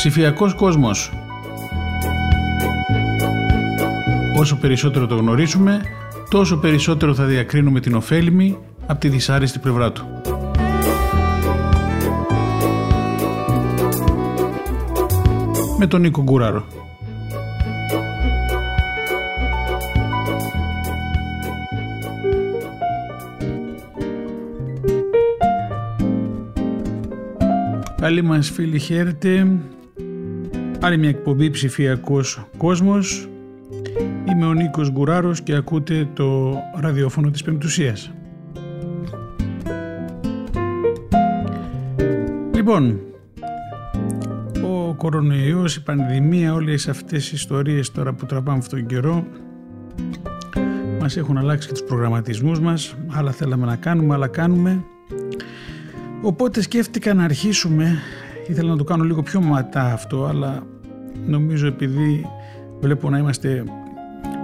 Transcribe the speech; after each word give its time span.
Ψηφιακός 0.00 0.54
κόσμος. 0.54 1.12
Όσο 4.38 4.56
περισσότερο 4.56 5.06
το 5.06 5.16
γνωρίζουμε, 5.16 5.80
τόσο 6.30 6.56
περισσότερο 6.56 7.14
θα 7.14 7.24
διακρίνουμε 7.24 7.80
την 7.80 7.94
ωφέλιμη 7.94 8.58
από 8.86 9.00
τη 9.00 9.08
δυσάρεστη 9.08 9.58
πλευρά 9.58 9.92
του. 9.92 10.06
Με 15.78 15.86
τον 15.86 16.00
Νίκο 16.00 16.22
Γκουράρο. 16.22 16.64
Καλή 28.00 28.22
μας 28.22 28.50
φίλοι 28.50 28.78
χαίρετε. 28.78 29.46
Άλλη 30.82 30.98
μια 30.98 31.08
εκπομπή 31.08 31.50
ψηφιακός 31.50 32.46
κόσμος. 32.56 33.28
Είμαι 34.30 34.46
ο 34.46 34.52
Νίκος 34.52 34.90
Γκουράρος 34.90 35.40
και 35.42 35.54
ακούτε 35.54 36.08
το 36.14 36.58
ραδιόφωνο 36.74 37.30
της 37.30 37.42
Πεμπτουσίας. 37.42 38.12
Λοιπόν, 42.54 43.00
ο 44.64 44.94
κορονοϊός, 44.94 45.76
η 45.76 45.82
πανδημία, 45.82 46.54
όλες 46.54 46.88
αυτές 46.88 47.30
οι 47.30 47.34
ιστορίες 47.34 47.90
τώρα 47.90 48.12
που 48.12 48.26
τραβάμε 48.26 48.58
αυτόν 48.58 48.78
τον 48.78 48.88
καιρό 48.88 49.26
μας 51.00 51.16
έχουν 51.16 51.38
αλλάξει 51.38 51.68
και 51.68 51.72
τους 51.72 51.82
προγραμματισμούς 51.82 52.60
μας. 52.60 52.94
Άλλα 53.06 53.30
θέλαμε 53.30 53.66
να 53.66 53.76
κάνουμε, 53.76 54.14
άλλα 54.14 54.28
κάνουμε. 54.28 54.84
Οπότε 56.22 56.62
σκέφτηκα 56.62 57.14
να 57.14 57.24
αρχίσουμε, 57.24 57.98
ήθελα 58.50 58.70
να 58.70 58.76
το 58.76 58.84
κάνω 58.84 59.04
λίγο 59.04 59.22
πιο 59.22 59.40
ματά 59.40 59.92
αυτό, 59.92 60.24
αλλά 60.24 60.62
νομίζω 61.26 61.66
επειδή 61.66 62.26
βλέπω 62.80 63.10
να 63.10 63.18
είμαστε 63.18 63.64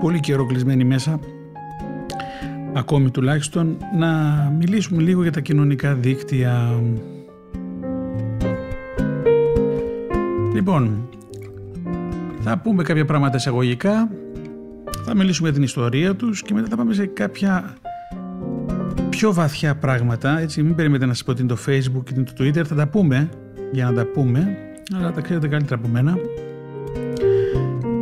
πολύ 0.01 0.21
καιρό 0.21 0.47
κλεισμένοι 0.47 0.85
μέσα, 0.85 1.21
ακόμη 2.75 3.11
τουλάχιστον, 3.11 3.77
να 3.99 4.09
μιλήσουμε 4.59 5.03
λίγο 5.03 5.23
για 5.23 5.33
τα 5.33 5.41
κοινωνικά 5.41 5.95
δίκτυα. 5.95 6.81
Λοιπόν, 10.55 11.09
θα 12.41 12.59
πούμε 12.59 12.83
κάποια 12.83 13.05
πράγματα 13.05 13.37
εισαγωγικά, 13.37 14.11
θα 15.05 15.15
μιλήσουμε 15.15 15.49
για 15.49 15.57
την 15.57 15.67
ιστορία 15.67 16.15
τους 16.15 16.43
και 16.43 16.55
μετά 16.55 16.69
θα 16.69 16.77
πάμε 16.77 16.95
σε 16.95 17.07
κάποια 17.07 17.75
πιο 19.09 19.33
βαθιά 19.33 19.75
πράγματα, 19.77 20.39
έτσι 20.39 20.63
μην 20.63 20.75
περιμένετε 20.75 21.07
να 21.07 21.13
σας 21.13 21.25
πω 21.25 21.31
ότι 21.31 21.41
είναι 21.43 21.55
το 21.55 21.59
facebook 21.67 22.03
και 22.05 22.13
το 22.13 22.33
twitter, 22.39 22.65
θα 22.65 22.75
τα 22.75 22.89
πούμε 22.89 23.29
για 23.73 23.85
να 23.85 23.93
τα 23.93 24.05
πούμε, 24.05 24.57
αλλά 24.95 25.13
τα 25.13 25.21
ξέρετε 25.21 25.49
καλύτερα 25.49 25.81
από 25.81 25.89
μένα. 25.89 26.19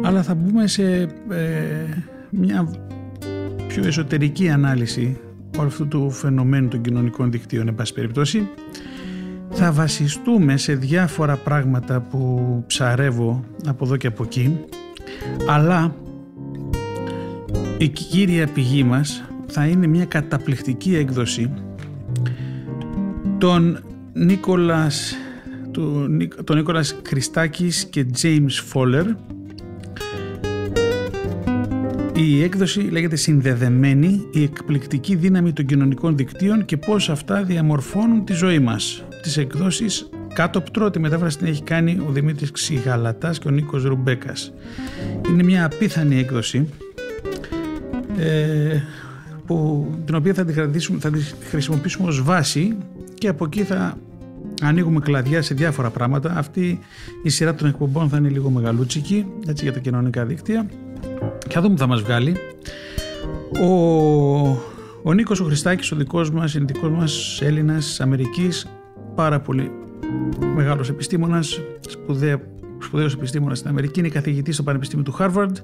Αλλά 0.02 0.22
θα 0.22 0.34
μπούμε 0.34 0.66
σε 0.66 0.82
ε, 1.30 1.48
μια 2.30 2.68
πιο 3.66 3.86
εσωτερική 3.86 4.48
ανάλυση 4.48 5.20
όλου 5.58 5.66
αυτού 5.66 5.88
του 5.88 6.10
φαινομένου 6.10 6.68
των 6.68 6.80
κοινωνικών 6.80 7.30
δικτύων, 7.30 7.68
εν 7.68 7.74
πάση 7.74 7.92
περιπτώσει. 7.92 8.48
Θα 9.50 9.72
βασιστούμε 9.72 10.56
σε 10.56 10.74
διάφορα 10.74 11.36
πράγματα 11.36 12.00
που 12.00 12.64
ψαρεύω 12.66 13.44
από 13.66 13.84
εδώ 13.84 13.96
και 13.96 14.06
από 14.06 14.22
εκεί, 14.22 14.58
αλλά 15.48 15.94
η 17.78 17.88
κύρια 17.88 18.46
πηγή 18.46 18.84
μας 18.84 19.24
θα 19.46 19.66
είναι 19.66 19.86
μια 19.86 20.04
καταπληκτική 20.04 20.96
έκδοση 20.96 21.52
των 23.38 23.78
Νίκολας 24.12 25.16
του, 25.74 26.06
τον 26.44 26.56
Νίκολας 26.56 26.96
Χριστάκης 27.06 27.84
και 27.84 28.06
James 28.22 28.62
Φόλερ 28.66 29.06
η 32.16 32.42
έκδοση 32.42 32.80
λέγεται 32.80 33.16
«Συνδεδεμένη, 33.16 34.26
η 34.32 34.42
εκπληκτική 34.42 35.14
δύναμη 35.14 35.52
των 35.52 35.66
κοινωνικών 35.66 36.16
δικτύων 36.16 36.64
και 36.64 36.76
πώς 36.76 37.10
αυτά 37.10 37.42
διαμορφώνουν 37.42 38.24
τη 38.24 38.32
ζωή 38.32 38.58
μας». 38.58 39.04
Τις 39.22 39.36
εκδόσεις 39.36 40.08
κάτω 40.34 40.60
πτρό, 40.60 40.90
τη 40.90 40.98
μετάφραση 40.98 41.38
την 41.38 41.46
έχει 41.46 41.62
κάνει 41.62 41.98
ο 42.08 42.10
Δημήτρης 42.10 42.50
Ξηγαλατάς 42.50 43.38
και 43.38 43.48
ο 43.48 43.50
Νίκος 43.50 43.84
Ρουμπέκας. 43.84 44.52
Είναι 45.28 45.42
μια 45.42 45.64
απίθανη 45.64 46.18
έκδοση 46.18 46.68
ε, 48.18 48.80
που, 49.46 49.88
την 50.04 50.14
οποία 50.14 50.34
θα 50.34 50.44
τη, 50.44 50.52
θα 50.98 51.10
τη 51.10 51.20
χρησιμοποιήσουμε 51.48 52.08
ως 52.08 52.22
βάση 52.22 52.76
και 53.14 53.28
από 53.28 53.44
εκεί 53.44 53.62
θα 53.62 53.98
ανοίγουμε 54.62 55.00
κλαδιά 55.00 55.42
σε 55.42 55.54
διάφορα 55.54 55.90
πράγματα. 55.90 56.32
Αυτή 56.36 56.78
η 57.22 57.28
σειρά 57.28 57.54
των 57.54 57.68
εκπομπών 57.68 58.08
θα 58.08 58.16
είναι 58.16 58.28
λίγο 58.28 58.50
μεγαλούτσικη 58.50 59.26
έτσι, 59.46 59.64
για 59.64 59.72
τα 59.72 59.78
κοινωνικά 59.78 60.24
δίκτυα 60.24 60.66
και 61.48 61.54
θα 61.54 61.60
δούμε 61.60 61.76
θα 61.76 61.86
μας 61.86 62.02
βγάλει. 62.02 62.36
Ο, 63.62 63.68
ο 65.02 65.12
Νίκος 65.12 65.40
ο 65.40 65.44
Χριστάκης, 65.44 65.92
ο 65.92 65.96
δικός 65.96 66.30
μας, 66.30 66.54
είναι 66.54 66.64
δικός 66.64 66.90
μας 66.90 67.40
Έλληνας 67.42 68.00
Αμερικής, 68.00 68.66
πάρα 69.14 69.40
πολύ 69.40 69.70
μεγάλος 70.54 70.88
επιστήμονας, 70.88 71.60
σπουδαίο, 71.88 72.40
σπουδαίος 72.78 73.14
επιστήμονας 73.14 73.58
στην 73.58 73.70
Αμερική, 73.70 73.98
είναι 73.98 74.08
καθηγητής 74.08 74.54
στο 74.54 74.62
Πανεπιστήμιο 74.62 75.04
του 75.04 75.12
Χάρβαρντ 75.12 75.56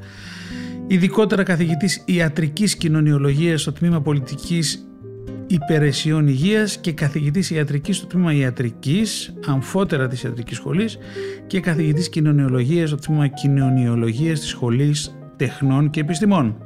ειδικότερα 0.90 1.42
καθηγητής 1.42 2.02
ιατρικής 2.04 2.76
κοινωνιολογίας 2.76 3.60
στο 3.60 3.72
τμήμα 3.72 4.00
πολιτικής 4.00 4.89
υπηρεσιών 5.46 6.28
υγείας 6.28 6.78
και 6.78 6.92
καθηγητής 6.92 7.50
ιατρικής 7.50 7.96
στο 7.96 8.06
τμήμα 8.06 8.34
ιατρικής, 8.34 9.34
αμφότερα 9.46 10.08
της 10.08 10.22
ιατρικής 10.22 10.56
σχολής 10.56 10.98
και 11.46 11.60
καθηγητής 11.60 12.08
κοινωνιολογίας 12.08 12.88
στο 12.88 12.98
τμήμα 12.98 13.26
κοινωνιολογίας 13.26 14.40
της 14.40 14.48
σχολής 14.48 15.18
τεχνών 15.36 15.90
και 15.90 16.00
επιστημών. 16.00 16.56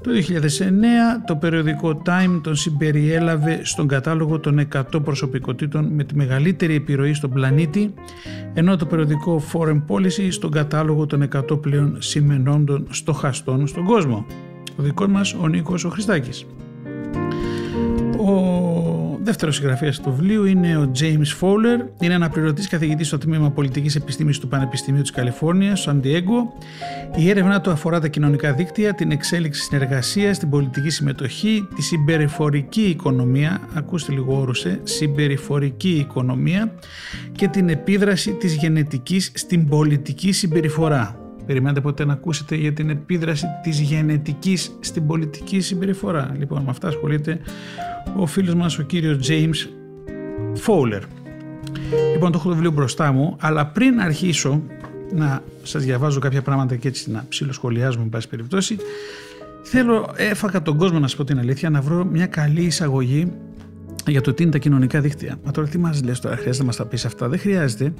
Το 0.00 0.10
2009 0.10 1.24
το 1.26 1.36
περιοδικό 1.36 2.02
Time 2.06 2.40
τον 2.42 2.56
συμπεριέλαβε 2.56 3.60
στον 3.62 3.88
κατάλογο 3.88 4.38
των 4.38 4.68
100 4.74 4.82
προσωπικότητων 5.04 5.84
με 5.94 6.04
τη 6.04 6.16
μεγαλύτερη 6.16 6.74
επιρροή 6.74 7.14
στον 7.14 7.30
πλανήτη, 7.30 7.94
ενώ 8.54 8.76
το 8.76 8.86
περιοδικό 8.86 9.42
Foreign 9.52 9.82
Policy 9.88 10.28
στον 10.30 10.50
κατάλογο 10.50 11.06
των 11.06 11.28
100 11.34 11.60
πλέον 11.60 11.96
σημενόντων 11.98 12.86
στοχαστών 12.90 13.66
στον 13.66 13.84
κόσμο. 13.84 14.26
Ο 14.76 14.82
δικός 14.82 15.08
μας 15.08 15.34
ο 15.34 15.48
Νίκος 15.48 15.84
ο 15.84 15.88
Χριστάκης. 15.88 16.46
Ο 18.28 19.18
δεύτερος 19.22 19.54
συγγραφέας 19.54 20.00
του 20.00 20.10
βιβλίου 20.10 20.44
είναι 20.44 20.76
ο 20.76 20.90
James 21.00 21.40
Fowler. 21.40 21.88
Είναι 22.00 22.14
αναπληρωτής 22.14 22.68
καθηγητής 22.68 23.06
στο 23.06 23.18
τμήμα 23.18 23.50
Πολιτικής 23.50 23.94
Επιστήμης 23.96 24.38
του 24.38 24.48
Πανεπιστημίου 24.48 25.00
της 25.02 25.10
Καλιφόρνιας, 25.10 25.80
στο 25.80 25.90
Αντιέγκο. 25.90 26.52
Η 27.16 27.30
έρευνά 27.30 27.60
του 27.60 27.70
αφορά 27.70 28.00
τα 28.00 28.08
κοινωνικά 28.08 28.52
δίκτυα, 28.52 28.94
την 28.94 29.10
εξέλιξη 29.10 29.62
συνεργασίας, 29.62 30.38
την 30.38 30.50
πολιτική 30.50 30.90
συμμετοχή, 30.90 31.68
τη 31.74 31.82
συμπεριφορική 31.82 32.82
οικονομία. 32.82 33.60
Ακούστε 33.74 34.12
λίγο 34.12 34.40
όρουσε, 34.40 34.80
συμπεριφορική 34.82 35.90
οικονομία 35.90 36.72
και 37.32 37.48
την 37.48 37.68
επίδραση 37.68 38.32
της 38.32 38.54
γενετικής 38.54 39.30
στην 39.34 39.68
πολιτική 39.68 40.32
συμπεριφορά. 40.32 41.27
Περιμένετε 41.48 41.80
ποτέ 41.80 42.04
να 42.04 42.12
ακούσετε 42.12 42.56
για 42.56 42.72
την 42.72 42.90
επίδραση 42.90 43.46
της 43.62 43.80
γενετικής 43.80 44.76
στην 44.80 45.06
πολιτική 45.06 45.60
συμπεριφορά. 45.60 46.34
Λοιπόν, 46.38 46.62
με 46.62 46.70
αυτά 46.70 46.88
ασχολείται 46.88 47.40
ο 48.16 48.26
φίλος 48.26 48.54
μας 48.54 48.78
ο 48.78 48.82
κύριος 48.82 49.28
James 49.28 49.68
Fowler. 50.66 51.02
Λοιπόν, 52.12 52.32
το 52.32 52.38
έχω 52.38 52.48
το 52.48 52.54
βιβλίο 52.54 52.70
μπροστά 52.70 53.12
μου, 53.12 53.36
αλλά 53.40 53.66
πριν 53.66 54.00
αρχίσω 54.00 54.62
να 55.12 55.42
σας 55.62 55.84
διαβάζω 55.84 56.20
κάποια 56.20 56.42
πράγματα 56.42 56.76
και 56.76 56.88
έτσι 56.88 57.10
να 57.10 57.24
ψηλοσχολιάζουμε, 57.28 58.04
με 58.04 58.10
πάση 58.10 58.28
περιπτώσει, 58.28 58.76
θέλω, 59.62 60.12
έφαγα 60.16 60.62
τον 60.62 60.76
κόσμο 60.76 60.98
να 60.98 61.06
σας 61.06 61.16
πω 61.16 61.24
την 61.24 61.38
αλήθεια, 61.38 61.70
να 61.70 61.80
βρω 61.80 62.04
μια 62.04 62.26
καλή 62.26 62.62
εισαγωγή 62.62 63.32
για 64.06 64.20
το 64.20 64.32
τι 64.32 64.42
είναι 64.42 64.52
τα 64.52 64.58
κοινωνικά 64.58 65.00
δίκτυα. 65.00 65.36
Μα 65.44 65.50
τώρα 65.50 65.68
τι 65.68 65.78
μας 65.78 66.02
λες 66.04 66.20
τώρα, 66.20 66.36
χρειάζεται 66.36 66.58
να 66.58 66.64
μας 66.64 66.76
τα 66.76 66.86
πεις 66.86 67.04
αυτά. 67.04 67.28
Δεν 67.28 67.38
χρειάζεται. 67.38 67.92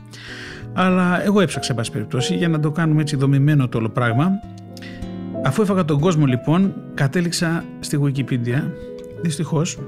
Αλλά 0.72 1.24
εγώ 1.24 1.40
έψαξα, 1.40 1.70
εν 1.70 1.76
πάση 1.76 1.92
περιπτώσει, 1.92 2.34
για 2.34 2.48
να 2.48 2.60
το 2.60 2.70
κάνουμε 2.70 3.00
έτσι 3.00 3.16
δομημένο 3.16 3.68
το 3.68 3.78
όλο 3.78 3.88
πράγμα. 3.88 4.30
Αφού 5.44 5.62
έφαγα 5.62 5.84
τον 5.84 6.00
κόσμο 6.00 6.26
λοιπόν, 6.26 6.74
κατέληξα 6.94 7.64
στη 7.80 7.98
Wikipedia, 8.02 8.62
δυστυχώς. 9.22 9.78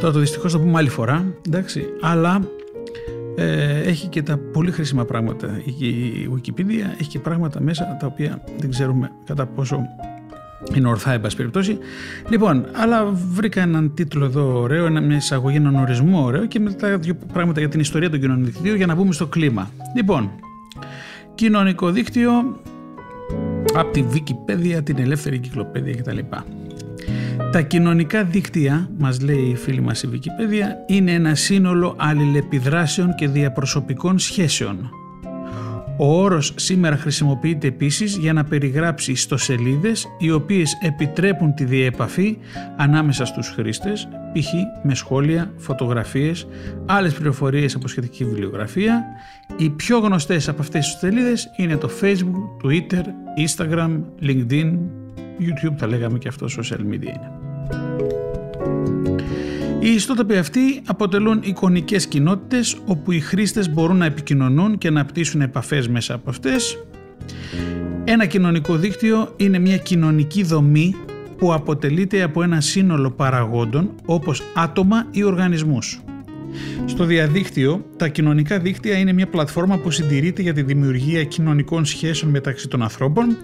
Τώρα 0.00 0.12
το 0.12 0.18
δυστυχώς 0.18 0.52
το 0.52 0.58
πούμε 0.58 0.78
άλλη 0.78 0.88
φορά, 0.88 1.24
εντάξει, 1.46 1.86
αλλά 2.00 2.40
ε, 3.36 3.80
έχει 3.80 4.08
και 4.08 4.22
τα 4.22 4.38
πολύ 4.52 4.70
χρήσιμα 4.70 5.04
πράγματα. 5.04 5.60
Η 5.64 6.28
Wikipedia 6.34 7.00
έχει 7.00 7.08
και 7.08 7.18
πράγματα 7.18 7.60
μέσα 7.60 7.96
τα 8.00 8.06
οποία 8.06 8.42
δεν 8.58 8.70
ξέρουμε 8.70 9.10
κατά 9.24 9.46
πόσο 9.46 9.80
είναι 10.74 10.88
ορθά, 10.88 11.12
εν 11.12 11.20
πάση 11.20 11.36
περιπτώσει. 11.36 11.78
Λοιπόν, 12.28 12.66
αλλά 12.72 13.04
βρήκα 13.32 13.60
έναν 13.62 13.94
τίτλο 13.94 14.24
εδώ 14.24 14.60
ωραίο, 14.60 14.90
μια 14.90 15.16
εισαγωγή, 15.16 15.56
έναν 15.56 15.76
ορισμό 15.76 16.24
ωραίο 16.24 16.46
και 16.46 16.60
μετά 16.60 16.98
δύο 16.98 17.16
πράγματα 17.32 17.60
για 17.60 17.68
την 17.68 17.80
ιστορία 17.80 18.10
των 18.10 18.20
κοινωνικών 18.20 18.52
δικτύων 18.52 18.76
για 18.76 18.86
να 18.86 18.94
μπούμε 18.94 19.12
στο 19.12 19.26
κλίμα. 19.26 19.70
Λοιπόν, 19.96 20.30
κοινωνικό 21.34 21.90
δίκτυο 21.90 22.30
από 23.74 23.92
τη 23.92 24.04
Wikipedia, 24.12 24.84
την 24.84 24.98
ελεύθερη 24.98 25.38
κυκλοπαίδεια 25.38 25.94
κτλ. 25.94 26.18
Τα 27.52 27.62
κοινωνικά 27.62 28.24
δίκτυα, 28.24 28.90
μας 28.98 29.20
λέει 29.20 29.48
η 29.50 29.56
φίλη 29.56 29.80
μας 29.80 30.02
η 30.02 30.08
Wikipedia, 30.12 30.92
είναι 30.92 31.12
ένα 31.12 31.34
σύνολο 31.34 31.94
αλληλεπιδράσεων 31.98 33.14
και 33.14 33.28
διαπροσωπικών 33.28 34.18
σχέσεων 34.18 34.90
Ο 35.98 36.22
όρος 36.22 36.52
σήμερα 36.56 36.96
χρησιμοποιείται 36.96 37.66
επίσης 37.66 38.16
για 38.16 38.32
να 38.32 38.44
περιγράψει 38.44 39.12
ιστοσελίδες 39.12 40.06
οι 40.18 40.30
οποίες 40.30 40.78
επιτρέπουν 40.82 41.54
τη 41.54 41.64
διεπαφή 41.64 42.38
ανάμεσα 42.76 43.24
στους 43.24 43.48
χρήστες, 43.48 44.08
π.χ. 44.32 44.52
με 44.82 44.94
σχόλια, 44.94 45.52
φωτογραφίες, 45.56 46.46
άλλες 46.86 47.14
πληροφορίες 47.14 47.74
από 47.74 47.88
σχετική 47.88 48.24
βιβλιογραφία. 48.24 49.04
Οι 49.56 49.70
πιο 49.70 49.98
γνωστές 49.98 50.48
από 50.48 50.62
αυτές 50.62 50.86
τις 50.86 50.98
σελίδες 50.98 51.50
είναι 51.56 51.76
το 51.76 51.90
Facebook, 52.00 52.66
Twitter, 52.66 53.02
Instagram, 53.46 54.00
LinkedIn, 54.22 54.78
YouTube 55.40 55.76
θα 55.76 55.86
λέγαμε 55.86 56.18
και 56.18 56.28
αυτό 56.28 56.46
social 56.46 56.80
media 56.80 57.02
είναι. 57.02 57.45
Οι 59.80 59.94
ιστότοποι 59.94 60.36
αυτοί 60.36 60.82
αποτελούν 60.86 61.40
εικονικές 61.44 62.06
κοινότητες 62.06 62.76
όπου 62.86 63.12
οι 63.12 63.20
χρήστες 63.20 63.70
μπορούν 63.70 63.96
να 63.96 64.04
επικοινωνούν 64.04 64.78
και 64.78 64.90
να 64.90 65.04
πτήσουν 65.04 65.40
επαφές 65.40 65.88
μέσα 65.88 66.14
από 66.14 66.30
αυτές. 66.30 66.78
Ένα 68.04 68.26
κοινωνικό 68.26 68.76
δίκτυο 68.76 69.34
είναι 69.36 69.58
μια 69.58 69.76
κοινωνική 69.76 70.42
δομή 70.42 70.94
που 71.38 71.52
αποτελείται 71.52 72.22
από 72.22 72.42
ένα 72.42 72.60
σύνολο 72.60 73.10
παραγόντων 73.10 73.90
όπως 74.04 74.42
άτομα 74.54 75.06
ή 75.10 75.22
οργανισμούς. 75.22 76.00
Στο 76.84 77.04
διαδίκτυο, 77.04 77.84
τα 77.96 78.08
κοινωνικά 78.08 78.58
δίκτυα 78.58 78.98
είναι 78.98 79.12
μια 79.12 79.26
πλατφόρμα 79.26 79.78
που 79.78 79.90
συντηρείται 79.90 80.42
για 80.42 80.52
τη 80.52 80.62
δημιουργία 80.62 81.24
κοινωνικών 81.24 81.84
σχέσεων 81.84 82.30
μεταξύ 82.30 82.68
των 82.68 82.82
ανθρώπων, 82.82 83.36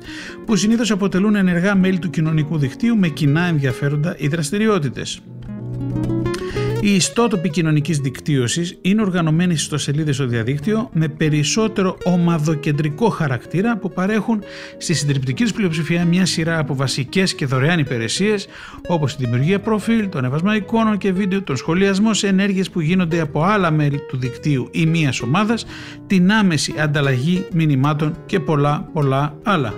που 0.46 0.56
συνήθως 0.56 0.90
αποτελούν 0.90 1.34
ενεργά 1.34 1.74
μέλη 1.74 1.98
του 1.98 2.10
κοινωνικού 2.10 2.58
δικτύου 2.58 2.96
με 2.96 3.08
κοινά 3.08 3.42
ενδιαφέροντα 3.42 4.16
ή 4.18 4.28
δραστηριότητες. 4.28 5.20
Οι 6.84 6.94
ιστότοποι 6.94 7.50
κοινωνικής 7.50 7.98
δικτύωσης 7.98 8.78
είναι 8.80 9.02
οργανωμένοι 9.02 9.56
στο 9.56 9.78
σελίδες 9.78 10.14
στο 10.14 10.26
διαδίκτυο 10.26 10.90
με 10.92 11.08
περισσότερο 11.08 11.98
ομαδοκεντρικό 12.04 13.08
χαρακτήρα 13.08 13.76
που 13.76 13.90
παρέχουν 13.92 14.42
στη 14.78 14.94
συντριπτική 14.94 15.42
τους 15.42 15.52
πλειοψηφία 15.52 16.04
μια 16.04 16.26
σειρά 16.26 16.58
από 16.58 16.74
βασικές 16.74 17.34
και 17.34 17.46
δωρεάν 17.46 17.78
υπηρεσίες 17.78 18.46
όπως 18.86 19.12
η 19.12 19.16
δημιουργία 19.18 19.60
προφίλ, 19.60 20.08
το 20.08 20.18
ανεβασμα 20.18 20.56
εικόνων 20.56 20.98
και 20.98 21.12
βίντεο, 21.12 21.42
τον 21.42 21.56
σχολιασμό 21.56 22.14
σε 22.14 22.26
ενέργειες 22.26 22.70
που 22.70 22.80
γίνονται 22.80 23.20
από 23.20 23.42
άλλα 23.42 23.70
μέλη 23.70 23.98
του 23.98 24.16
δικτύου 24.18 24.68
ή 24.70 24.86
μιας 24.86 25.20
ομάδας, 25.20 25.66
την 26.06 26.32
άμεση 26.32 26.74
ανταλλαγή 26.78 27.46
μηνυμάτων 27.52 28.16
και 28.26 28.40
πολλά 28.40 28.88
πολλά 28.92 29.34
άλλα. 29.42 29.74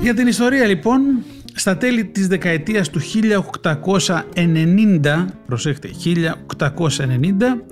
Για 0.00 0.14
την 0.14 0.26
ιστορία 0.26 0.66
λοιπόν, 0.66 1.00
στα 1.54 1.76
τέλη 1.76 2.04
της 2.04 2.28
δεκαετίας 2.28 2.90
του 2.90 3.00
1890, 3.00 5.26
προσέχτε, 5.46 5.90
1890, 6.04 7.64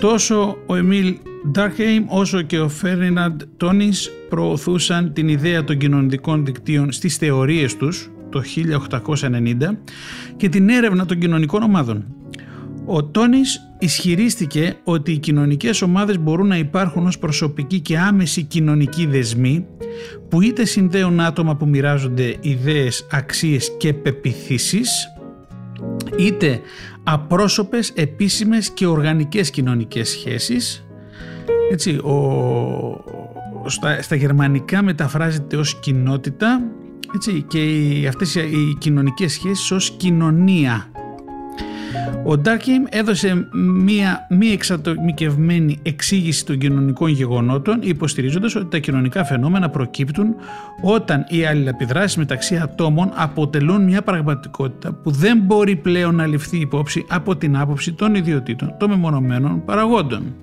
τόσο 0.00 0.56
ο 0.66 0.76
Εμίλ 0.76 1.16
Ντάρχεϊμ 1.50 2.04
όσο 2.08 2.42
και 2.42 2.58
ο 2.58 2.68
Φέρνιναντ 2.68 3.40
Τόνις 3.56 4.10
προωθούσαν 4.28 5.12
την 5.12 5.28
ιδέα 5.28 5.64
των 5.64 5.78
κοινωνικών 5.78 6.44
δικτύων 6.44 6.92
στις 6.92 7.16
θεωρίες 7.16 7.76
τους 7.76 8.10
το 8.30 8.40
1890 8.40 9.78
και 10.36 10.48
την 10.48 10.68
έρευνα 10.68 11.06
των 11.06 11.18
κοινωνικών 11.18 11.62
ομάδων. 11.62 12.04
Ο 12.86 13.04
Τόνις 13.04 13.70
ισχυρίστηκε 13.78 14.76
ότι 14.84 15.12
οι 15.12 15.18
κοινωνικές 15.18 15.82
ομάδες 15.82 16.18
μπορούν 16.18 16.46
να 16.46 16.58
υπάρχουν 16.58 17.06
ως 17.06 17.18
προσωπικοί 17.18 17.80
και 17.80 17.98
άμεση 17.98 18.42
κοινωνικοί 18.42 19.06
δεσμοί 19.06 19.66
που 20.28 20.40
είτε 20.42 20.64
συνδέουν 20.64 21.20
άτομα 21.20 21.56
που 21.56 21.68
μοιράζονται 21.68 22.36
ιδέες, 22.40 23.06
αξίες 23.10 23.76
και 23.76 23.92
πεπιθήσεις 23.92 24.90
είτε 26.18 26.60
απρόσωπες, 27.04 27.90
επίσημες 27.94 28.70
και 28.70 28.86
οργανικές 28.86 29.50
κοινωνικές 29.50 30.08
σχέσεις. 30.08 30.86
Έτσι, 31.72 31.90
ο, 31.90 33.04
στα, 33.66 34.02
στα 34.02 34.14
γερμανικά 34.14 34.82
μεταφράζεται 34.82 35.56
ως 35.56 35.80
κοινότητα 35.80 36.62
έτσι, 37.14 37.44
και 37.48 37.64
οι, 37.64 38.06
αυτές 38.06 38.34
οι 38.34 38.76
κοινωνικές 38.78 39.32
σχέσεις 39.32 39.70
ως 39.70 39.90
κοινωνία 39.90 40.90
ο 42.28 42.38
Ντάρκιμ 42.38 42.82
έδωσε 42.88 43.48
μία 43.82 44.26
μη 44.28 44.46
εξατομικευμένη 44.46 45.78
εξήγηση 45.82 46.46
των 46.46 46.58
κοινωνικών 46.58 47.10
γεγονότων 47.10 47.78
υποστηρίζοντας 47.82 48.54
ότι 48.54 48.66
τα 48.66 48.78
κοινωνικά 48.78 49.24
φαινόμενα 49.24 49.70
προκύπτουν 49.70 50.34
όταν 50.82 51.24
οι 51.28 51.44
αλληλεπιδράσεις 51.44 52.16
μεταξύ 52.16 52.56
ατόμων 52.56 53.12
αποτελούν 53.14 53.84
μια 53.84 54.02
πραγματικότητα 54.02 54.92
που 54.92 55.10
δεν 55.10 55.38
μπορεί 55.38 55.76
πλέον 55.76 56.14
να 56.14 56.26
ληφθεί 56.26 56.58
υπόψη 56.58 57.06
από 57.08 57.36
την 57.36 57.56
άποψη 57.56 57.92
των 57.92 58.14
ιδιωτήτων 58.14 58.74
των 58.78 58.90
μεμονωμένων 58.90 59.64
παραγόντων. 59.64 60.34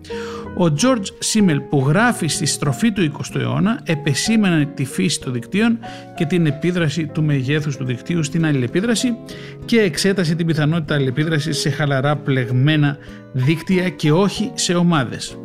Ο 0.57 0.65
George 0.81 1.05
Σίμελ 1.19 1.59
που 1.59 1.85
γράφει 1.87 2.27
στη 2.27 2.45
στροφή 2.45 2.91
του 2.91 3.11
20ου 3.11 3.39
αιώνα 3.39 3.79
επεσήμανε 3.83 4.65
τη 4.65 4.85
φύση 4.85 5.19
των 5.19 5.33
δικτύων 5.33 5.79
και 6.15 6.25
την 6.25 6.45
επίδραση 6.45 7.05
του 7.05 7.23
μεγέθους 7.23 7.77
του 7.77 7.85
δικτύου 7.85 8.23
στην 8.23 8.45
αλληλεπίδραση 8.45 9.17
και 9.65 9.79
εξέτασε 9.79 10.35
την 10.35 10.45
πιθανότητα 10.45 10.95
αλληλεπίδρασης 10.95 11.59
σε 11.59 11.69
χαλαρά 11.69 12.15
πλεγμένα 12.15 12.97
δίκτυα 13.31 13.89
και 13.89 14.11
όχι 14.11 14.51
σε 14.53 14.73
ομάδες. 14.73 15.37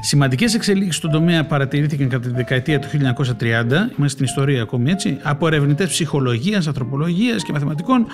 Σημαντικές 0.00 0.54
εξελίξεις 0.54 0.96
στον 0.96 1.10
τομέα 1.10 1.44
παρατηρήθηκαν 1.44 2.08
κατά 2.08 2.28
τη 2.28 2.34
δεκαετία 2.34 2.78
του 2.78 2.88
1930, 2.88 2.92
είμαστε 3.98 4.08
στην 4.08 4.24
ιστορία 4.24 4.62
ακόμη 4.62 4.90
έτσι, 4.90 5.18
από 5.22 5.46
ερευνητές 5.46 5.88
ψυχολογίας, 5.88 6.66
ανθρωπολογίας 6.66 7.42
και 7.42 7.52
μαθηματικών, 7.52 8.06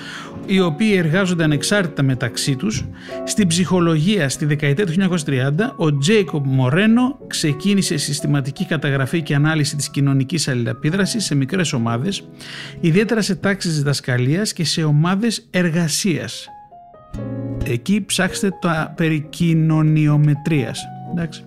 οι 0.47 0.61
οποίοι 0.61 0.95
εργάζονται 0.97 1.45
ανεξάρτητα 1.45 2.03
μεταξύ 2.03 2.57
τους. 2.57 2.85
Στην 3.25 3.47
ψυχολογία, 3.47 4.29
στη 4.29 4.45
δεκαετία 4.45 4.87
του 4.87 4.93
1930, 4.93 5.75
ο 5.77 5.99
Τζέικοπ 5.99 6.47
Μορένο 6.47 7.19
ξεκίνησε 7.27 7.97
συστηματική 7.97 8.65
καταγραφή 8.65 9.23
και 9.23 9.35
ανάλυση 9.35 9.77
της 9.77 9.91
κοινωνικής 9.91 10.49
αλληλεπίδρασης 10.49 11.25
σε 11.25 11.35
μικρές 11.35 11.73
ομάδες, 11.73 12.29
ιδιαίτερα 12.81 13.23
σε 13.23 13.35
τάξεις 13.35 13.77
διδασκαλίας 13.77 14.53
και 14.53 14.65
σε 14.65 14.83
ομάδες 14.83 15.47
εργασίας. 15.51 16.49
Εκεί 17.65 18.05
ψάξτε 18.05 18.49
τα 18.61 18.93
περί 18.97 19.27
κοινωνιομετρίας. 19.31 20.85
Εντάξει. 21.11 21.45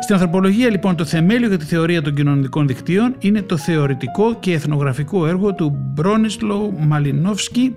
Στην 0.00 0.14
ανθρωπολογία 0.14 0.70
λοιπόν 0.70 0.96
το 0.96 1.04
θεμέλιο 1.04 1.48
για 1.48 1.58
τη 1.58 1.64
θεωρία 1.64 2.02
των 2.02 2.14
κοινωνικών 2.14 2.66
δικτύων 2.66 3.14
είναι 3.18 3.42
το 3.42 3.56
θεωρητικό 3.56 4.34
και 4.40 4.52
εθνογραφικό 4.52 5.26
έργο 5.26 5.54
του 5.54 5.76
Μπρόνισλο 5.94 6.74
Μαλινόφσκι, 6.78 7.76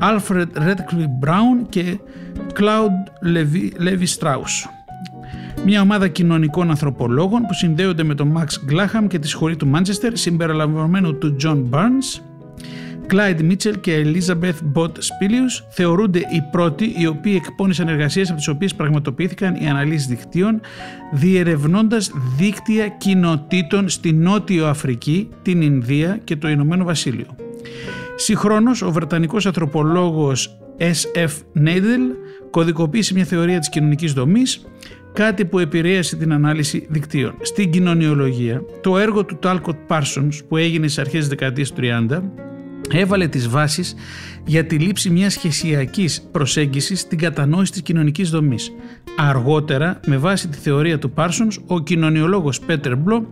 Alfred 0.00 0.46
Redcliffe 0.56 1.24
Brown 1.24 1.66
και 1.68 1.98
Cloud 2.58 3.26
Levi 3.84 4.06
Strauss. 4.18 4.68
Μια 5.64 5.80
ομάδα 5.80 6.08
κοινωνικών 6.08 6.70
ανθρωπολόγων 6.70 7.42
που 7.42 7.54
συνδέονται 7.54 8.02
με 8.02 8.14
τον 8.14 8.38
Max 8.38 8.72
Glaham 8.72 9.06
και 9.08 9.18
τη 9.18 9.28
σχολή 9.28 9.56
του 9.56 9.66
Μάντσεστερ 9.66 10.16
συμπεριλαμβανομένου 10.16 11.18
του 11.18 11.36
John 11.42 11.64
Barnes 11.70 12.20
Κλάιντ 13.06 13.40
Μίτσελ 13.40 13.80
και 13.80 14.02
Elizabeth 14.04 14.62
Μποτ 14.62 14.96
Σπίλιους 14.98 15.64
θεωρούνται 15.68 16.18
οι 16.18 16.42
πρώτοι 16.50 16.94
οι 16.98 17.06
οποίοι 17.06 17.40
εκπώνησαν 17.44 17.88
εργασίες 17.88 18.28
από 18.28 18.38
τις 18.38 18.48
οποίες 18.48 18.74
πραγματοποιήθηκαν 18.74 19.54
οι 19.54 19.68
αναλύσεις 19.68 20.06
δικτύων 20.06 20.60
διερευνώντας 21.12 22.10
δίκτυα 22.36 22.88
κοινοτήτων 22.88 23.88
στη 23.88 24.12
Νότιο 24.12 24.66
Αφρική, 24.66 25.28
την 25.42 25.62
Ινδία 25.62 26.20
και 26.24 26.36
το 26.36 26.48
Ηνωμένο 26.48 26.84
Βασίλειο. 26.84 27.26
Συγχρόνως, 28.16 28.82
ο 28.82 28.92
Βρετανικός 28.92 29.46
ανθρωπολόγος 29.46 30.58
S.F. 30.78 31.60
Neidel 31.64 32.14
κωδικοποίησε 32.50 33.14
μια 33.14 33.24
θεωρία 33.24 33.58
της 33.58 33.68
κοινωνικής 33.68 34.12
δομής, 34.12 34.66
κάτι 35.12 35.44
που 35.44 35.58
επηρέασε 35.58 36.16
την 36.16 36.32
ανάλυση 36.32 36.86
δικτύων. 36.90 37.34
Στην 37.40 37.70
κοινωνιολογία, 37.70 38.62
το 38.80 38.98
έργο 38.98 39.24
του 39.24 39.38
Talcott 39.42 39.76
Parsons 39.88 40.38
που 40.48 40.56
έγινε 40.56 40.86
στις 40.86 40.98
αρχές 40.98 41.18
της 41.18 41.28
δεκαετίας 41.28 41.72
του 41.72 41.80
30 41.80 42.22
έβαλε 42.92 43.28
τις 43.28 43.48
βάσεις 43.48 43.94
για 44.44 44.64
τη 44.64 44.78
λήψη 44.78 45.10
μιας 45.10 45.32
σχεσιακής 45.32 46.22
προσέγγισης 46.32 47.00
στην 47.00 47.18
κατανόηση 47.18 47.72
της 47.72 47.82
κοινωνικής 47.82 48.30
δομής. 48.30 48.72
Αργότερα, 49.16 50.00
με 50.06 50.16
βάση 50.16 50.48
τη 50.48 50.58
θεωρία 50.58 50.98
του 50.98 51.10
Πάρσονς, 51.10 51.58
ο 51.66 51.80
κοινωνιολόγος 51.80 52.60
Πέτερ 52.60 52.96
Μπλο 52.96 53.28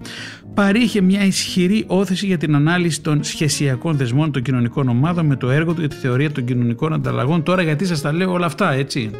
παρήχε 0.54 1.00
μια 1.00 1.24
ισχυρή 1.24 1.84
όθεση 1.86 2.26
για 2.26 2.38
την 2.38 2.54
ανάλυση 2.54 3.00
των 3.00 3.24
σχεσιακών 3.24 3.96
δεσμών 3.96 4.32
των 4.32 4.42
κοινωνικών 4.42 4.88
ομάδων 4.88 5.26
με 5.26 5.36
το 5.36 5.50
έργο 5.50 5.72
του 5.72 5.80
για 5.80 5.88
τη 5.88 5.96
θεωρία 5.96 6.30
των 6.30 6.44
κοινωνικών 6.44 6.92
ανταλλαγών. 6.92 7.42
Τώρα 7.42 7.62
γιατί 7.62 7.86
σας 7.86 8.00
τα 8.00 8.12
λέω 8.12 8.32
όλα 8.32 8.46
αυτά, 8.46 8.72
έτσι. 8.72 9.10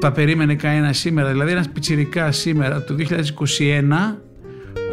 Τα 0.00 0.12
περίμενε 0.12 0.54
κανένα 0.54 0.92
σήμερα, 0.92 1.30
δηλαδή 1.30 1.50
ένας 1.50 1.68
πιτσιρικάς 1.68 2.36
σήμερα 2.36 2.84
το 2.84 2.94
2021 2.94 4.25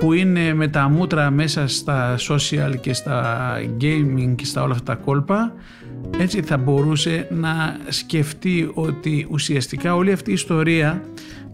που 0.03 0.13
είναι 0.13 0.53
με 0.53 0.67
τα 0.67 0.89
μούτρα 0.89 1.31
μέσα 1.31 1.67
στα 1.67 2.15
social 2.29 2.79
και 2.81 2.93
στα 2.93 3.53
gaming 3.81 4.33
και 4.35 4.45
στα 4.45 4.61
όλα 4.63 4.73
αυτά 4.73 4.95
τα 4.95 5.01
κόλπα 5.03 5.53
έτσι 6.17 6.41
θα 6.41 6.57
μπορούσε 6.57 7.27
να 7.31 7.77
σκεφτεί 7.87 8.71
ότι 8.73 9.27
ουσιαστικά 9.29 9.95
όλη 9.95 10.11
αυτή 10.11 10.29
η 10.29 10.33
ιστορία 10.33 11.03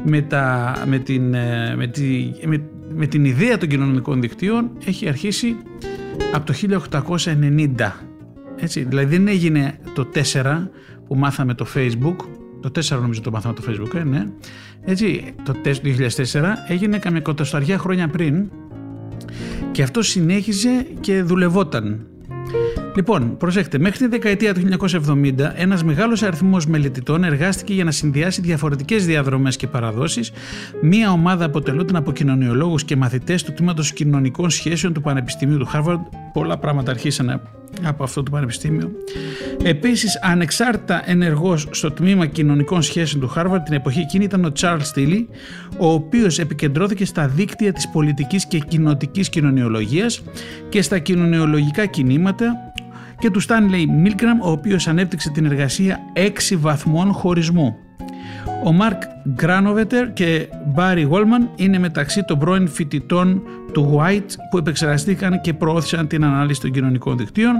με, 0.04 0.22
τα, 0.22 0.74
με, 0.86 1.00
την, 1.00 1.34
ε, 1.34 1.76
με, 1.76 1.88
τη, 1.88 2.32
με, 2.46 2.62
με 2.94 3.06
την 3.08 3.26
ιδέα 3.26 3.58
των 3.58 3.70
κοινωνικών 3.70 4.22
δικτύων 4.22 4.72
έχει 4.86 5.08
αρχίσει 5.08 5.56
από 6.34 6.46
το 6.46 6.54
1890 7.78 7.92
έτσι, 8.56 8.84
δηλαδή 8.84 9.16
δεν 9.18 9.28
έγινε 9.28 9.80
το 9.94 10.08
4 10.34 10.68
που 11.08 11.16
μάθαμε 11.16 11.54
το 11.54 11.66
Facebook, 11.76 12.16
το 12.62 12.72
4 12.76 12.90
νομίζω 12.90 13.22
το 13.22 13.32
μάθαμε 13.32 13.54
το 13.54 13.64
Facebook, 13.68 13.96
ε, 13.96 14.04
ναι. 14.04 14.26
Έτσι, 14.86 15.34
το 15.44 15.54
2004 15.64 16.42
έγινε 16.68 16.98
καμιά 16.98 17.22
κοντοσταριά 17.22 17.78
χρόνια 17.78 18.08
πριν 18.08 18.50
και 19.72 19.84
αυτό 19.84 20.02
συνέχιζε 20.02 20.88
και 21.00 21.24
δουλευόταν. 21.24 22.08
Λοιπόν, 22.96 23.38
προσέξτε, 23.38 23.80
μέχρι 23.80 23.98
τη 23.98 24.08
δεκαετία 24.08 24.54
του 24.54 24.62
1970 24.62 25.54
ένας 25.56 25.84
μεγάλος 25.84 26.24
αριθμός 26.24 26.66
μελετητών 26.66 27.24
εργάστηκε 27.24 27.74
για 27.74 27.84
να 27.84 27.92
συνδυάσει 27.92 28.42
διαφορετικές 28.42 29.06
διαδρομές 29.06 29.56
και 29.56 29.68
παραδόσεις. 29.68 30.32
Μία 30.82 31.12
ομάδα 31.12 31.46
αποτελούνταν 31.46 31.96
από 31.96 32.12
κοινωνιολόγους 32.12 32.84
και 32.84 32.96
μαθητές 32.96 33.44
του 33.44 33.54
τμήματος 33.54 33.94
κοινωνικών 33.94 34.50
σχέσεων 34.50 34.94
του 34.94 35.02
Πανεπιστημίου 35.02 35.58
του 35.58 35.66
Χάρβαρντ. 35.66 36.00
Πολλά 36.34 36.58
πράγματα 36.58 36.92
αρχίσανε 36.92 37.42
από 37.84 38.04
αυτό 38.04 38.24
το 38.24 38.32
πανεπιστήμιο. 38.32 38.92
Επίσης, 39.64 40.20
ανεξάρτητα 40.22 41.02
ενεργός 41.06 41.68
στο 41.72 41.92
τμήμα 41.92 42.26
κοινωνικών 42.26 42.82
σχέσεων 42.82 43.22
του 43.22 43.28
Χάρβαρντ 43.28 43.64
την 43.64 43.74
εποχή 43.74 44.00
εκείνη 44.00 44.24
ήταν 44.24 44.46
ο 44.46 44.52
Charles 44.60 44.80
Στίλι, 44.82 45.30
ο 45.78 45.92
οποίος 45.92 46.40
επικεντρώθηκε 46.40 47.06
στα 47.06 47.28
δίκτυα 47.28 47.74
της 47.74 47.90
πολιτικής 47.90 48.48
και 48.48 48.60
κοινοτικής 48.60 49.30
κοινωνιολογίας 49.30 50.22
και 50.70 50.82
στα 50.82 51.00
κοινωνιολογικά 51.00 51.86
κινήματα 51.86 52.74
και 53.20 53.30
του 53.30 53.42
Stanley 53.42 54.06
Milgram, 54.06 54.44
ο 54.44 54.52
οποίος 54.52 54.88
ανέπτυξε 54.88 55.30
την 55.30 55.46
εργασία 55.46 56.00
6 56.16 56.56
βαθμών 56.58 57.12
χωρισμού. 57.12 57.76
Ο 58.64 58.72
Μάρκ 58.72 59.02
Γκράνοβετερ 59.34 60.14
και 60.14 60.50
Μπάρι 60.66 61.02
Γόλμαν 61.02 61.50
είναι 61.56 61.80
μεταξύ 61.80 62.24
των 62.24 62.40
πρώην 62.40 62.68
φοιτητών 62.68 63.42
του 63.72 63.98
White 64.00 64.32
που 64.50 64.58
επεξεργαστήκαν 64.58 65.42
και 65.42 65.54
προώθησαν 65.54 66.08
την 66.08 66.24
ανάλυση 66.24 66.62
των 66.62 66.72
κοινωνικών 66.72 67.18
δικτύων 67.18 67.54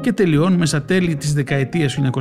και 0.00 0.12
τελειώνουμε 0.12 0.66
στα 0.66 0.82
τέλη 0.82 1.16
της 1.16 1.32
δεκαετίας 1.32 1.94
του 1.94 2.10
1990 2.14 2.20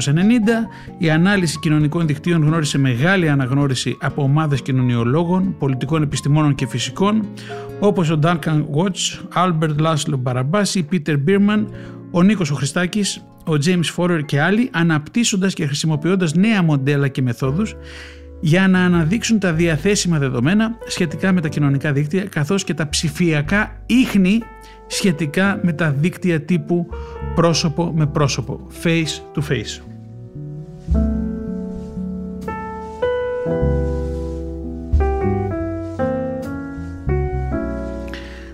η 0.98 1.10
ανάλυση 1.10 1.60
κοινωνικών 1.60 2.08
δικτύων 2.08 2.44
γνώρισε 2.44 2.78
μεγάλη 2.78 3.30
αναγνώριση 3.30 3.98
από 4.02 4.24
ομάδες 4.24 4.62
κοινωνιολόγων, 4.62 5.56
πολιτικών 5.60 6.02
επιστημόνων 6.02 6.56
και 6.56 6.68
φυσικών 6.68 7.28
όπως 7.80 8.10
ο 8.10 8.20
Duncan 8.24 8.64
Watts, 8.76 9.20
Albert 9.34 9.76
Laszlo 9.86 10.20
Barabasi, 10.24 10.82
Peter 10.92 11.16
Bierman, 11.28 11.66
ο 12.12 12.22
Νίκος 12.22 12.52
ο 12.52 12.56
Χριστάκης, 12.56 13.24
ο 13.48 13.58
James 13.66 13.96
Forer 13.96 14.20
και 14.26 14.42
άλλοι 14.42 14.70
αναπτύσσοντας 14.74 15.54
και 15.54 15.66
χρησιμοποιώντας 15.66 16.34
νέα 16.34 16.64
μοντέλα 16.64 17.08
και 17.08 17.22
μεθόδους 17.22 17.76
για 18.40 18.68
να 18.68 18.84
αναδείξουν 18.84 19.40
τα 19.40 19.54
διαθέσιμα 19.54 20.18
δεδομένα 20.20 20.78
σχετικά 20.88 21.32
με 21.32 21.42
τα 21.42 21.48
κοινωνικά 21.48 21.92
δίκτυα 21.92 22.24
καθώς 22.26 22.64
και 22.64 22.74
τα 22.74 22.90
ψηφιακά 22.90 23.82
ίχνη 23.86 24.40
σχετικά 24.88 25.60
με 25.64 25.74
τα 25.74 25.92
δίκτυα 25.92 26.42
τύπου 26.42 26.88
πρόσωπο 27.36 27.92
με 27.96 28.08
πρόσωπο, 28.08 28.68
face 28.84 29.40
to 29.40 29.42
face. 29.52 29.82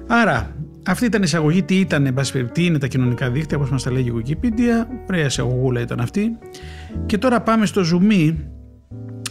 Άρα, 0.08 0.53
αυτή 0.86 1.06
ήταν 1.06 1.22
η 1.22 1.24
εισαγωγή. 1.28 1.64
Τι 1.64 1.80
ήταν, 1.80 2.16
τι 2.52 2.66
είναι 2.66 2.78
τα 2.78 2.88
κοινωνικά 2.88 3.30
δίκτυα, 3.30 3.58
όπως 3.58 3.70
μας 3.70 3.84
τα 3.84 3.92
λέγει 3.92 4.10
η 4.10 4.14
Wikipedia. 4.26 4.88
Ωραία 5.10 5.26
εισαγωγούλα 5.26 5.82
ήταν 5.82 6.00
αυτή. 6.00 6.38
Και 7.06 7.18
τώρα 7.18 7.42
πάμε 7.42 7.66
στο 7.66 7.82
zoom. 7.82 8.36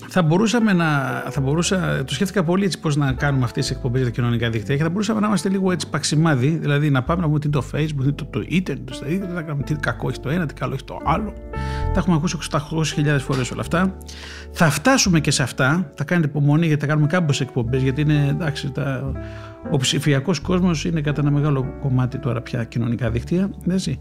Θα 0.08 0.22
μπορούσαμε 0.22 0.72
να. 0.72 0.86
Θα 1.30 1.40
μπορούσα, 1.40 2.04
το 2.04 2.14
σκέφτηκα 2.14 2.44
πολύ 2.44 2.64
έτσι 2.64 2.80
πώς 2.80 2.96
να 2.96 3.12
κάνουμε 3.12 3.44
αυτές 3.44 3.66
τις 3.66 3.76
εκπομπές 3.76 4.00
για 4.00 4.10
τα 4.10 4.16
κοινωνικά 4.16 4.50
δίκτυα 4.50 4.76
και 4.76 4.82
θα 4.82 4.90
μπορούσαμε 4.90 5.20
να 5.20 5.26
είμαστε 5.26 5.48
λίγο 5.48 5.72
έτσι 5.72 5.88
παξιμάδι. 5.88 6.48
Δηλαδή 6.48 6.90
να 6.90 7.02
πάμε 7.02 7.20
να 7.20 7.26
πούμε 7.26 7.38
τι 7.38 7.46
είναι 7.46 7.56
το 7.56 7.66
Facebook, 7.72 8.02
τι 8.02 8.02
είναι 8.02 8.12
το 8.12 8.30
Twitter, 8.34 8.76
το 8.84 9.00
Twitter, 9.02 9.34
να 9.34 9.42
κάνουμε 9.42 9.62
τι 9.62 9.74
κακό 9.74 10.08
έχει 10.08 10.20
το 10.20 10.28
ένα, 10.28 10.46
τι 10.46 10.54
καλό 10.54 10.74
έχει 10.74 10.84
το 10.84 11.00
άλλο. 11.04 11.32
Τα 11.92 11.98
έχουμε 11.98 12.16
ακούσει 12.16 12.36
800.000 12.50 13.18
φορές 13.18 13.50
όλα 13.50 13.60
αυτά. 13.60 13.96
Θα 14.52 14.70
φτάσουμε 14.70 15.20
και 15.20 15.30
σε 15.30 15.42
αυτά. 15.42 15.90
Θα 15.94 16.04
κάνετε 16.04 16.28
υπομονή 16.28 16.66
γιατί 16.66 16.80
θα 16.80 16.86
κάνουμε 16.86 17.06
κάποιε 17.06 17.46
εκπομπές 17.46 17.82
γιατί 17.82 18.00
είναι 18.00 18.26
εντάξει. 18.30 18.70
Τα, 18.70 19.12
ο 19.70 19.76
ψηφιακός 19.76 20.40
κόσμος 20.40 20.84
είναι 20.84 21.00
κατά 21.00 21.20
ένα 21.20 21.30
μεγάλο 21.30 21.74
κομμάτι 21.80 22.18
τώρα 22.18 22.40
πια 22.40 22.64
κοινωνικά 22.64 23.10
δίκτυα. 23.10 23.50
Έτσι. 23.70 23.98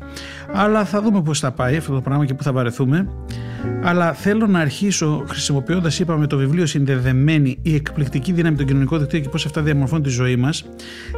Αλλά 0.53 0.85
θα 0.85 1.01
δούμε 1.01 1.21
πώς 1.21 1.39
θα 1.39 1.51
πάει 1.51 1.77
αυτό 1.77 1.93
το 1.93 2.01
πράγμα 2.01 2.25
και 2.25 2.33
πού 2.33 2.43
θα 2.43 2.51
βαρεθούμε. 2.51 3.07
Αλλά 3.83 4.13
θέλω 4.13 4.47
να 4.47 4.59
αρχίσω 4.59 5.23
χρησιμοποιώντας, 5.27 5.99
είπαμε, 5.99 6.27
το 6.27 6.37
βιβλίο 6.37 6.65
Συνδεδεμένη, 6.65 7.59
η 7.61 7.75
εκπληκτική 7.75 8.31
δύναμη 8.31 8.55
των 8.55 8.65
κοινωνικών 8.65 8.99
δικτύων 8.99 9.21
και 9.21 9.29
πώς 9.29 9.45
αυτά 9.45 9.61
διαμορφώνουν 9.61 10.03
τη 10.03 10.09
ζωή 10.09 10.35
μας, 10.35 10.65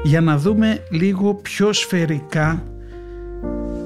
για 0.03 0.21
να 0.21 0.37
δούμε 0.37 0.83
λίγο 0.89 1.33
πιο 1.33 1.73
σφαιρικά 1.73 2.63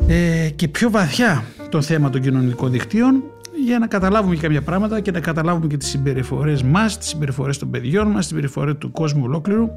ε, 0.07 0.49
και 0.55 0.67
πιο 0.67 0.89
βαθιά 0.89 1.43
το 1.69 1.81
θέμα 1.81 2.09
των 2.09 2.21
κοινωνικών 2.21 2.71
δικτύων 2.71 3.23
για 3.65 3.79
να 3.79 3.87
καταλάβουμε 3.87 4.35
και 4.35 4.41
κάποια 4.41 4.61
πράγματα 4.61 4.99
και 4.99 5.11
να 5.11 5.19
καταλάβουμε 5.19 5.67
και 5.67 5.77
τις 5.77 5.87
συμπεριφορές 5.87 6.63
μας, 6.63 6.97
τις 6.97 7.07
συμπεριφορές 7.07 7.57
των 7.57 7.69
παιδιών 7.69 8.07
μας, 8.07 8.17
τις 8.17 8.27
συμπεριφορές 8.27 8.75
του 8.77 8.91
κόσμου 8.91 9.21
ολόκληρου 9.23 9.69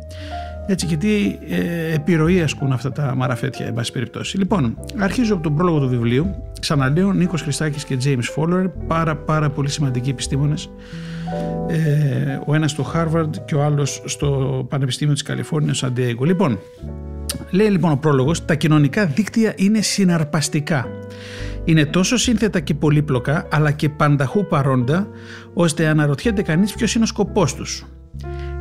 έτσι 0.67 0.87
και 0.87 0.97
τι 0.97 1.39
ε, 1.49 1.95
επιρροή 1.95 2.41
ασκούν 2.43 2.73
αυτά 2.73 2.93
τα 2.93 3.15
μαραφέτια 3.17 3.67
εν 3.67 3.75
πάση 3.75 3.93
περιπτώσει. 3.93 4.39
Λοιπόν, 4.39 4.79
αρχίζω 4.99 5.35
από 5.35 5.43
τον 5.43 5.55
πρόλογο 5.55 5.79
του 5.81 5.89
βιβλίου. 5.89 6.43
Ξαναλέω, 6.61 7.13
Νίκος 7.13 7.43
Χριστάκης 7.43 7.85
και 7.85 7.99
James 8.05 8.37
Fowler, 8.37 8.71
πάρα 8.87 9.17
πάρα 9.17 9.51
πολύ 9.51 9.69
σημαντικοί 9.69 10.11
επιστήμονες. 10.11 10.71
Ε, 11.69 12.39
ο 12.47 12.55
ένας 12.55 12.71
στο 12.71 12.93
Harvard 12.95 13.31
και 13.45 13.55
ο 13.55 13.63
άλλος 13.63 14.03
στο 14.05 14.67
Πανεπιστήμιο 14.69 15.13
της 15.15 15.23
Καλιφόρνιας, 15.23 15.79
Σαν 15.79 15.93
Diego. 15.97 16.25
Λοιπόν, 16.25 16.59
λέει 17.51 17.69
λοιπόν 17.69 17.91
ο 17.91 17.97
πρόλογος, 17.97 18.45
τα 18.45 18.55
κοινωνικά 18.55 19.07
δίκτυα 19.07 19.53
είναι 19.57 19.81
συναρπαστικά. 19.81 20.87
Είναι 21.65 21.87
τόσο 21.87 22.17
σύνθετα 22.17 22.61
και 22.61 22.75
πολύπλοκα, 22.75 23.49
αλλά 23.51 23.71
και 23.71 23.89
πανταχού 23.89 24.47
παρόντα, 24.47 25.09
ώστε 25.55 25.87
αναρωτιέται 25.87 26.43
κανείς 26.43 26.75
ποιος 26.75 26.95
είναι 26.95 27.05
ο 27.05 27.07
σκοπός 27.07 27.55
τους 27.55 27.85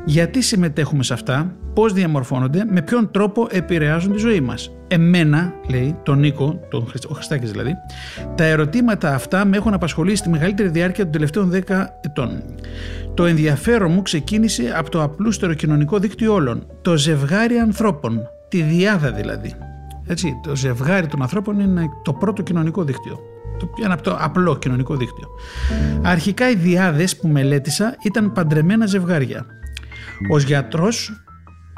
γιατί 0.05 0.41
συμμετέχουμε 0.41 1.03
σε 1.03 1.13
αυτά, 1.13 1.55
πώς 1.74 1.93
διαμορφώνονται, 1.93 2.65
με 2.69 2.81
ποιον 2.81 3.12
τρόπο 3.12 3.48
επηρεάζουν 3.51 4.12
τη 4.12 4.17
ζωή 4.17 4.41
μας. 4.41 4.72
Εμένα, 4.88 5.53
λέει, 5.69 5.96
τον 6.03 6.19
Νίκο, 6.19 6.60
τον 6.69 6.91
ο 7.08 7.13
Χριστάκης 7.13 7.51
δηλαδή, 7.51 7.74
τα 8.36 8.43
ερωτήματα 8.43 9.13
αυτά 9.13 9.46
με 9.46 9.58
έχουν 9.58 9.74
απασχολήσει 9.74 10.22
τη 10.22 10.29
μεγαλύτερη 10.29 10.69
διάρκεια 10.69 11.03
των 11.03 11.12
τελευταίων 11.12 11.51
10 11.51 11.86
ετών. 12.01 12.43
Το 13.13 13.25
ενδιαφέρον 13.25 13.91
μου 13.91 14.01
ξεκίνησε 14.01 14.74
από 14.75 14.89
το 14.89 15.03
απλούστερο 15.03 15.53
κοινωνικό 15.53 15.98
δίκτυο 15.98 16.34
όλων, 16.34 16.65
το 16.81 16.98
ζευγάρι 16.98 17.58
ανθρώπων, 17.58 18.29
τη 18.50 18.62
διάδα 18.62 19.12
δηλαδή. 19.12 19.53
Έτσι, 20.08 20.39
το 20.44 20.56
ζευγάρι 20.56 21.08
των 21.08 21.22
ανθρώπων 21.22 21.60
είναι 21.60 21.89
το 22.03 22.13
πρώτο 22.13 22.41
κοινωνικό 22.41 22.84
δίκτυο. 22.84 23.20
Ένα 23.84 23.94
από 23.94 24.03
το 24.03 24.18
απλό 24.20 24.58
κοινωνικό 24.58 24.96
δίκτυο. 24.96 25.27
Αρχικά 26.01 26.50
οι 26.50 26.56
διάδες 26.56 27.18
που 27.18 27.27
μελέτησα 27.27 27.96
ήταν 28.03 28.32
παντρεμένα 28.32 28.86
ζευγάρια 28.86 29.46
ως 30.32 30.44
γιατρός 30.44 31.24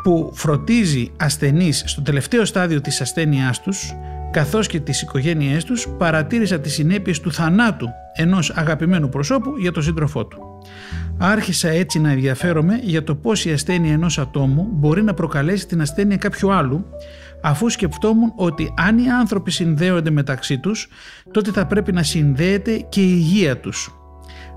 που 0.03 0.31
φροντίζει 0.33 1.11
ασθενείς 1.17 1.83
στο 1.85 2.01
τελευταίο 2.01 2.45
στάδιο 2.45 2.81
της 2.81 3.01
ασθένειάς 3.01 3.61
τους 3.61 3.93
καθώς 4.31 4.67
και 4.67 4.79
τις 4.79 5.01
οικογένειές 5.01 5.63
τους 5.63 5.87
παρατήρησα 5.97 6.59
τις 6.59 6.73
συνέπειες 6.73 7.19
του 7.19 7.31
θανάτου 7.33 7.87
ενός 8.15 8.49
αγαπημένου 8.49 9.09
προσώπου 9.09 9.57
για 9.57 9.71
τον 9.71 9.83
σύντροφό 9.83 10.25
του. 10.25 10.50
Άρχισα 11.17 11.69
έτσι 11.69 11.99
να 11.99 12.11
ενδιαφέρομαι 12.11 12.79
για 12.83 13.03
το 13.03 13.15
πώς 13.15 13.45
η 13.45 13.51
ασθένεια 13.51 13.93
ενός 13.93 14.17
ατόμου 14.17 14.67
μπορεί 14.71 15.03
να 15.03 15.13
προκαλέσει 15.13 15.67
την 15.67 15.81
ασθένεια 15.81 16.17
κάποιου 16.17 16.51
άλλου 16.51 16.85
αφού 17.41 17.69
σκεφτόμουν 17.69 18.33
ότι 18.35 18.73
αν 18.77 18.97
οι 18.97 19.09
άνθρωποι 19.09 19.51
συνδέονται 19.51 20.09
μεταξύ 20.09 20.59
τους 20.59 20.87
τότε 21.31 21.51
θα 21.51 21.65
πρέπει 21.65 21.91
να 21.91 22.03
συνδέεται 22.03 22.85
και 22.89 23.01
η 23.01 23.09
υγεία 23.09 23.57
τους 23.57 23.95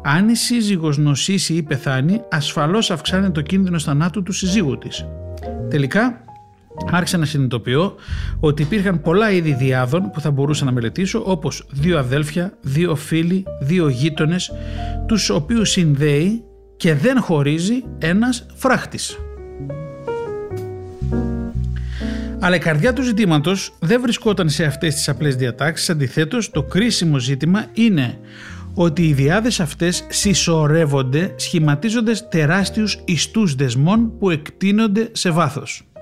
αν 0.06 0.28
η 0.28 0.36
σύζυγος 0.36 0.98
νοσήσει 0.98 1.54
ή 1.54 1.62
πεθάνει, 1.62 2.20
ασφαλώς 2.30 2.90
αυξάνει 2.90 3.30
το 3.30 3.40
κίνδυνο 3.40 3.78
θανάτου 3.78 4.22
του 4.22 4.32
συζύγου 4.32 4.78
της. 4.78 5.06
Τελικά, 5.70 6.23
άρχισα 6.90 7.18
να 7.18 7.24
συνειδητοποιώ 7.24 7.94
ότι 8.40 8.62
υπήρχαν 8.62 9.00
πολλά 9.00 9.30
είδη 9.30 9.54
διάδων 9.54 10.10
που 10.10 10.20
θα 10.20 10.30
μπορούσα 10.30 10.64
να 10.64 10.72
μελετήσω, 10.72 11.22
όπως 11.26 11.66
δύο 11.70 11.98
αδέλφια, 11.98 12.58
δύο 12.60 12.94
φίλοι, 12.94 13.44
δύο 13.60 13.88
γείτονες, 13.88 14.52
τους 15.06 15.30
οποίους 15.30 15.70
συνδέει 15.70 16.44
και 16.76 16.94
δεν 16.94 17.20
χωρίζει 17.20 17.84
ένας 17.98 18.46
φράχτης. 18.54 19.18
Αλλά 22.38 22.56
η 22.56 22.58
καρδιά 22.58 22.92
του 22.92 23.02
ζητήματος 23.02 23.74
δεν 23.80 24.00
βρισκόταν 24.00 24.48
σε 24.48 24.64
αυτές 24.64 24.94
τις 24.94 25.08
απλές 25.08 25.36
διατάξεις, 25.36 25.90
αντιθέτως 25.90 26.50
το 26.50 26.62
κρίσιμο 26.62 27.18
ζήτημα 27.18 27.66
είναι 27.72 28.18
ότι 28.74 29.08
οι 29.08 29.12
διάδες 29.12 29.60
αυτές 29.60 30.06
συσσωρεύονται 30.08 31.34
σχηματίζοντας 31.36 32.28
τεράστιους 32.28 32.98
ιστούς 33.04 33.54
δεσμών 33.54 34.18
που 34.18 34.30
εκτείνονται 34.30 35.08
σε 35.12 35.30
βάθος. 35.30 35.93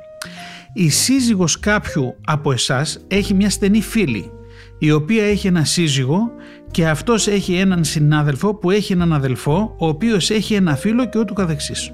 Η 0.74 0.88
σύζυγος 0.88 1.60
κάποιου 1.60 2.14
από 2.24 2.52
εσάς 2.52 3.04
έχει 3.08 3.34
μια 3.34 3.50
στενή 3.50 3.80
φίλη 3.82 4.30
η 4.78 4.90
οποία 4.90 5.24
έχει 5.24 5.46
ένα 5.46 5.64
σύζυγο 5.64 6.30
και 6.70 6.88
αυτός 6.88 7.26
έχει 7.26 7.54
έναν 7.54 7.84
συνάδελφο 7.84 8.54
που 8.54 8.70
έχει 8.70 8.92
έναν 8.92 9.12
αδελφό 9.12 9.74
ο 9.78 9.86
οποίος 9.86 10.30
έχει 10.30 10.54
ένα 10.54 10.76
φίλο 10.76 11.08
και 11.08 11.18
ούτω 11.18 11.34
καθεξής. 11.34 11.92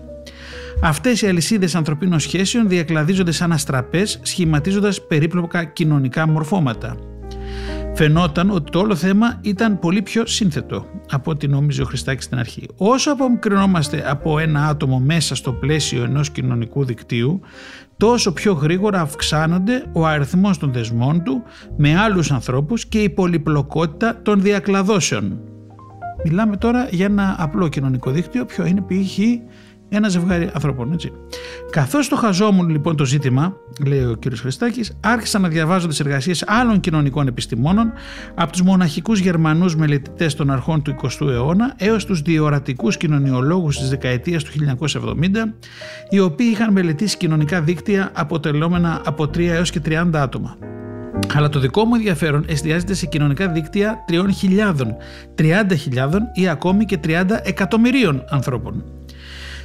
Αυτές 0.82 1.23
οι 1.23 1.26
αλυσίδες 1.26 1.75
ανθρωπίνων 1.75 2.20
σχέσεων 2.20 2.68
διακλαδίζονται 2.68 3.32
σαν 3.32 3.52
αστραπές 3.52 4.20
σχηματίζοντας 4.23 5.06
περίπλοκα 5.06 5.64
κοινωνικά 5.64 6.28
μορφώματα. 6.28 6.97
Φαινόταν 7.99 8.50
ότι 8.50 8.71
το 8.71 8.78
όλο 8.78 8.95
θέμα 8.95 9.38
ήταν 9.40 9.78
πολύ 9.78 10.02
πιο 10.02 10.26
σύνθετο 10.26 10.87
από 11.11 11.31
ό,τι 11.31 11.49
νόμιζε 11.49 11.83
ο 11.83 11.85
Χριστάκης 11.85 12.25
στην 12.25 12.38
αρχή. 12.38 12.69
Όσο 12.76 13.12
απομακρυνόμαστε 13.12 14.05
από 14.11 14.38
ένα 14.38 14.67
άτομο 14.67 14.99
μέσα 14.99 15.35
στο 15.35 15.52
πλαίσιο 15.52 16.05
ενός 16.05 16.31
κοινωνικού 16.31 16.85
δικτύου, 16.85 17.40
τόσο 17.97 18.33
πιο 18.33 18.52
γρήγορα 18.52 19.00
αυξάνονται 19.00 19.85
ο 19.93 20.07
αριθμός 20.07 20.59
των 20.59 20.73
δεσμών 20.73 21.23
του 21.23 21.43
με 21.76 21.99
άλλους 21.99 22.31
ανθρώπους 22.31 22.87
και 22.87 23.02
η 23.02 23.09
πολυπλοκότητα 23.09 24.21
των 24.23 24.43
διακλαδώσεων. 24.43 25.40
Μιλάμε 26.25 26.57
τώρα 26.57 26.88
για 26.90 27.07
ένα 27.07 27.37
απλό 27.38 27.69
κοινωνικό 27.69 28.11
δίκτυο, 28.11 28.45
ποιο 28.45 28.67
είναι 28.67 28.81
π.χ 28.81 29.19
ένα 29.88 30.09
ζευγάρι 30.09 30.50
ανθρώπων. 30.52 30.92
Έτσι. 30.92 31.12
Καθώς 31.71 32.09
το 32.09 32.16
χαζόμουν 32.16 32.68
λοιπόν 32.68 32.97
το 32.97 33.04
ζήτημα, 33.04 33.57
λέει 33.87 34.04
ο 34.04 34.16
κ. 34.18 34.37
Χριστάκης, 34.37 34.99
άρχισα 35.00 35.38
να 35.38 35.49
διαβάζω 35.49 35.88
τις 35.88 36.00
εργασίες 36.00 36.45
άλλων 36.47 36.80
κοινωνικών 36.80 37.26
επιστημόνων, 37.26 37.92
από 38.35 38.52
τους 38.52 38.62
μοναχικούς 38.62 39.18
Γερμανούς 39.18 39.76
μελετητές 39.76 40.35
των 40.35 40.50
αρχών 40.50 40.83
του 40.83 40.95
20ου 41.02 41.28
αιώνα 41.28 41.75
έως 41.76 42.04
τους 42.04 42.23
διορατικούς 42.23 42.97
κοινωνιολόγους 42.97 43.78
της 43.78 43.88
δεκαετίας 43.88 44.45
του 44.45 44.50
1970, 44.50 45.54
οι 46.11 46.18
οποίοι 46.18 46.49
είχαν 46.50 46.73
μελετήσει 46.73 47.16
κοινωνικά 47.16 47.61
δίκτυα 47.61 48.11
αποτελόμενα 48.14 49.00
από 49.04 49.25
3 49.25 49.38
έως 49.38 49.71
και 49.71 49.80
30 49.85 50.11
άτομα. 50.12 50.57
Αλλά 51.35 51.49
το 51.49 51.59
δικό 51.59 51.85
μου 51.85 51.95
ενδιαφέρον 51.95 52.45
εστιάζεται 52.49 52.95
σε 52.95 53.07
κοινωνικά 53.07 53.49
δίκτυα 53.49 54.04
3.000, 54.09 54.97
30.000 55.35 56.18
ή 56.35 56.49
ακόμη 56.49 56.85
και 56.85 56.99
30 57.04 57.25
εκατομμυρίων 57.42 58.25
ανθρώπων 58.28 58.85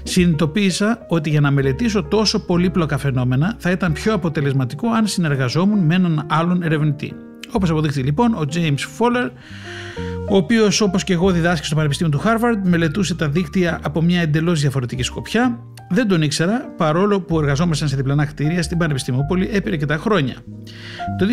συνειδητοποίησα 0.04 1.06
ότι 1.08 1.30
για 1.30 1.42
να 1.42 1.52
μελετήσω 1.52 2.04
τόσο 2.04 2.46
πολύπλοκα 2.46 2.98
φαινόμενα 2.98 3.56
θα 3.58 3.72
ήταν 3.72 3.94
πιο 3.94 4.14
αποτελεσματικό 4.14 4.90
αν 4.90 5.08
συνεργαζόμουν 5.08 5.80
με 5.80 5.96
έναν 5.96 6.26
άλλον 6.30 6.64
ερευνητή. 6.64 7.14
Όπως 7.52 7.70
αποδείχθηκε 7.70 8.06
λοιπόν, 8.06 8.34
ο 8.34 8.46
James 8.54 9.00
Fowler, 9.00 9.30
ο 10.30 10.36
οποίος 10.36 10.82
όπως 10.82 11.04
και 11.04 11.14
εγώ 11.14 11.32
διδάσκει 11.32 11.66
στο 11.66 11.76
Πανεπιστήμιο 11.76 12.18
του 12.18 12.24
Harvard, 12.26 12.60
μελετούσε 12.64 13.16
τα 13.16 13.30
δίκτυα 13.30 13.80
από 13.84 14.02
μια 14.02 14.22
εντελώς 14.22 14.62
διαφορετική 14.62 15.04
σκοπιά 15.04 15.60
δεν 15.94 16.08
τον 16.08 16.22
ήξερα 16.22 16.74
παρόλο 16.78 17.22
που 17.22 17.40
εργαζόμασταν 17.40 17.88
σε 17.88 17.96
διπλανά 17.96 18.26
κτίρια 18.26 18.64
στην 18.64 18.78
Πανεπιστημιούπολη 18.78 19.50
έπαιρε 19.54 19.78
και 19.78 19.86
τα 19.86 19.98
χρόνια. 19.98 20.36
Το 21.18 21.26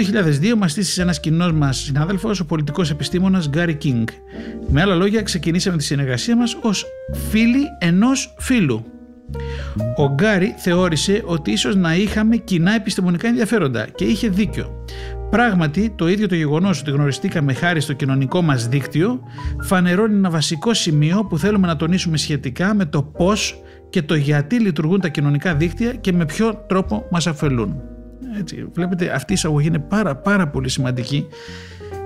2002 0.52 0.54
μας 0.56 0.70
στήσει 0.70 1.00
ένας 1.00 1.20
κοινός 1.20 1.52
μας 1.52 1.76
συνάδελφος, 1.76 2.40
ο 2.40 2.44
πολιτικός 2.44 2.90
επιστήμονας 2.90 3.48
Γκάρι 3.48 3.74
Κίνγκ. 3.74 4.06
Με 4.68 4.80
άλλα 4.80 4.94
λόγια, 4.94 5.22
ξεκινήσαμε 5.22 5.76
τη 5.76 5.84
συνεργασία 5.84 6.36
μας 6.36 6.56
ως 6.62 6.86
φίλοι 7.30 7.64
ενός 7.78 8.34
φίλου. 8.38 8.84
Ο 9.96 10.08
Γκάρι 10.14 10.54
θεώρησε 10.56 11.22
ότι 11.24 11.50
ίσως 11.50 11.76
να 11.76 11.94
είχαμε 11.94 12.36
κοινά 12.36 12.74
επιστημονικά 12.74 13.28
ενδιαφέροντα 13.28 13.86
και 13.94 14.04
είχε 14.04 14.28
δίκιο. 14.28 14.84
Πράγματι, 15.30 15.92
το 15.96 16.08
ίδιο 16.08 16.28
το 16.28 16.34
γεγονός 16.34 16.80
ότι 16.80 16.90
γνωριστήκαμε 16.90 17.52
χάρη 17.52 17.80
στο 17.80 17.92
κοινωνικό 17.92 18.42
μας 18.42 18.68
δίκτυο 18.68 19.20
φανερώνει 19.60 20.14
ένα 20.14 20.30
βασικό 20.30 20.74
σημείο 20.74 21.24
που 21.24 21.38
θέλουμε 21.38 21.66
να 21.66 21.76
τονίσουμε 21.76 22.16
σχετικά 22.16 22.74
με 22.74 22.84
το 22.84 23.02
πώς 23.02 23.62
και 23.90 24.02
το 24.02 24.14
γιατί 24.14 24.58
λειτουργούν 24.60 25.00
τα 25.00 25.08
κοινωνικά 25.08 25.54
δίκτυα 25.54 25.92
και 25.92 26.12
με 26.12 26.24
ποιο 26.24 26.54
τρόπο 26.54 27.06
μας 27.10 27.26
αφελούν. 27.26 27.80
Έτσι, 28.38 28.68
βλέπετε 28.72 29.10
αυτή 29.14 29.32
η 29.32 29.34
εισαγωγή 29.34 29.66
είναι 29.66 29.78
πάρα 29.78 30.16
πάρα 30.16 30.48
πολύ 30.48 30.68
σημαντική 30.68 31.26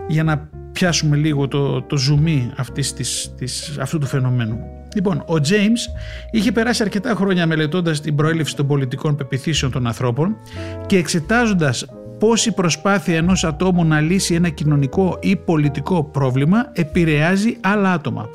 για 0.08 0.24
να 0.24 0.48
πιάσουμε 0.72 1.16
λίγο 1.16 1.48
το, 1.48 1.82
το 1.82 1.96
ζουμί 1.96 2.52
αυτής 2.56 2.92
της, 2.92 3.34
της, 3.36 3.78
αυτού 3.80 3.98
του 3.98 4.06
φαινομένου. 4.06 4.58
Λοιπόν, 4.94 5.16
ο 5.16 5.34
James 5.34 6.00
είχε 6.30 6.52
περάσει 6.52 6.82
αρκετά 6.82 7.14
χρόνια 7.14 7.46
μελετώντας 7.46 8.00
την 8.00 8.14
προέλευση 8.14 8.56
των 8.56 8.66
πολιτικών 8.66 9.16
πεπιθήσεων 9.16 9.72
των 9.72 9.86
ανθρώπων 9.86 10.36
και 10.86 10.96
εξετάζοντας 10.96 11.86
πώς 12.18 12.46
η 12.46 12.52
προσπάθεια 12.52 13.16
ενός 13.16 13.44
ατόμου 13.44 13.84
να 13.84 14.00
λύσει 14.00 14.34
ένα 14.34 14.48
κοινωνικό 14.48 15.18
ή 15.22 15.36
πολιτικό 15.36 16.04
πρόβλημα 16.04 16.70
επηρεάζει 16.72 17.56
άλλα 17.60 17.92
άτομα. 17.92 18.28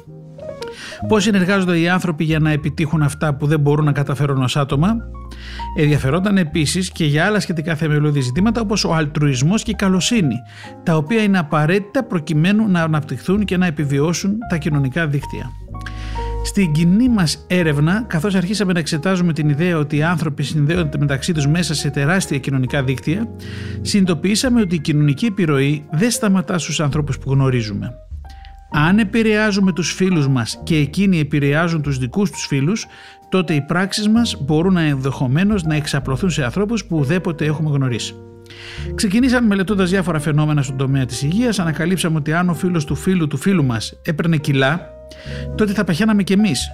Πώς 1.08 1.24
συνεργάζονται 1.24 1.80
οι 1.80 1.90
άνθρωποι 1.90 2.24
για 2.24 2.40
να 2.40 2.52
επιτύχουν 2.52 3.02
αυτά 3.02 3.36
που 3.36 3.48
δεν 3.48 3.60
μπορούν 3.60 3.86
να 3.86 3.92
καταφέρουν 3.92 4.42
ως 4.42 4.58
άτομα; 4.58 4.96
Ενδιαφερόταν 5.76 6.38
επίσης 6.38 6.92
και 6.92 7.06
για 7.06 7.26
άλλα 7.26 7.40
σχετικά 7.40 7.76
θεμελιώδη 7.76 8.22
ζητήματα 8.22 8.62
όπως 8.62 8.84
ο 8.84 8.94
αλτρουισμός 8.94 9.64
και 9.64 9.72
η 9.72 9.76
καλοσύνη, 9.76 10.36
τα 10.84 10.96
οποία 10.96 11.22
είναι 11.24 11.38
απαραίτητα 11.38 12.04
προκειμένου 12.04 12.68
να 12.68 12.82
αναπτυχθούν 12.82 13.46
και 13.46 13.58
να 13.58 13.66
επιβιώσουν 13.66 14.38
τα 14.50 14.58
κοινωνικά 14.58 15.08
δίκτυα. 15.08 15.52
Στην 16.44 16.72
κοινή 16.72 17.10
μας 17.10 17.46
έρευνα, 17.48 18.04
καθώς 18.08 18.36
αρχίσαμε 18.36 18.74
να 18.74 18.80
εξετάζουμε 18.80 19.34
την 19.34 19.50
ιδέα 19.50 19.78
ότι 19.78 19.96
οι 19.96 20.04
άνθρωποι 20.04 20.44
συνδέονται 20.44 20.98
μεταξύ 20.98 21.34
τους 21.34 21.48
μέσα 21.48 21.74
σε 21.74 21.90
τεράστια 21.90 22.38
κοινωνικά 22.38 22.84
δίκτυα, 22.84 23.28
συνειδητοποιήσαμε 23.82 24.62
ότι 24.62 24.76
η 24.76 24.80
κοινωνική 24.80 25.26
επιρροή 25.26 25.86
δεν 25.92 26.12
σταματά 26.12 26.58
στους 26.58 26.80
ανθρώπους 26.80 27.20
που 27.20 27.32
γνωρίζουμε. 27.32 28.09
Αν 28.72 29.00
επηρεάζουμε 29.00 29.74
τους 29.74 29.94
φίλους 29.94 30.28
μας 30.28 30.60
και 30.64 30.76
εκείνοι 30.76 31.20
επηρεάζουν 31.20 31.82
τους 31.82 31.98
δικούς 31.98 32.32
τους 32.32 32.46
φίλους, 32.46 32.86
τότε 33.30 33.54
οι 33.54 33.62
πράξεις 33.62 34.08
μας 34.08 34.38
μπορούν 34.42 34.74
να 34.74 34.82
ενδεχομένως 34.82 35.64
να 35.64 35.76
εξαπλωθούν 35.76 36.30
σε 36.30 36.44
ανθρώπους 36.44 36.86
που 36.86 36.98
ουδέποτε 36.98 37.46
έχουμε 37.46 37.70
γνωρίσει. 37.70 38.16
Ξεκινήσαμε 38.96 39.48
μελετώντας 39.48 39.90
διάφορα 39.90 40.20
φαινόμενα 40.20 40.62
στον 40.62 40.78
τομέα 40.78 41.06
της 41.06 41.22
υγείας. 41.22 41.60
Ανακαλύψαμε 41.60 42.18
ότι 42.18 42.34
αν 42.34 42.50
ο 42.50 42.54
φίλος 42.54 42.86
του 42.86 42.96
φίλου 42.96 43.28
του 43.28 43.38
φίλου 43.38 43.64
μας 43.64 44.00
έπαιρνε 44.04 44.38
κιλά, 44.38 44.90
τότε 45.56 45.74
θα 45.74 45.84
παχαίναμε 45.84 46.24
κι 46.24 46.34
εμείς. 46.34 46.70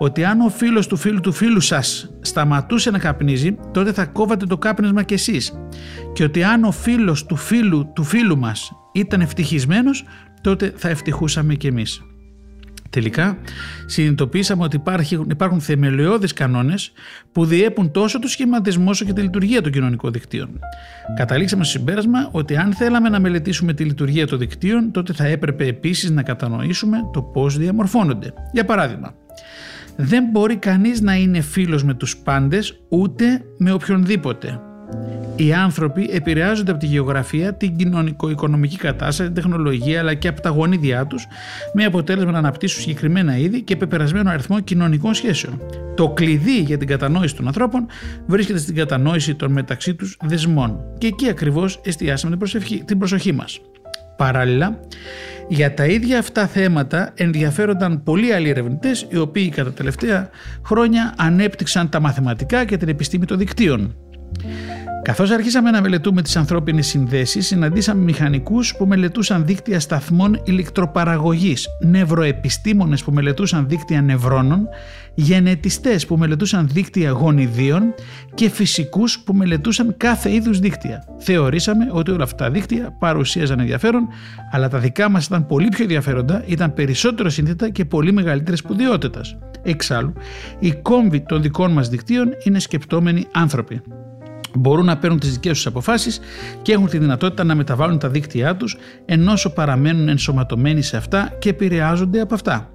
Ότι 0.00 0.24
αν 0.24 0.40
ο 0.40 0.48
φίλος 0.48 0.86
του 0.86 0.96
φίλου 0.96 1.20
του 1.20 1.32
φίλου 1.32 1.60
σας 1.60 2.10
σταματούσε 2.20 2.90
να 2.90 2.98
καπνίζει, 2.98 3.56
τότε 3.72 3.92
θα 3.92 4.06
κόβατε 4.06 4.46
το 4.46 4.58
κάπνισμα 4.58 5.02
κι 5.02 5.14
εσείς. 5.14 5.52
Και 6.12 6.24
ότι 6.24 6.42
αν 6.42 6.64
ο 6.64 6.70
φίλος 6.70 7.26
του 7.26 7.36
φίλου 7.36 7.92
του 7.94 8.04
φίλου 8.04 8.38
μας 8.38 8.72
ήταν 8.92 9.20
ευτυχισμένος, 9.20 10.04
τότε 10.40 10.72
θα 10.76 10.88
ευτυχούσαμε 10.88 11.54
κι 11.54 11.66
εμείς. 11.66 12.02
Τελικά, 12.90 13.38
συνειδητοποίησαμε 13.86 14.64
ότι 14.64 14.76
υπάρχουν, 14.76 15.30
υπάρχουν 15.30 15.60
θεμελιώδεις 15.60 16.32
κανόνες 16.32 16.92
που 17.32 17.44
διέπουν 17.44 17.90
τόσο 17.90 18.18
το 18.18 18.28
σχηματισμό 18.28 18.90
όσο 18.90 19.04
και 19.04 19.12
τη 19.12 19.20
λειτουργία 19.20 19.62
των 19.62 19.72
κοινωνικών 19.72 20.12
δικτύων. 20.12 20.58
Καταλήξαμε 21.16 21.64
στο 21.64 21.78
συμπέρασμα 21.78 22.28
ότι 22.32 22.56
αν 22.56 22.72
θέλαμε 22.72 23.08
να 23.08 23.20
μελετήσουμε 23.20 23.74
τη 23.74 23.84
λειτουργία 23.84 24.26
των 24.26 24.38
δικτύων, 24.38 24.90
τότε 24.90 25.12
θα 25.12 25.26
έπρεπε 25.26 25.66
επίσης 25.66 26.10
να 26.10 26.22
κατανοήσουμε 26.22 26.98
το 27.12 27.22
πώς 27.22 27.58
διαμορφώνονται. 27.58 28.32
Για 28.52 28.64
παράδειγμα, 28.64 29.14
δεν 29.96 30.24
μπορεί 30.32 30.56
κανείς 30.56 31.00
να 31.00 31.14
είναι 31.14 31.40
φίλος 31.40 31.84
με 31.84 31.94
τους 31.94 32.16
πάντες 32.16 32.80
ούτε 32.88 33.42
με 33.58 33.72
οποιονδήποτε. 33.72 34.60
Οι 35.36 35.52
άνθρωποι 35.52 36.08
επηρεάζονται 36.12 36.70
από 36.70 36.80
τη 36.80 36.86
γεωγραφία, 36.86 37.54
την 37.54 37.76
κοινωνικο-οικονομική 37.76 38.76
κατάσταση, 38.76 39.32
την 39.32 39.34
τεχνολογία 39.34 40.00
αλλά 40.00 40.14
και 40.14 40.28
από 40.28 40.40
τα 40.40 40.48
γονίδια 40.50 41.06
τους, 41.06 41.26
με 41.72 41.84
αποτέλεσμα 41.84 42.30
να 42.30 42.38
αναπτύσσουν 42.38 42.80
συγκεκριμένα 42.80 43.36
είδη 43.36 43.62
και 43.62 43.76
πεπερασμένο 43.76 44.30
αριθμό 44.30 44.60
κοινωνικών 44.60 45.14
σχέσεων. 45.14 45.60
Το 45.96 46.08
κλειδί 46.08 46.60
για 46.60 46.78
την 46.78 46.88
κατανόηση 46.88 47.36
των 47.36 47.46
ανθρώπων 47.46 47.86
βρίσκεται 48.26 48.58
στην 48.58 48.74
κατανόηση 48.74 49.34
των 49.34 49.52
μεταξύ 49.52 49.94
τους 49.94 50.16
δεσμών. 50.24 50.80
Και 50.98 51.06
εκεί 51.06 51.28
ακριβώς 51.28 51.80
εστιάσαμε 51.84 52.36
την 52.84 52.98
προσοχή 52.98 53.32
μας. 53.32 53.60
Παράλληλα, 54.16 54.80
για 55.48 55.74
τα 55.74 55.86
ίδια 55.86 56.18
αυτά 56.18 56.46
θέματα 56.46 57.12
ενδιαφέρονταν 57.14 58.02
πολλοί 58.02 58.32
άλλοι 58.32 58.48
ερευνητές, 58.48 59.06
οι 59.08 59.16
οποίοι 59.16 59.48
κατά 59.48 59.72
τελευταία 59.72 60.30
χρόνια 60.64 61.14
ανέπτυξαν 61.16 61.88
τα 61.88 62.00
μαθηματικά 62.00 62.64
και 62.64 62.76
την 62.76 62.88
επιστήμη 62.88 63.24
των 63.24 63.38
δικτύων. 63.38 63.96
Καθώς 65.08 65.30
αρχίσαμε 65.30 65.70
να 65.70 65.80
μελετούμε 65.80 66.22
τις 66.22 66.36
ανθρώπινες 66.36 66.86
συνδέσεις, 66.86 67.46
συναντήσαμε 67.46 68.02
μηχανικούς 68.02 68.76
που 68.76 68.86
μελετούσαν 68.86 69.46
δίκτυα 69.46 69.80
σταθμών 69.80 70.40
ηλεκτροπαραγωγής, 70.44 71.66
νευροεπιστήμονες 71.80 73.04
που 73.04 73.12
μελετούσαν 73.12 73.68
δίκτυα 73.68 74.02
νευρώνων, 74.02 74.68
γενετιστές 75.14 76.06
που 76.06 76.16
μελετούσαν 76.16 76.68
δίκτυα 76.72 77.10
γονιδίων 77.10 77.94
και 78.34 78.48
φυσικούς 78.48 79.20
που 79.20 79.34
μελετούσαν 79.34 79.94
κάθε 79.96 80.32
είδους 80.32 80.58
δίκτυα. 80.58 81.04
Θεωρήσαμε 81.18 81.88
ότι 81.90 82.10
όλα 82.10 82.24
αυτά 82.24 82.36
τα 82.44 82.50
δίκτυα 82.50 82.96
παρουσίαζαν 82.98 83.60
ενδιαφέρον, 83.60 84.08
αλλά 84.52 84.68
τα 84.68 84.78
δικά 84.78 85.08
μας 85.08 85.26
ήταν 85.26 85.46
πολύ 85.46 85.68
πιο 85.68 85.82
ενδιαφέροντα, 85.82 86.42
ήταν 86.46 86.74
περισσότερο 86.74 87.28
σύνθετα 87.28 87.70
και 87.70 87.84
πολύ 87.84 88.12
μεγαλύτερης 88.12 88.58
σπουδαιότητας. 88.58 89.36
Εξάλλου, 89.62 90.12
οι 90.58 90.72
κόμβοι 90.72 91.20
των 91.20 91.42
δικών 91.42 91.72
μας 91.72 91.88
δικτύων 91.88 92.28
είναι 92.44 92.58
σκεπτόμενοι 92.58 93.26
άνθρωποι 93.32 93.82
μπορούν 94.58 94.84
να 94.84 94.96
παίρνουν 94.98 95.18
τις 95.18 95.32
δικές 95.32 95.52
τους 95.52 95.66
αποφάσεις 95.66 96.20
και 96.62 96.72
έχουν 96.72 96.88
τη 96.88 96.98
δυνατότητα 96.98 97.44
να 97.44 97.54
μεταβάλουν 97.54 97.98
τα 97.98 98.08
δίκτυά 98.08 98.56
τους 98.56 98.76
ενώ 99.04 99.32
παραμένουν 99.54 100.08
ενσωματωμένοι 100.08 100.82
σε 100.82 100.96
αυτά 100.96 101.32
και 101.38 101.48
επηρεάζονται 101.48 102.20
από 102.20 102.34
αυτά. 102.34 102.70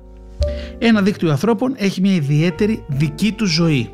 Ένα 0.77 1.01
δίκτυο 1.01 1.31
ανθρώπων 1.31 1.73
έχει 1.77 2.01
μια 2.01 2.13
ιδιαίτερη 2.13 2.83
δική 2.87 3.31
τους 3.31 3.51
ζωή. 3.51 3.91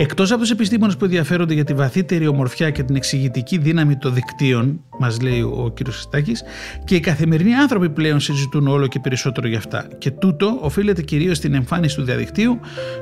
Εκτός 0.00 0.30
από 0.30 0.40
τους 0.40 0.50
επιστήμονες 0.50 0.96
που 0.96 1.04
ενδιαφέρονται 1.04 1.54
για 1.54 1.64
τη 1.64 1.74
βαθύτερη 1.74 2.26
ομορφιά 2.26 2.70
και 2.70 2.82
την 2.82 2.96
εξηγητική 2.96 3.58
δύναμη 3.58 3.96
των 3.96 4.14
δικτύων, 4.14 4.80
μας 4.98 5.20
λέει 5.20 5.40
ο 5.40 5.72
κ. 5.74 5.88
Χριστάκης, 5.90 6.42
και 6.84 6.94
οι 6.94 7.00
καθημερινοί 7.00 7.54
άνθρωποι 7.54 7.90
πλέον 7.90 8.20
συζητούν 8.20 8.66
όλο 8.66 8.86
και 8.86 9.00
περισσότερο 9.00 9.48
για 9.48 9.58
αυτά. 9.58 9.88
Και 9.98 10.10
τούτο 10.10 10.58
οφείλεται 10.60 11.02
κυρίως 11.02 11.36
στην 11.36 11.54
εμφάνιση 11.54 11.96
του 11.96 12.02
διαδικτύου, 12.02 12.58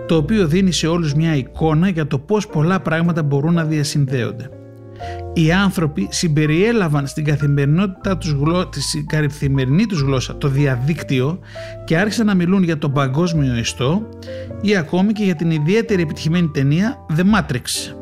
το 0.06 0.16
οποίο 0.16 0.46
δίνει 0.46 0.72
σε 0.72 0.86
όλους 0.86 1.14
μια 1.14 1.36
εικόνα 1.36 1.88
για 1.88 2.06
το 2.06 2.18
πώς 2.18 2.46
πολλά 2.46 2.80
πράγματα 2.80 3.22
μπορούν 3.22 3.54
να 3.54 3.64
διασυνδέονται. 3.64 4.50
Οι 5.38 5.52
άνθρωποι 5.52 6.08
συμπεριέλαβαν 6.10 7.06
στην 7.06 7.24
καθημερινότητα 7.24 8.18
τους 8.18 8.30
γλω... 8.30 8.68
στην 8.72 9.06
καθημερινή 9.06 9.86
τους 9.86 10.00
γλώσσα 10.00 10.38
το 10.38 10.48
διαδίκτυο 10.48 11.38
και 11.84 11.98
άρχισαν 11.98 12.26
να 12.26 12.34
μιλούν 12.34 12.62
για 12.62 12.78
τον 12.78 12.92
παγκόσμιο 12.92 13.56
ιστό 13.56 14.08
ή 14.60 14.76
ακόμη 14.76 15.12
και 15.12 15.24
για 15.24 15.34
την 15.34 15.50
ιδιαίτερη 15.50 16.02
επιτυχημένη 16.02 16.48
ταινία 16.48 17.06
The 17.16 17.22
Matrix 17.22 17.94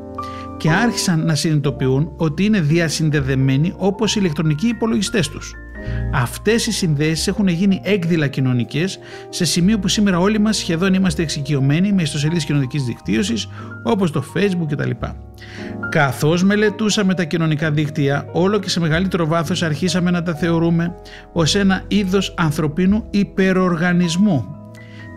και 0.56 0.70
άρχισαν 0.70 1.24
να 1.24 1.34
συνειδητοποιούν 1.34 2.12
ότι 2.16 2.44
είναι 2.44 2.60
διασυνδεδεμένοι 2.60 3.74
όπως 3.76 4.14
οι 4.14 4.18
ηλεκτρονικοί 4.20 4.66
υπολογιστές 4.66 5.28
τους. 5.28 5.54
Αυτές 6.12 6.66
οι 6.66 6.72
συνδέσεις 6.72 7.26
έχουν 7.26 7.48
γίνει 7.48 7.80
έκδηλα 7.84 8.26
κοινωνικές 8.26 8.98
σε 9.28 9.44
σημείο 9.44 9.78
που 9.78 9.88
σήμερα 9.88 10.18
όλοι 10.18 10.38
μας 10.38 10.56
σχεδόν 10.56 10.94
είμαστε 10.94 11.22
εξοικειωμένοι 11.22 11.92
με 11.92 12.02
ιστοσελίδες 12.02 12.44
κοινωνικής 12.44 12.82
δικτύωσης 12.84 13.48
όπως 13.82 14.10
το 14.10 14.24
facebook 14.34 14.66
κτλ. 14.68 14.90
Καθώς 15.88 16.44
μελετούσαμε 16.44 17.14
τα 17.14 17.24
κοινωνικά 17.24 17.70
δίκτυα 17.70 18.28
όλο 18.32 18.58
και 18.58 18.68
σε 18.68 18.80
μεγαλύτερο 18.80 19.26
βάθος 19.26 19.62
αρχίσαμε 19.62 20.10
να 20.10 20.22
τα 20.22 20.34
θεωρούμε 20.34 20.94
ως 21.32 21.54
ένα 21.54 21.82
είδος 21.88 22.34
ανθρωπίνου 22.36 23.04
υπεροργανισμού 23.10 24.63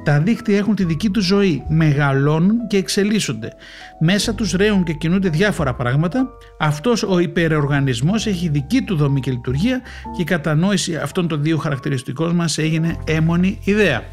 τα 0.08 0.20
δίκτυα 0.20 0.58
έχουν 0.58 0.76
τη 0.76 0.84
δική 0.84 1.10
τους 1.10 1.26
ζωή, 1.26 1.64
μεγαλώνουν 1.68 2.68
και 2.68 2.78
εξελίσσονται. 2.78 3.54
Μέσα 4.00 4.34
τους 4.34 4.52
ρέουν 4.52 4.84
και 4.84 4.94
κινούνται 4.94 5.30
διάφορα 5.30 5.74
πράγματα. 5.74 6.30
Αυτός 6.60 7.04
ο 7.04 7.20
υπεροργανισμός 7.20 8.28
έχει 8.28 8.50
δική 8.50 8.82
του 8.82 8.96
δομή 8.96 9.20
και 9.20 9.32
λειτουργία 9.32 9.82
και 10.16 10.22
η 10.22 10.24
κατανόηση 10.24 10.96
αυτών 10.96 11.28
των 11.28 11.42
δύο 11.42 11.58
χαρακτηριστικών 11.58 12.36
μας 12.36 12.58
έγινε 12.58 12.98
έμονη 13.06 13.60
ιδέα. 13.64 14.04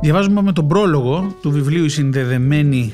Διαβάζουμε 0.00 0.42
με 0.42 0.52
τον 0.52 0.68
πρόλογο 0.68 1.36
του 1.42 1.50
βιβλίου 1.50 1.84
«Η 1.84 1.88
συνδεδεμένη 1.88 2.92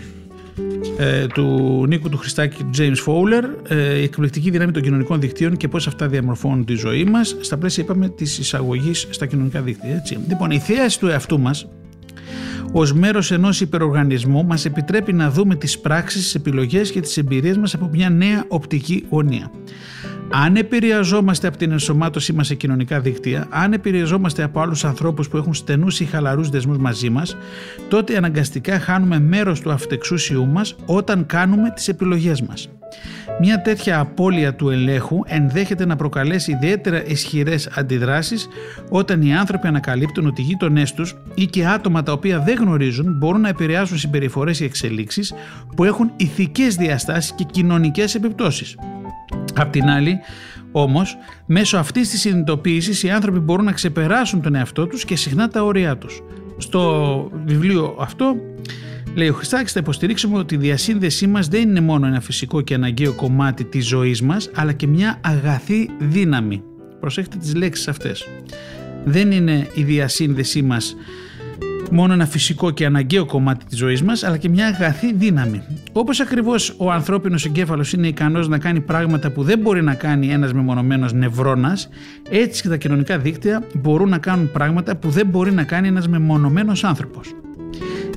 ε, 0.98 1.26
του 1.26 1.84
Νίκου 1.88 2.08
του 2.08 2.16
Χριστάκη 2.16 2.62
του 2.64 2.70
James 2.78 3.06
Fowler, 3.06 3.44
ε, 3.68 3.98
η 3.98 4.02
εκπληκτική 4.02 4.50
δύναμη 4.50 4.72
των 4.72 4.82
κοινωνικών 4.82 5.20
δικτύων 5.20 5.56
και 5.56 5.68
πώς 5.68 5.86
αυτά 5.86 6.08
διαμορφώνουν 6.08 6.64
τη 6.64 6.74
ζωή 6.74 7.04
μας 7.04 7.36
στα 7.40 7.56
πλαίσια 7.56 7.84
είπαμε 7.84 8.08
της 8.08 8.38
εισαγωγής 8.38 9.06
στα 9.10 9.26
κοινωνικά 9.26 9.60
δίκτυα. 9.60 9.94
Έτσι. 9.94 10.18
Λοιπόν, 10.28 10.50
η 10.50 10.58
θέαση 10.58 10.98
του 10.98 11.06
εαυτού 11.06 11.40
μας 11.40 11.68
ως 12.72 12.92
μέρος 12.92 13.30
ενός 13.30 13.60
υπεροργανισμού 13.60 14.44
μας 14.44 14.64
επιτρέπει 14.64 15.12
να 15.12 15.30
δούμε 15.30 15.54
τις 15.54 15.78
πράξεις, 15.78 16.22
τις 16.22 16.34
επιλογές 16.34 16.90
και 16.90 17.00
τις 17.00 17.16
εμπειρίες 17.16 17.56
μας 17.56 17.74
από 17.74 17.88
μια 17.92 18.10
νέα 18.10 18.44
οπτική 18.48 19.04
γωνία. 19.10 19.50
Αν 20.30 20.56
επηρεαζόμαστε 20.56 21.46
από 21.46 21.56
την 21.56 21.70
ενσωμάτωσή 21.70 22.32
μας 22.32 22.46
σε 22.46 22.54
κοινωνικά 22.54 23.00
δίκτυα, 23.00 23.46
αν 23.50 23.72
επηρεαζόμαστε 23.72 24.42
από 24.42 24.60
άλλους 24.60 24.84
ανθρώπους 24.84 25.28
που 25.28 25.36
έχουν 25.36 25.54
στενούς 25.54 26.00
ή 26.00 26.04
χαλαρούς 26.04 26.48
δεσμούς 26.48 26.78
μαζί 26.78 27.10
μας, 27.10 27.36
τότε 27.88 28.16
αναγκαστικά 28.16 28.78
χάνουμε 28.78 29.18
μέρος 29.18 29.60
του 29.60 29.70
αυτεξούσιού 29.70 30.46
μας 30.46 30.76
όταν 30.86 31.26
κάνουμε 31.26 31.70
τις 31.70 31.88
επιλογές 31.88 32.42
μας. 32.42 32.68
Μια 33.40 33.62
τέτοια 33.62 33.98
απώλεια 33.98 34.54
του 34.54 34.70
ελέγχου 34.70 35.20
ενδέχεται 35.26 35.86
να 35.86 35.96
προκαλέσει 35.96 36.52
ιδιαίτερα 36.52 37.04
ισχυρές 37.06 37.66
αντιδράσεις 37.66 38.48
όταν 38.90 39.22
οι 39.22 39.34
άνθρωποι 39.34 39.66
ανακαλύπτουν 39.66 40.26
ότι 40.26 40.42
οι 40.42 40.44
γείτονές 40.44 40.92
τους 40.92 41.16
ή 41.34 41.46
και 41.46 41.66
άτομα 41.66 42.02
τα 42.02 42.12
οποία 42.12 42.38
δεν 42.38 42.56
γνωρίζουν 42.56 43.16
μπορούν 43.18 43.40
να 43.40 43.48
επηρεάσουν 43.48 43.98
συμπεριφορές 43.98 44.60
ή 44.60 44.64
εξελίξεις 44.64 45.34
που 45.76 45.84
έχουν 45.84 46.10
ηθικές 46.16 46.74
διαστάσεις 46.76 47.32
και 47.32 47.44
κοινωνικές 47.44 48.14
επιπτώσεις. 48.14 48.76
Απ' 49.54 49.70
την 49.70 49.84
άλλη, 49.84 50.18
όμως, 50.72 51.16
μέσω 51.46 51.76
αυτής 51.76 52.10
της 52.10 52.20
συνειδητοποίησης 52.20 53.02
οι 53.02 53.10
άνθρωποι 53.10 53.38
μπορούν 53.38 53.64
να 53.64 53.72
ξεπεράσουν 53.72 54.42
τον 54.42 54.54
εαυτό 54.54 54.86
τους 54.86 55.04
και 55.04 55.16
συχνά 55.16 55.48
τα 55.48 55.62
όρια 55.62 55.98
τους. 55.98 56.22
Στο 56.58 57.30
βιβλίο 57.44 57.96
αυτό, 58.00 58.36
λέει 59.14 59.28
ο 59.28 59.32
Χριστάκη, 59.32 59.70
θα 59.70 59.80
υποστηρίξουμε 59.80 60.38
ότι 60.38 60.54
η 60.54 60.58
διασύνδεσή 60.58 61.26
μας 61.26 61.48
δεν 61.48 61.68
είναι 61.68 61.80
μόνο 61.80 62.06
ένα 62.06 62.20
φυσικό 62.20 62.60
και 62.60 62.74
αναγκαίο 62.74 63.12
κομμάτι 63.12 63.64
της 63.64 63.86
ζωής 63.86 64.22
μας, 64.22 64.50
αλλά 64.54 64.72
και 64.72 64.86
μια 64.86 65.20
αγαθή 65.20 65.90
δύναμη. 65.98 66.62
Προσέχετε 67.00 67.36
τις 67.36 67.54
λέξεις 67.54 67.88
αυτές. 67.88 68.28
Δεν 69.04 69.30
είναι 69.30 69.68
η 69.74 69.82
διασύνδεσή 69.82 70.62
μας 70.62 70.96
μόνο 71.90 72.12
ένα 72.12 72.26
φυσικό 72.26 72.70
και 72.70 72.86
αναγκαίο 72.86 73.26
κομμάτι 73.26 73.64
της 73.64 73.78
ζωής 73.78 74.02
μας, 74.02 74.22
αλλά 74.22 74.36
και 74.36 74.48
μια 74.48 74.66
αγαθή 74.66 75.14
δύναμη. 75.14 75.62
Όπως 75.92 76.20
ακριβώς 76.20 76.74
ο 76.78 76.90
ανθρώπινος 76.90 77.44
εγκέφαλος 77.44 77.92
είναι 77.92 78.06
ικανός 78.06 78.48
να 78.48 78.58
κάνει 78.58 78.80
πράγματα 78.80 79.30
που 79.30 79.42
δεν 79.42 79.58
μπορεί 79.58 79.82
να 79.82 79.94
κάνει 79.94 80.28
ένας 80.28 80.52
μεμονωμένος 80.52 81.12
νευρώνας, 81.12 81.88
έτσι 82.30 82.62
και 82.62 82.68
τα 82.68 82.76
κοινωνικά 82.76 83.18
δίκτυα 83.18 83.62
μπορούν 83.74 84.08
να 84.08 84.18
κάνουν 84.18 84.52
πράγματα 84.52 84.96
που 84.96 85.10
δεν 85.10 85.26
μπορεί 85.26 85.52
να 85.52 85.64
κάνει 85.64 85.88
ένας 85.88 86.08
μεμονωμένος 86.08 86.84
άνθρωπος 86.84 87.34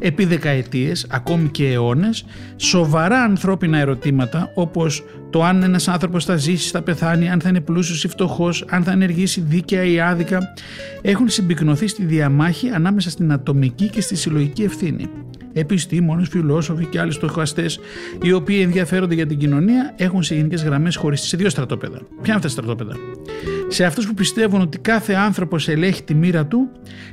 επί 0.01 0.25
δεκαετίες, 0.25 1.05
ακόμη 1.09 1.47
και 1.49 1.71
αιώνες, 1.71 2.25
σοβαρά 2.55 3.23
ανθρώπινα 3.23 3.77
ερωτήματα 3.77 4.51
όπως 4.53 5.03
το 5.29 5.43
αν 5.43 5.63
ένας 5.63 5.87
άνθρωπος 5.87 6.25
θα 6.25 6.35
ζήσει, 6.35 6.69
θα 6.69 6.81
πεθάνει, 6.81 7.29
αν 7.29 7.41
θα 7.41 7.49
είναι 7.49 7.61
πλούσιος 7.61 8.03
ή 8.03 8.07
φτωχός, 8.07 8.65
αν 8.69 8.83
θα 8.83 8.91
ενεργήσει 8.91 9.41
δίκαια 9.41 9.83
ή 9.83 9.99
άδικα, 9.99 10.53
έχουν 11.01 11.29
συμπυκνωθεί 11.29 11.87
στη 11.87 12.05
διαμάχη 12.05 12.69
ανάμεσα 12.69 13.09
στην 13.09 13.31
ατομική 13.31 13.89
και 13.89 14.01
στη 14.01 14.15
συλλογική 14.15 14.63
ευθύνη. 14.63 15.09
Επιστήμονες, 15.53 16.27
φιλόσοφοι 16.27 16.85
και 16.85 16.99
άλλοι 16.99 17.11
στοχαστές 17.11 17.79
οι 18.21 18.31
οποίοι 18.31 18.59
ενδιαφέρονται 18.61 19.15
για 19.15 19.27
την 19.27 19.37
κοινωνία 19.37 19.93
έχουν 19.95 20.23
σε 20.23 20.35
γενικές 20.35 20.63
γραμμές 20.63 20.95
χωριστεί 20.95 21.27
σε 21.27 21.37
δύο 21.37 21.49
στρατόπεδα. 21.49 21.97
Ποια 21.97 22.07
είναι 22.25 22.33
αυτά 22.33 22.39
τα 22.41 22.49
στρατόπεδα, 22.49 22.95
σε 23.73 23.85
αυτούς 23.85 24.07
που 24.07 24.13
πιστεύουν 24.13 24.61
ότι 24.61 24.77
κάθε 24.77 25.13
άνθρωπος 25.13 25.67
ελέγχει 25.67 26.03
τη 26.03 26.13
μοίρα 26.13 26.45
του 26.45 26.69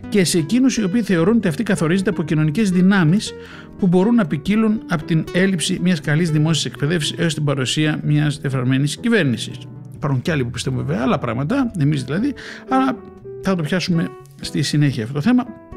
και 0.08 0.24
σε 0.24 0.38
εκείνους 0.38 0.76
οι 0.76 0.84
οποίοι 0.84 1.02
θεωρούν 1.02 1.36
ότι 1.36 1.48
αυτή 1.48 1.62
καθορίζεται 1.62 2.10
από 2.10 2.22
κοινωνικές 2.22 2.70
δυνάμεις 2.70 3.34
που 3.78 3.86
μπορούν 3.86 4.14
να 4.14 4.26
ποικίλουν 4.26 4.82
από 4.88 5.04
την 5.04 5.24
έλλειψη 5.32 5.78
μιας 5.82 6.00
καλής 6.00 6.30
δημόσιας 6.30 6.64
εκπαίδευσης 6.64 7.18
έως 7.18 7.34
την 7.34 7.44
παρουσία 7.44 8.00
μιας 8.04 8.40
εφαρμένης 8.42 8.96
κυβέρνησης. 8.96 9.58
Υπάρχουν 9.94 10.22
και 10.22 10.30
άλλοι 10.30 10.44
που 10.44 10.50
πιστεύουν 10.50 10.84
βέβαια 10.84 11.02
άλλα 11.02 11.18
πράγματα, 11.18 11.72
εμείς 11.78 12.04
δηλαδή, 12.04 12.34
αλλά 12.68 12.96
θα 13.42 13.54
το 13.54 13.62
πιάσουμε 13.62 14.08
στη 14.40 14.62
συνέχεια 14.62 15.02
αυτό 15.02 15.14
το 15.14 15.20
θέμα. 15.20 15.67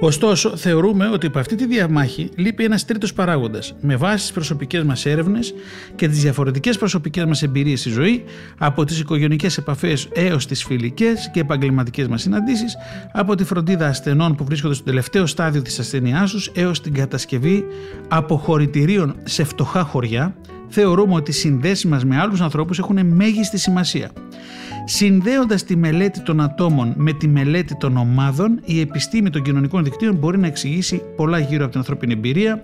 Ωστόσο, 0.00 0.56
θεωρούμε 0.56 1.08
ότι 1.08 1.26
από 1.26 1.38
αυτή 1.38 1.54
τη 1.54 1.66
διαμάχη 1.66 2.30
λείπει 2.36 2.64
ένας 2.64 2.84
τρίτος 2.84 3.12
παράγοντας. 3.12 3.74
Με 3.80 3.96
βάση 3.96 4.16
τις 4.16 4.32
προσωπικές 4.32 4.82
μας 4.82 5.06
έρευνες 5.06 5.54
και 5.96 6.08
τις 6.08 6.20
διαφορετικές 6.20 6.78
προσωπικές 6.78 7.24
μας 7.24 7.42
εμπειρίες 7.42 7.80
στη 7.80 7.90
ζωή, 7.90 8.24
από 8.58 8.84
τις 8.84 9.00
οικογενειακές 9.00 9.58
επαφές 9.58 10.08
έως 10.12 10.46
τις 10.46 10.64
φιλικές 10.64 11.30
και 11.32 11.40
επαγγελματικές 11.40 12.08
μας 12.08 12.22
συναντήσεις, 12.22 12.76
από 13.12 13.34
τη 13.34 13.44
φροντίδα 13.44 13.86
ασθενών 13.86 14.34
που 14.34 14.44
βρίσκονται 14.44 14.74
στο 14.74 14.84
τελευταίο 14.84 15.26
στάδιο 15.26 15.62
της 15.62 15.78
ασθένειάς 15.78 16.30
τους 16.30 16.50
έως 16.54 16.80
την 16.80 16.94
κατασκευή 16.94 17.64
αποχωρητηρίων 18.08 19.14
σε 19.24 19.44
φτωχά 19.44 19.82
χωριά, 19.82 20.34
θεωρούμε 20.68 21.14
ότι 21.14 21.30
οι 21.30 21.34
συνδέσεις 21.34 21.84
μας 21.84 22.04
με 22.04 22.18
άλλους 22.18 22.40
ανθρώπους 22.40 22.78
έχουν 22.78 23.06
μέγιστη 23.06 23.58
σημασία. 23.58 24.10
Συνδέοντας 24.92 25.64
τη 25.64 25.76
μελέτη 25.76 26.20
των 26.20 26.40
ατόμων 26.40 26.92
με 26.96 27.12
τη 27.12 27.28
μελέτη 27.28 27.76
των 27.76 27.96
ομάδων, 27.96 28.60
η 28.64 28.80
επιστήμη 28.80 29.30
των 29.30 29.42
κοινωνικών 29.42 29.84
δικτύων 29.84 30.14
μπορεί 30.14 30.38
να 30.38 30.46
εξηγήσει 30.46 31.02
πολλά 31.16 31.38
γύρω 31.38 31.62
από 31.62 31.70
την 31.70 31.80
ανθρώπινη 31.80 32.12
εμπειρία. 32.12 32.62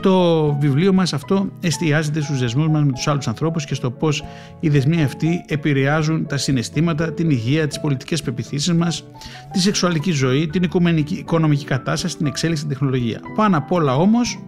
Το 0.00 0.44
βιβλίο 0.60 0.92
μας 0.92 1.12
αυτό 1.12 1.48
εστιάζεται 1.60 2.20
στους 2.20 2.38
δεσμούς 2.38 2.68
μας 2.68 2.84
με 2.84 2.92
τους 2.92 3.06
άλλους 3.08 3.28
ανθρώπους 3.28 3.64
και 3.64 3.74
στο 3.74 3.90
πώς 3.90 4.24
οι 4.60 4.68
δεσμοί 4.68 5.02
αυτοί 5.02 5.44
επηρεάζουν 5.46 6.26
τα 6.26 6.36
συναισθήματα, 6.36 7.12
την 7.12 7.30
υγεία, 7.30 7.66
τις 7.66 7.80
πολιτικές 7.80 8.22
πεπιθήσεις 8.22 8.72
μας, 8.72 9.04
τη 9.52 9.60
σεξουαλική 9.60 10.10
ζωή, 10.10 10.46
την 10.46 10.62
οικονομική 11.08 11.64
κατάσταση, 11.64 12.16
την 12.16 12.26
εξέλιξη, 12.26 12.62
την 12.62 12.72
τεχνολογία. 12.72 13.20
Πάνω 13.36 13.56
απ' 13.56 13.72
όλα 13.72 13.96
όμως, 13.96 14.38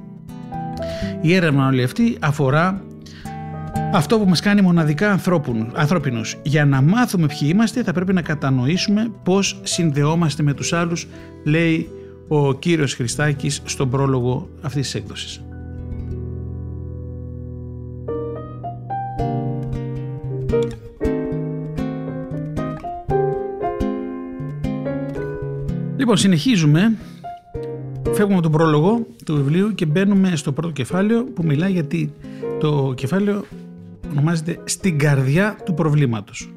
η 1.20 1.34
έρευνα 1.34 1.66
όλη 1.66 1.82
αυτή 1.82 2.16
αφορά 2.20 2.82
αυτό 3.92 4.18
που 4.18 4.28
μας 4.28 4.40
κάνει 4.40 4.60
μοναδικά 4.60 5.20
ανθρώπινους. 5.74 6.36
Για 6.42 6.64
να 6.64 6.82
μάθουμε 6.82 7.26
ποιοι 7.26 7.48
είμαστε 7.52 7.82
θα 7.82 7.92
πρέπει 7.92 8.12
να 8.12 8.22
κατανοήσουμε 8.22 9.10
πώς 9.22 9.60
συνδεόμαστε 9.62 10.42
με 10.42 10.52
τους 10.54 10.72
άλλους, 10.72 11.06
λέει 11.44 11.88
ο 12.28 12.54
κύριος 12.54 12.94
Χριστάκης 12.94 13.62
στον 13.64 13.90
πρόλογο 13.90 14.48
αυτής 14.60 14.82
της 14.82 14.94
έκδοσης. 14.94 15.42
Λοιπόν, 25.96 26.16
συνεχίζουμε. 26.16 26.96
Φεύγουμε 28.12 28.40
τον 28.40 28.52
πρόλογο 28.52 29.06
του 29.24 29.34
βιβλίου 29.36 29.74
και 29.74 29.86
μπαίνουμε 29.86 30.36
στο 30.36 30.52
πρώτο 30.52 30.72
κεφάλαιο 30.72 31.24
που 31.24 31.44
μιλάει 31.44 31.72
γιατί 31.72 32.12
το 32.60 32.92
κεφάλαιο 32.96 33.44
ονομάζεται 34.14 34.58
«Στην 34.64 34.98
καρδιά 34.98 35.56
του 35.64 35.74
προβλήματος». 35.74 36.54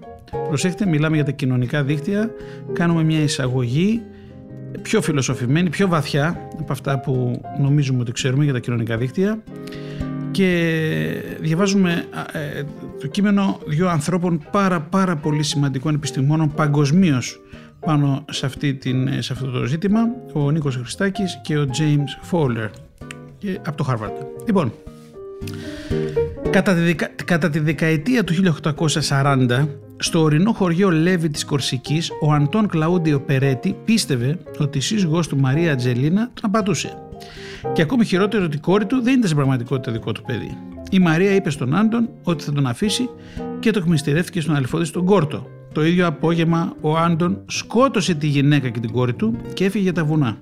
Προσέχετε, 0.47 0.85
μιλάμε 0.85 1.15
για 1.15 1.25
τα 1.25 1.31
κοινωνικά 1.31 1.83
δίκτυα, 1.83 2.29
κάνουμε 2.73 3.03
μια 3.03 3.23
εισαγωγή 3.23 4.01
πιο 4.81 5.01
φιλοσοφημένη, 5.01 5.69
πιο 5.69 5.87
βαθιά 5.87 6.49
από 6.59 6.71
αυτά 6.71 6.99
που 6.99 7.41
νομίζουμε 7.59 8.01
ότι 8.01 8.11
ξέρουμε 8.11 8.43
για 8.43 8.53
τα 8.53 8.59
κοινωνικά 8.59 8.97
δίκτυα 8.97 9.43
και 10.31 10.81
διαβάζουμε 11.39 12.05
ε, 12.31 12.63
το 12.99 13.07
κείμενο 13.07 13.59
δύο 13.67 13.89
ανθρώπων 13.89 14.41
πάρα 14.51 14.81
πάρα 14.81 15.15
πολύ 15.15 15.43
σημαντικών 15.43 15.95
επιστημόνων 15.95 16.53
παγκοσμίως 16.53 17.39
πάνω 17.79 18.25
σε, 18.29 18.45
αυτή 18.45 18.73
την, 18.73 19.21
σε 19.21 19.33
αυτό 19.33 19.49
το 19.49 19.65
ζήτημα, 19.65 19.99
ο 20.33 20.51
Νίκος 20.51 20.75
Χριστάκης 20.75 21.41
και 21.43 21.57
ο 21.57 21.67
James 21.79 22.31
Fowler 22.31 22.69
και, 23.37 23.59
από 23.65 23.77
το 23.77 23.85
Harvard. 23.89 24.25
Λοιπόν, 24.45 24.73
Κατά 26.49 26.73
τη, 26.73 26.95
κατά 27.25 27.49
τη 27.49 27.60
δεκαετία 27.60 28.23
του 28.23 28.33
1840, 29.10 29.67
στο 29.97 30.21
ορεινό 30.21 30.51
χωριό 30.51 30.89
Λέβη 30.89 31.29
της 31.29 31.45
Κορσικής, 31.45 32.12
ο 32.21 32.33
Αντών 32.33 32.67
Κλαούντιο 32.67 33.19
Περέτη 33.19 33.75
πίστευε 33.86 34.38
ότι 34.57 34.77
η 34.77 34.81
σύζυγός 34.81 35.27
του 35.27 35.38
Μαρία 35.38 35.71
Ατζελίνα 35.71 36.29
τον 36.33 36.43
απατούσε. 36.43 36.97
Και 37.73 37.81
ακόμη 37.81 38.05
χειρότερο 38.05 38.43
ότι 38.43 38.55
η 38.55 38.60
κόρη 38.60 38.86
του 38.86 39.01
δεν 39.01 39.13
ήταν 39.13 39.23
στην 39.23 39.36
πραγματικότητα 39.36 39.91
δικό 39.91 40.12
του 40.12 40.21
παιδί. 40.21 40.57
Η 40.91 40.99
Μαρία 40.99 41.36
είπε 41.36 41.49
στον 41.49 41.75
Άντων 41.75 42.10
ότι 42.23 42.43
θα 42.43 42.51
τον 42.51 42.67
αφήσει 42.67 43.10
και 43.60 43.71
το 43.71 43.79
εκμυστηρεύτηκε 43.79 44.41
στον 44.41 44.55
αληθό 44.55 44.79
της 44.79 44.91
τον 44.91 45.05
Κόρτο. 45.05 45.47
Το 45.73 45.86
ίδιο 45.86 46.07
απόγευμα 46.07 46.75
ο 46.81 46.97
Άντων 46.97 47.41
σκότωσε 47.47 48.13
τη 48.13 48.27
γυναίκα 48.27 48.69
και 48.69 48.79
την 48.79 48.91
κόρη 48.91 49.13
του 49.13 49.38
και 49.53 49.65
έφυγε 49.65 49.83
για 49.83 49.93
τα 49.93 50.05
βουνά. 50.05 50.38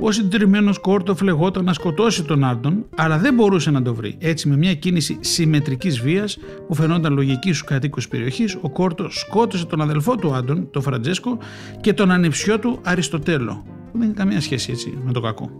Ο 0.00 0.12
συντηρημένο 0.12 0.72
Κόρτο 0.80 1.14
φλεγόταν 1.14 1.64
να 1.64 1.72
σκοτώσει 1.72 2.24
τον 2.24 2.44
Άντων, 2.44 2.84
αλλά 2.96 3.18
δεν 3.18 3.34
μπορούσε 3.34 3.70
να 3.70 3.82
το 3.82 3.94
βρει. 3.94 4.16
Έτσι, 4.18 4.48
με 4.48 4.56
μια 4.56 4.74
κίνηση 4.74 5.18
συμμετρικής 5.20 6.00
βίας 6.00 6.38
που 6.66 6.74
φαινόταν 6.74 7.12
λογική 7.12 7.52
στους 7.52 7.64
κατοίκους 7.64 8.08
περιοχής, 8.08 8.58
ο 8.60 8.70
Κόρτο 8.70 9.10
σκότωσε 9.10 9.66
τον 9.66 9.80
αδελφό 9.80 10.16
του 10.16 10.34
Άντων, 10.34 10.70
τον 10.70 10.82
Φραντζέσκο, 10.82 11.38
και 11.80 11.92
τον 11.92 12.10
ανιψιό 12.10 12.58
του 12.58 12.78
Αριστοτέλο. 12.82 13.64
Δεν 13.92 14.02
έχει 14.02 14.12
καμία 14.12 14.40
σχέση 14.40 14.70
έτσι 14.70 14.98
με 15.04 15.12
το 15.12 15.20
κακό. 15.20 15.50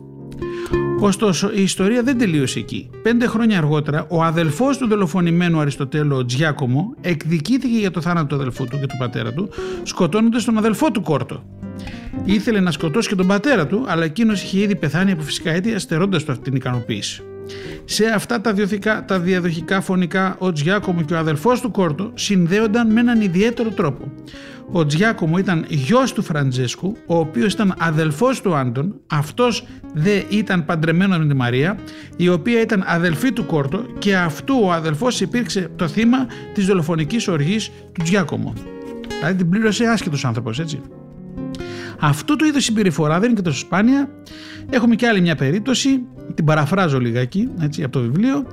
Ωστόσο, 1.01 1.51
η 1.55 1.63
ιστορία 1.63 2.03
δεν 2.03 2.19
τελείωσε 2.19 2.59
εκεί. 2.59 2.91
Πέντε 3.03 3.27
χρόνια 3.27 3.59
αργότερα, 3.59 4.07
ο 4.09 4.23
αδελφός 4.23 4.79
του 4.79 4.89
δολοφονημένου 4.89 5.61
Αριστοτέλο, 5.61 6.25
Τζιάκομο, 6.25 6.95
εκδικήθηκε 7.01 7.79
για 7.79 7.91
το 7.91 8.01
θάνατο 8.01 8.27
του 8.27 8.35
αδελφού 8.35 8.65
του 8.65 8.79
και 8.79 8.87
του 8.87 8.97
πατέρα 8.99 9.33
του, 9.33 9.49
σκοτώνοντας 9.83 10.45
τον 10.45 10.59
αδελφό 10.59 10.91
του 10.91 11.03
Κόρτο. 11.03 11.43
Ήθελε 12.29 12.61
να 12.61 12.71
σκοτώσει 12.71 13.09
και 13.09 13.15
τον 13.15 13.27
πατέρα 13.27 13.67
του, 13.67 13.85
αλλά 13.89 14.05
εκείνος 14.05 14.43
είχε 14.43 14.61
ήδη 14.61 14.77
πεθάνει 14.77 15.13
από 15.13 15.23
φυσικά 15.23 15.51
αίτια, 15.51 15.79
στερώντας 15.79 16.25
του 16.25 16.33
αυτή 16.33 16.45
την 16.45 16.57
ικανοποίηση. 16.57 17.23
Σε 17.85 18.07
αυτά 18.07 18.41
τα, 18.41 18.53
διωθικά, 18.53 19.05
τα 19.05 19.19
διαδοχικά 19.19 19.81
φωνικά, 19.81 20.37
ο 20.39 20.53
Τζιάκομο 20.53 21.03
και 21.03 21.15
ο 21.15 21.19
αδελφός 21.19 21.61
του 21.61 21.71
Κόρτο 21.71 22.11
συνδέονταν 22.15 22.93
με 22.93 23.01
έναν 23.01 23.21
ιδιαίτερο 23.21 23.71
τρόπο. 23.71 24.13
Ο 24.73 24.87
Τζιάκομο 24.87 25.39
ήταν 25.39 25.65
γιος 25.69 26.13
του 26.13 26.23
Φραντζέσκου, 26.23 26.97
ο 27.07 27.19
οποίος 27.19 27.53
ήταν 27.53 27.75
αδελφός 27.79 28.41
του 28.41 28.55
Άντων, 28.55 29.01
αυτός 29.07 29.67
δε 29.95 30.23
ήταν 30.29 30.65
παντρεμένος 30.65 31.19
με 31.19 31.27
τη 31.27 31.35
Μαρία, 31.35 31.79
η 32.17 32.29
οποία 32.29 32.61
ήταν 32.61 32.85
αδελφή 32.87 33.33
του 33.33 33.47
Κόρτο 33.47 33.87
και 33.99 34.17
αυτού 34.17 34.61
ο 34.63 34.73
αδελφός 34.73 35.21
υπήρξε 35.21 35.71
το 35.77 35.89
θύμα 35.89 36.27
της 36.55 36.67
δολοφονικής 36.67 37.29
οργής 37.29 37.71
του 37.93 38.03
Τζιάκομο. 38.03 38.53
Δηλαδή 39.19 39.37
την 39.37 39.49
πλήρωσε 39.49 39.85
άσχετος 39.85 40.25
άνθρωπος, 40.25 40.59
έτσι. 40.59 40.81
Αυτού 42.01 42.37
του 42.37 42.45
είδους 42.45 42.65
συμπεριφορά 42.65 43.19
δεν 43.19 43.29
είναι 43.29 43.37
και 43.37 43.43
τόσο 43.45 43.59
σπάνια. 43.59 44.11
Έχουμε 44.71 44.95
και 44.95 45.07
άλλη 45.07 45.21
μια 45.21 45.35
περίπτωση, 45.35 46.01
την 46.35 46.45
παραφράζω 46.45 47.01
λιγάκι 47.01 47.49
έτσι, 47.61 47.83
από 47.83 47.93
το 47.93 48.01
βιβλίο. 48.01 48.47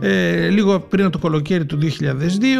Ε, 0.00 0.48
λίγο 0.48 0.80
πριν 0.80 1.04
από 1.04 1.12
το 1.12 1.18
κολοκαίρι 1.18 1.64
του 1.64 1.78
2002 1.82 1.86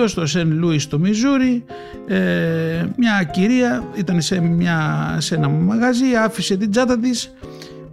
στο 0.07 0.27
Σεν 0.27 0.53
Λούις 0.53 0.83
στο 0.83 0.99
Μιζούρι 0.99 1.64
ε, 2.07 2.87
μια 2.97 3.31
κυρία 3.33 3.85
ήταν 3.95 4.21
σε, 4.21 4.41
μια, 4.41 5.17
σε 5.19 5.35
ένα 5.35 5.49
μαγαζί 5.49 6.14
άφησε 6.25 6.57
την 6.57 6.71
τσάντα 6.71 6.99
της 6.99 7.33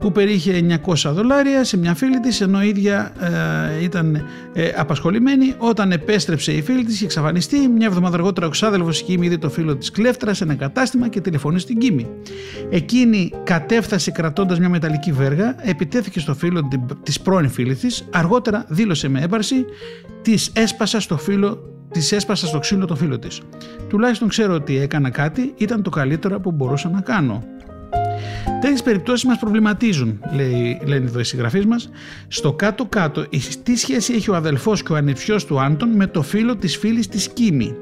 που 0.05 0.11
περίχε 0.11 0.79
900 0.85 1.11
δολάρια 1.13 1.63
σε 1.63 1.77
μια 1.77 1.93
φίλη 1.93 2.19
της 2.19 2.41
ενώ 2.41 2.63
η 2.63 2.67
ίδια 2.67 3.11
ε, 3.79 3.83
ήταν 3.83 4.15
ε, 4.53 4.71
απασχολημένη 4.75 5.53
όταν 5.57 5.91
επέστρεψε 5.91 6.51
η 6.51 6.61
φίλη 6.61 6.83
της 6.83 6.95
είχε 6.95 7.05
εξαφανιστεί 7.05 7.67
μια 7.67 7.87
εβδομάδα 7.87 8.15
αργότερα 8.15 8.47
ο 8.47 8.49
ξάδελφος 8.49 9.01
Κίμη 9.01 9.25
είδε 9.25 9.37
το 9.37 9.49
φίλο 9.49 9.75
της 9.75 9.91
κλέφτρας 9.91 10.37
σε 10.37 10.43
ένα 10.43 10.55
κατάστημα 10.55 11.07
και 11.07 11.21
τηλεφωνεί 11.21 11.59
στην 11.59 11.77
Κίμη 11.77 12.07
εκείνη 12.69 13.31
κατέφθασε 13.43 14.11
κρατώντας 14.11 14.59
μια 14.59 14.69
μεταλλική 14.69 15.11
βέργα 15.11 15.55
επιτέθηκε 15.67 16.19
στο 16.19 16.33
φίλο 16.33 16.69
της 17.03 17.21
πρώην 17.21 17.49
φίλης 17.49 17.79
της 17.79 18.05
αργότερα 18.11 18.65
δήλωσε 18.67 19.07
με 19.07 19.21
έπαρση 19.21 19.65
της 20.21 20.51
έσπασα 20.53 20.99
στο 20.99 21.17
φίλο 21.17 21.69
Της 21.91 22.11
έσπασα 22.11 22.47
στο 22.47 22.59
ξύλο 22.59 22.85
το 22.85 22.95
φίλο 22.95 23.19
της. 23.19 23.41
Τουλάχιστον 23.87 24.27
ξέρω 24.27 24.53
ότι 24.53 24.77
έκανα 24.77 25.09
κάτι, 25.09 25.53
ήταν 25.57 25.81
το 25.81 25.89
καλύτερο 25.89 26.39
που 26.39 26.51
μπορούσα 26.51 26.89
να 26.89 27.01
κάνω. 27.01 27.43
Τέτοιες 28.61 28.83
περιπτώσεις 28.83 29.25
μας 29.25 29.39
προβληματίζουν, 29.39 30.19
λέει, 30.33 30.81
λένε 30.85 31.05
εδώ 31.05 31.19
οι 31.19 31.23
συγγραφείς 31.23 31.65
μας. 31.65 31.89
Στο 32.27 32.53
κάτω-κάτω, 32.53 33.25
τι 33.63 33.75
σχέση 33.75 34.13
έχει 34.13 34.29
ο 34.29 34.35
αδελφός 34.35 34.83
και 34.83 34.93
ο 34.93 34.95
ανιψιό 34.95 35.35
του 35.47 35.61
Άντων 35.61 35.89
με 35.89 36.07
το 36.07 36.21
φίλο 36.21 36.55
της 36.55 36.77
φίλης 36.77 37.07
της 37.07 37.29
Κίμη; 37.29 37.75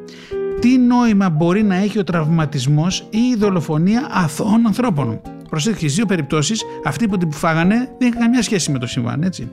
Τι 0.60 0.78
νόημα 0.78 1.30
μπορεί 1.30 1.64
να 1.64 1.76
έχει 1.76 2.00
ο 2.00 2.04
τραυματισμός 2.04 3.08
ή 3.10 3.18
η 3.18 3.36
δολοφονία 3.36 4.08
αθώων 4.12 4.66
ανθρώπων; 4.66 5.22
Προσέξτε, 5.50 5.88
στι 5.88 5.96
δύο 5.96 6.06
περιπτώσεις, 6.06 6.64
αυτοί 6.86 7.08
που 7.08 7.18
την 7.18 7.32
φάγανε 7.32 7.76
δεν 7.76 8.08
είχαν 8.08 8.22
καμία 8.22 8.42
σχέση 8.42 8.72
με 8.72 8.80
το 8.80 8.88
συμβάν, 8.88 9.24
έτσι. 9.24 9.50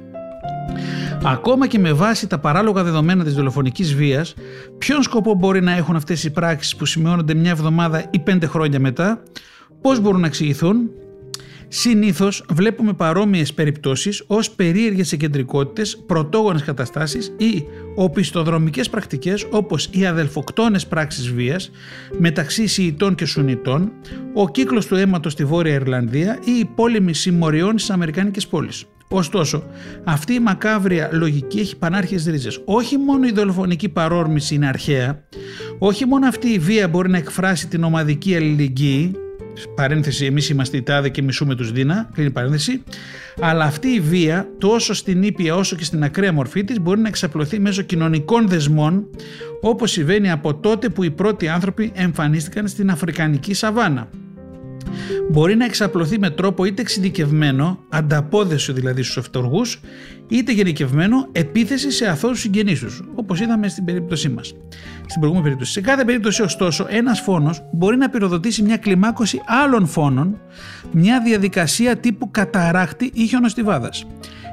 Ακόμα 1.25 1.67
και 1.67 1.79
με 1.79 1.93
βάση 1.93 2.27
τα 2.27 2.39
παράλογα 2.39 2.83
δεδομένα 2.83 3.25
της 3.25 3.35
δολοφονικής 3.35 3.95
βίας, 3.95 4.35
ποιον 4.79 5.03
σκοπό 5.03 5.35
μπορεί 5.35 5.63
να 5.63 5.73
έχουν 5.73 5.97
αυτές 5.97 6.25
οι 6.25 6.31
πράξεις 6.31 6.77
που 6.77 6.85
σημειώνονται 6.85 7.35
μια 7.35 7.51
εβδομάδα 7.51 8.05
ή 8.11 8.19
πέντε 8.19 8.47
χρόνια 8.47 8.81
μετά, 8.81 9.23
Πώς 9.81 10.01
μπορούν 10.01 10.21
να 10.21 10.27
εξηγηθούν; 10.27 10.91
Συνήθως 11.73 12.45
βλέπουμε 12.51 12.93
παρόμοιες 12.93 13.55
περιπτώσεις 13.55 14.25
ως 14.27 14.51
περίεργες 14.51 15.13
εκεντρικότητες, 15.13 16.03
πρωτόγονες 16.07 16.63
καταστάσεις 16.63 17.33
ή 17.37 17.65
οπισθοδρομικές 17.95 18.91
πρακτικές 18.91 19.47
όπως 19.51 19.89
οι 19.93 20.07
αδελφοκτόνες 20.07 20.87
πράξεις 20.87 21.33
βίας 21.33 21.71
μεταξύ 22.19 22.67
Σιητών 22.67 23.15
και 23.15 23.25
Σουνιτών, 23.25 23.93
ο 24.35 24.49
κύκλος 24.49 24.87
του 24.87 24.95
αίματος 24.95 25.33
στη 25.33 25.45
Βόρεια 25.45 25.75
Ιρλανδία 25.75 26.39
ή 26.45 26.51
οι 26.51 26.65
πόλεμοι 26.75 27.15
συμμοριών 27.15 27.79
στις 27.79 27.91
Αμερικάνικες 27.91 28.47
πόλεις. 28.47 28.85
Ωστόσο, 29.09 29.65
αυτή 30.05 30.35
η 30.35 30.41
μακάβρια 30.41 31.11
λογική 31.13 31.59
έχει 31.59 31.77
πανάρχιες 31.77 32.25
ρίζες. 32.25 32.63
Όχι 32.65 32.99
μόνο 32.99 33.27
η 33.27 33.33
δολοφονική 33.33 33.89
παρόρμηση 33.89 34.55
είναι 34.55 34.67
αρχαία, 34.67 35.25
όχι 35.79 36.07
μόνο 36.07 36.27
αυτή 36.27 36.49
η 36.49 36.59
βία 36.59 36.89
μπορεί 36.89 37.11
να 37.11 37.17
εκφράσει 37.17 37.69
την 37.69 37.85
ομαδική 37.85 38.37
αλληλεγγύη, 38.37 39.15
παρένθεση 39.75 40.25
εμείς 40.25 40.49
είμαστε 40.49 40.77
οι 40.77 40.83
τάδε 40.83 41.09
και 41.09 41.23
μισούμε 41.23 41.55
τους 41.55 41.73
δίνα, 41.73 42.09
κλείνει 42.13 42.31
παρένθεση, 42.31 42.83
αλλά 43.41 43.65
αυτή 43.65 43.89
η 43.89 44.01
βία 44.01 44.49
τόσο 44.59 44.95
στην 44.95 45.23
ήπια 45.23 45.55
όσο 45.55 45.77
και 45.77 45.85
στην 45.85 46.03
ακραία 46.03 46.33
μορφή 46.33 46.65
της 46.65 46.81
μπορεί 46.81 47.01
να 47.01 47.09
εξαπλωθεί 47.09 47.61
μέσω 47.61 47.83
κοινωνικών 47.83 48.49
δεσμών 48.49 49.07
όπως 49.61 49.91
συμβαίνει 49.91 50.31
από 50.31 50.55
τότε 50.55 50.89
που 50.89 51.03
οι 51.03 51.11
πρώτοι 51.11 51.49
άνθρωποι 51.49 51.93
εμφανίστηκαν 51.95 52.69
στην 52.69 52.91
Αφρικανική 52.91 53.55
Σαβάνα. 53.55 54.09
Μπορεί 55.31 55.57
να 55.57 55.65
εξαπλωθεί 55.65 56.19
με 56.19 56.31
τρόπο 56.31 56.65
είτε 56.65 56.83
εξειδικευμένο, 56.83 57.79
ανταπόδεσο 57.89 58.73
δηλαδή 58.73 59.03
στους 59.03 59.17
αυτοργούς, 59.17 59.81
είτε 60.31 60.53
γενικευμένο 60.53 61.29
επίθεση 61.33 61.91
σε 61.91 62.07
αθώους 62.07 62.41
συγγενείς 62.41 62.81
τους, 62.81 63.03
όπως 63.15 63.41
είδαμε 63.41 63.69
στην 63.69 63.85
περίπτωσή 63.85 64.29
μας. 64.29 64.55
Στην 65.07 65.21
προηγούμενη 65.21 65.43
περίπτωση. 65.43 65.73
Σε 65.73 65.81
κάθε 65.81 66.05
περίπτωση 66.05 66.43
ωστόσο 66.43 66.87
ένας 66.89 67.21
φόνος 67.21 67.63
μπορεί 67.73 67.97
να 67.97 68.09
πυροδοτήσει 68.09 68.63
μια 68.63 68.77
κλιμάκωση 68.77 69.41
άλλων 69.47 69.87
φόνων, 69.87 70.41
μια 70.93 71.21
διαδικασία 71.21 71.97
τύπου 71.97 72.31
καταράκτη 72.31 73.11
ή 73.15 73.27
χιονοστιβάδας. 73.27 74.07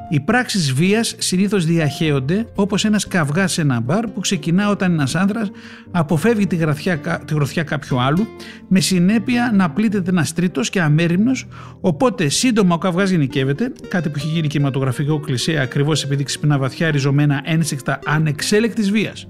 Οι 0.09 0.19
πράξεις 0.19 0.73
βίας 0.73 1.15
συνήθως 1.17 1.65
διαχέονται 1.65 2.45
όπως 2.55 2.85
ένας 2.85 3.07
καυγάς 3.07 3.51
σε 3.51 3.61
ένα 3.61 3.79
μπαρ 3.79 4.07
που 4.07 4.19
ξεκινά 4.19 4.69
όταν 4.69 4.91
ένας 4.91 5.15
άνδρας 5.15 5.51
αποφεύγει 5.91 6.47
τη, 6.47 6.55
γραφιά, 6.55 6.99
τη 6.99 7.33
γροθιά 7.33 7.63
κάποιου 7.63 7.99
άλλου, 7.99 8.27
με 8.67 8.79
συνέπεια 8.79 9.51
να 9.53 9.69
πλήττεται 9.69 10.09
ένας 10.09 10.33
τρίτος 10.33 10.69
και 10.69 10.81
αμέριμνος, 10.81 11.47
οπότε 11.81 12.29
σύντομα 12.29 12.75
ο 12.75 12.77
καυγάς 12.77 13.09
γενικεύεται, 13.09 13.71
κάτι 13.87 14.09
που 14.09 14.15
έχει 14.17 14.27
γίνει 14.27 14.47
κινηματογραφικό 14.47 15.19
κλισέ 15.19 15.59
ακριβώς 15.59 16.03
επειδή 16.03 16.23
ξυπνά 16.23 16.57
βαθιά 16.57 16.91
ριζωμένα 16.91 17.41
ένσεκτα 17.45 17.99
ανεξέλεκτης 18.05 18.91
βίας. 18.91 19.27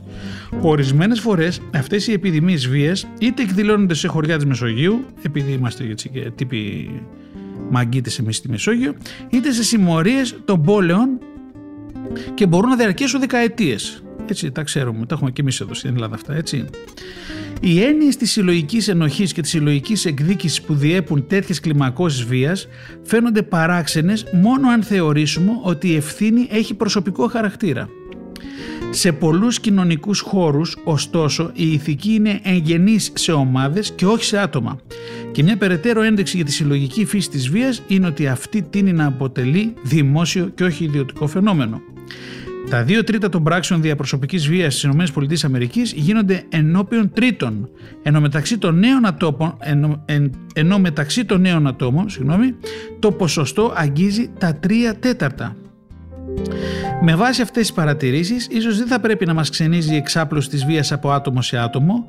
Ορισμένες 0.62 1.20
φορές 1.20 1.62
αυτές 1.74 2.08
οι 2.08 2.12
επιδημίες 2.12 2.68
βίας 2.68 3.08
είτε 3.20 3.42
εκδηλώνονται 3.42 3.94
σε 3.94 4.08
χωριά 4.08 4.36
της 4.36 4.46
Μεσογείου, 4.46 5.06
επειδή 5.22 5.52
είμαστε 5.52 5.84
έτσι 5.90 6.10
και 6.10 6.32
τύποι 6.36 6.90
μαγκίτες 7.70 8.20
εμείς 8.20 8.36
στη 8.36 8.50
Μεσόγειο, 8.50 8.94
είτε 9.30 9.52
σε 9.52 9.64
συμμορίες 9.64 10.40
των 10.46 10.62
πόλεων 10.62 11.20
και 12.34 12.48
μπορούν 12.48 12.70
να 12.70 12.76
διαρκέσουν 12.76 13.20
δεκαετίες. 13.20 14.02
Έτσι, 14.30 14.52
τα 14.52 14.64
ξέρουμε, 14.64 15.06
τα 15.06 15.16
έχουμε 15.16 15.32
και 15.32 15.42
εμείς 15.42 15.60
εδώ 15.60 15.74
στην 15.74 15.94
Ελλάδα 15.94 16.16
αυτά, 16.16 16.34
έτσι. 16.34 16.66
Οι 17.62 17.82
έννοιες 17.82 18.18
της 18.18 18.32
συλλογικής 18.32 18.88
ενοχής 18.88 19.34
και 19.34 19.42
της 19.42 19.50
συλλογικής 19.50 20.06
εκδίκησης 20.06 20.62
που 20.62 20.74
διέπουν 20.74 21.28
τέτοιες 21.28 21.60
κλιμακώσεις 21.60 22.24
βίας 22.24 22.68
φαίνονται 23.04 23.42
παράξενες 23.42 24.26
μόνο 24.34 24.70
αν 24.70 24.84
θεωρήσουμε 24.84 25.52
ότι 25.62 25.88
η 25.88 25.96
ευθύνη 25.96 26.48
έχει 26.52 26.74
προσωπικό 26.74 27.28
χαρακτήρα. 27.28 27.90
Σε 28.90 29.12
πολλούς 29.12 29.60
κοινωνικούς 29.60 30.20
χώρους, 30.20 30.78
ωστόσο, 30.84 31.52
η 31.54 31.72
ηθική 31.72 32.14
είναι 32.14 32.40
εγγενής 32.44 33.12
σε 33.14 33.32
ομάδες 33.32 33.92
και 33.92 34.06
όχι 34.06 34.24
σε 34.24 34.40
άτομα. 34.40 34.80
Και 35.32 35.44
μια 35.44 35.58
περαιτέρω 35.58 36.02
ένδειξη 36.02 36.36
για 36.36 36.46
τη 36.46 36.52
συλλογική 36.52 37.06
φύση 37.06 37.30
της 37.30 37.50
βίας 37.50 37.82
είναι 37.88 38.08
ότι 38.08 38.28
αυτή 38.28 38.62
τίνει 38.62 38.94
να 38.94 39.06
αποτελεί 39.06 39.74
δημόσιο 39.84 40.52
και 40.56 40.64
όχι 40.64 40.84
ιδιωτικό 40.84 41.28
φαινόμενο. 41.28 41.82
Τα 42.70 42.84
δύο 42.84 43.04
τρίτα 43.04 43.30
των 43.30 43.44
πράξεων 43.44 43.82
διαπροσωπικής 43.82 44.48
βίας 44.48 44.74
στις 44.74 45.44
ΗΠΑ 45.44 45.82
γίνονται 45.96 46.44
ενώπιον 46.50 47.12
τρίτων, 47.14 47.70
ενώ 48.04 48.20
μεταξύ 48.20 48.58
των 48.58 48.80
νέων 48.80 49.06
ατόμων, 49.06 49.58
ενώ, 49.60 50.06
ενώ 50.54 50.80
μεταξύ 50.80 51.26
των 51.26 51.42
νέων 51.42 51.68
ατόμων 51.68 52.10
συγγνώμη, 52.10 52.56
το 53.00 53.12
ποσοστό 53.12 53.74
αγγίζει 53.76 54.30
τα 54.38 54.56
τρία 54.56 54.96
τέταρτα. 54.96 55.56
Με 57.02 57.16
βάση 57.16 57.42
αυτές 57.42 57.62
τις 57.62 57.74
παρατηρήσεις, 57.74 58.48
ίσως 58.52 58.78
δεν 58.78 58.88
θα 58.88 59.00
πρέπει 59.00 59.26
να 59.26 59.34
μας 59.34 59.50
ξενίζει 59.50 59.94
η 59.94 59.96
εξάπλωση 59.96 60.50
της 60.50 60.66
βίας 60.66 60.92
από 60.92 61.12
άτομο 61.12 61.42
σε 61.42 61.58
άτομο, 61.58 62.06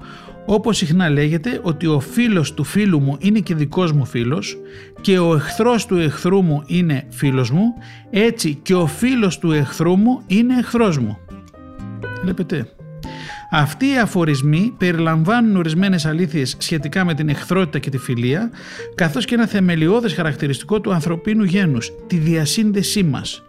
όπως 0.47 0.77
συχνά 0.77 1.11
λέγεται 1.11 1.61
ότι 1.63 1.87
ο 1.87 2.01
φίλος 2.01 2.55
του 2.55 2.65
φίλου 2.65 3.01
μου 3.01 3.17
είναι 3.21 3.39
και 3.39 3.55
δικός 3.55 3.93
μου 3.93 4.05
φίλος 4.05 4.57
και 5.01 5.19
ο 5.19 5.35
εχθρός 5.35 5.87
του 5.87 5.97
εχθρού 5.97 6.43
μου 6.43 6.63
είναι 6.67 7.05
φίλος 7.09 7.51
μου, 7.51 7.75
έτσι 8.11 8.55
και 8.63 8.75
ο 8.75 8.87
φίλος 8.87 9.39
του 9.39 9.53
εχθρού 9.53 9.97
μου 9.97 10.23
είναι 10.27 10.59
εχθρός 10.59 10.99
μου. 10.99 11.19
Βλέπετε. 12.23 12.69
Αυτοί 13.51 13.87
οι 13.87 13.99
αφορισμοί 13.99 14.75
περιλαμβάνουν 14.79 15.57
ορισμένες 15.57 16.07
αλήθειες 16.07 16.57
σχετικά 16.59 17.05
με 17.05 17.15
την 17.15 17.29
εχθρότητα 17.29 17.79
και 17.79 17.91
τη 17.91 17.99
φιλία, 17.99 18.51
καθώς 18.95 19.25
και 19.25 19.35
ένα 19.35 19.47
θεμελιώδες 19.47 20.15
χαρακτηριστικό 20.15 20.81
του 20.81 20.93
ανθρωπίνου 20.93 21.45
γένους, 21.45 21.93
τη 22.07 22.17
διασύνδεσή 22.17 23.03
μας. 23.03 23.43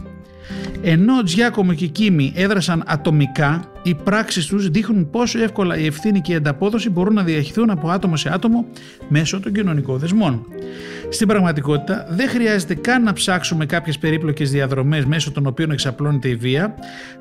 Ενώ 0.81 1.23
Τζιάκομο 1.23 1.73
και 1.73 1.88
Κίμη 1.88 2.33
έδρασαν 2.35 2.83
ατομικά, 2.88 3.71
οι 3.83 3.95
πράξεις 3.95 4.45
τους 4.45 4.69
δείχνουν 4.69 5.09
πόσο 5.09 5.43
εύκολα 5.43 5.77
η 5.77 5.85
ευθύνη 5.85 6.21
και 6.21 6.31
η 6.31 6.35
ανταπόδοση 6.35 6.89
μπορούν 6.89 7.13
να 7.13 7.23
διαχειριστούν 7.23 7.69
από 7.69 7.89
άτομο 7.89 8.15
σε 8.15 8.33
άτομο 8.33 8.65
μέσω 9.07 9.39
των 9.39 9.53
κοινωνικών 9.53 9.99
δεσμών. 9.99 10.45
Στην 11.09 11.27
πραγματικότητα 11.27 12.07
δεν 12.09 12.29
χρειάζεται 12.29 12.75
καν 12.75 13.03
να 13.03 13.13
ψάξουμε 13.13 13.65
κάποιες 13.65 13.97
περίπλοκες 13.97 14.51
διαδρομές 14.51 15.05
μέσω 15.05 15.31
των 15.31 15.45
οποίων 15.45 15.71
εξαπλώνεται 15.71 16.27
η 16.27 16.35
βία, 16.35 16.73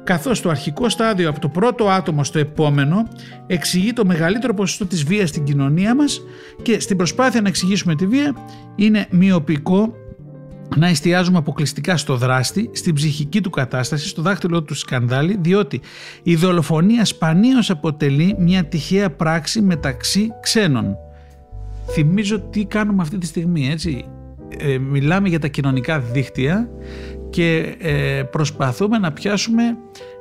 καθώς 0.04 0.40
το 0.40 0.50
αρχικό 0.50 0.88
στάδιο 0.88 1.28
από 1.28 1.40
το 1.40 1.48
πρώτο 1.48 1.88
άτομο 1.88 2.24
στο 2.24 2.38
επόμενο 2.38 3.08
εξηγεί 3.46 3.92
το 3.92 4.04
μεγαλύτερο 4.04 4.54
ποσοστό 4.54 4.86
της 4.86 5.04
βίας 5.04 5.28
στην 5.28 5.44
κοινωνία 5.44 5.94
μας 5.94 6.20
και 6.62 6.80
στην 6.80 6.96
προσπάθεια 6.96 7.40
να 7.40 7.48
εξηγήσουμε 7.48 7.94
τη 7.94 8.06
βία 8.06 8.34
είναι 8.76 9.06
μειοπικό 9.10 9.94
να 10.78 10.86
εστιάζουμε 10.86 11.38
αποκλειστικά 11.38 11.96
στο 11.96 12.16
δράστη, 12.16 12.70
στην 12.72 12.94
ψυχική 12.94 13.40
του 13.40 13.50
κατάσταση, 13.50 14.08
στο 14.08 14.22
δάχτυλό 14.22 14.62
του 14.62 14.74
σκανδάλι, 14.74 15.38
διότι 15.40 15.80
η 16.22 16.36
δολοφονία 16.36 17.04
σπανίως 17.04 17.70
αποτελεί 17.70 18.36
μια 18.38 18.64
τυχαία 18.64 19.10
πράξη 19.10 19.60
μεταξύ 19.60 20.28
ξένων. 20.40 20.96
Θυμίζω 21.90 22.40
τι 22.40 22.64
κάνουμε 22.64 23.02
αυτή 23.02 23.18
τη 23.18 23.26
στιγμή, 23.26 23.68
έτσι. 23.68 24.04
Ε, 24.58 24.78
μιλάμε 24.78 25.28
για 25.28 25.38
τα 25.38 25.48
κοινωνικά 25.48 26.00
δίκτυα 26.00 26.68
και 27.30 27.76
ε, 27.78 28.22
προσπαθούμε 28.22 28.98
να 28.98 29.12
πιάσουμε 29.12 29.62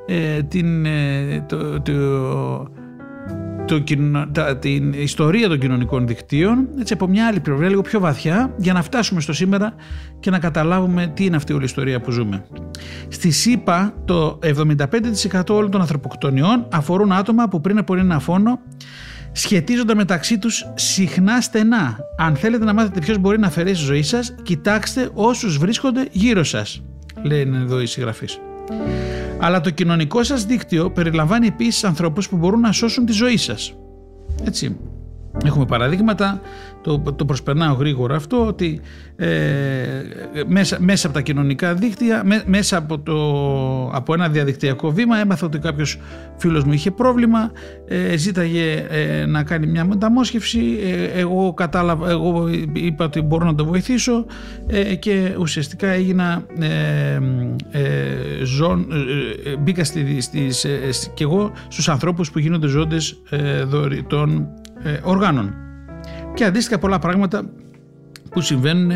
ε, 0.08 0.44
την, 0.44 0.86
το, 1.48 1.82
το, 1.82 1.94
το, 3.68 3.84
την 4.60 4.94
ιστορία 4.94 5.48
των 5.48 5.60
κοινωνικών 5.60 6.08
δικτύων 6.08 6.68
έτσι 6.80 6.94
από 6.94 7.08
μια 7.08 7.28
άλλη 7.28 7.40
πλευρά, 7.40 7.70
λίγο 7.70 7.82
πιο 7.82 8.00
βαθιά, 8.00 8.54
για 8.58 8.74
να 8.74 8.82
φτάσουμε 8.82 9.22
στο 9.22 9.34
σήμερα 9.34 9.74
και 10.20 10.30
να 10.30 10.40
καταλάβουμε 10.40 11.12
τι 11.16 11.26
είναι 11.26 11.36
αυτή 11.36 11.54
όλη 11.54 11.62
η 11.62 11.66
ιστορία 11.66 12.02
που 12.02 12.12
ζούμε. 12.12 12.46
Στη 13.08 13.32
ΣΥΠΑ, 13.32 13.94
το 14.06 14.40
75% 15.32 15.42
όλων 15.50 15.72
των 15.72 15.82
ανθρωποκτονιών 15.82 16.68
αφορούν 16.72 17.12
άτομα 17.12 17.48
που 17.48 17.62
πριν 17.62 17.78
από 17.78 17.96
ένα 17.96 18.20
φόνο 18.20 18.60
σχετίζονται 19.32 19.96
μεταξύ 19.96 20.40
τους 20.40 20.66
συχνά 20.76 21.42
στενά. 21.42 21.98
Αν 22.18 22.36
θέλετε 22.36 22.66
να 22.66 22.74
μάθετε 22.74 23.00
ποιος 23.00 23.18
μπορεί 23.18 23.40
να 23.40 23.48
αφαιρέσει 23.48 23.80
τη 23.82 23.88
ζωή 23.88 24.04
σας, 24.04 24.36
κοιτάξτε 24.44 25.10
όσους 25.14 25.58
βρίσκονται 25.58 26.08
γύρω 26.12 26.44
σας, 26.44 26.84
λένε 27.22 27.58
εδώ 27.58 27.82
οι 27.82 27.86
συγγραφείς. 27.86 28.40
Αλλά 29.40 29.62
το 29.62 29.70
κοινωνικό 29.70 30.24
σας 30.24 30.46
δίκτυο 30.46 30.92
περιλαμβάνει 30.92 31.48
επίσης 31.48 31.84
ανθρώπους 31.84 32.30
που 32.30 32.38
μπορούν 32.38 32.60
να 32.60 32.72
σώσουν 32.72 33.06
τη 33.06 33.12
ζωή 33.12 33.38
σας. 33.38 33.74
Έτσι. 34.44 34.78
Έχουμε 35.46 35.66
παραδείγματα, 35.66 36.42
το, 36.82 37.00
το 37.16 37.26
προσπερνάω 37.26 37.74
γρήγορα 37.74 38.16
αυτό, 38.16 38.46
ότι 38.46 38.82
ε, 39.16 39.28
μέσα, 40.48 40.78
μέσα 40.80 41.08
από 41.08 41.16
τα 41.16 41.22
κοινωνικά 41.22 41.74
δίκτυα, 41.74 42.24
μέσα 42.46 42.78
από, 42.78 43.00
το, 43.00 43.16
από 43.94 44.14
ένα 44.14 44.30
διαδικτυακό 44.30 44.92
βήμα 44.92 45.18
έμαθα 45.18 45.46
ότι 45.46 45.60
κάποιος 45.60 46.00
φίλος 46.38 46.64
μου 46.64 46.74
είχε 46.74 46.92
πρόβλημα, 46.92 47.52
ε, 47.88 48.18
ζήταγε 48.18 48.86
ε, 48.90 49.26
να 49.26 49.44
κάνει 49.44 49.68
μια 49.68 49.86
μεταμόσχευση, 49.86 50.80
ε, 50.84 51.20
εγώ 51.20 51.54
κατάλαβα, 51.54 52.10
εγώ 52.10 52.48
είπα 52.74 53.06
ότι 53.06 53.22
μπορώ 53.22 53.46
να 53.46 53.56
το 53.56 53.66
βοηθήσω 53.66 54.26
και 55.00 55.36
ουσιαστικά 55.40 55.88
έγινα 55.88 56.46
ζών, 58.44 58.88
μπήκα 59.60 59.84
στις, 59.84 60.30
και 61.14 61.24
εγώ 61.24 61.52
στους 61.68 61.90
ανθρώπους 61.90 62.32
που 62.32 62.40
γίνονται 62.40 62.68
ζώντες 62.68 63.22
δωρητών 63.68 64.48
οργάνων. 65.04 65.54
Και 66.34 66.46
αντίστοιχα 66.46 66.80
πολλά 66.80 67.00
πράγματα 67.00 67.50
που 68.30 68.42
συμβαίνουν 68.42 68.92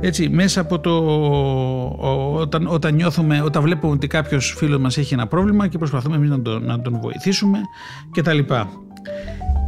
έτσι 0.00 0.28
μέσα 0.28 0.60
από 0.60 0.78
το 0.78 0.90
όταν, 2.40 2.66
όταν 2.66 2.94
νιώθουμε, 2.94 3.42
όταν 3.42 3.62
βλέπουμε 3.62 3.92
ότι 3.92 4.06
κάποιος 4.06 4.54
φίλος 4.56 4.80
μας 4.80 4.98
έχει 4.98 5.14
ένα 5.14 5.26
πρόβλημα 5.26 5.68
και 5.68 5.78
προσπαθούμε 5.78 6.16
εμείς 6.16 6.30
να 6.30 6.42
τον, 6.42 6.64
να 6.64 6.80
τον 6.80 7.00
βοηθήσουμε 7.00 7.58
κτλ. 8.10 8.38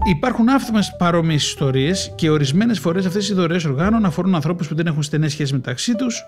Υπάρχουν 0.04 0.48
άφημε 0.48 0.80
παρόμοιες 0.98 1.44
ιστορίες 1.44 2.12
και 2.14 2.30
ορισμένες 2.30 2.78
φορές 2.78 3.06
αυτές 3.06 3.28
οι 3.28 3.34
δωρεές 3.34 3.64
οργάνων 3.64 4.04
αφορούν 4.04 4.34
ανθρώπους 4.34 4.68
που 4.68 4.74
δεν 4.74 4.86
έχουν 4.86 5.02
στενές 5.02 5.32
σχέσεις 5.32 5.52
μεταξύ 5.52 5.94
τους, 5.94 6.24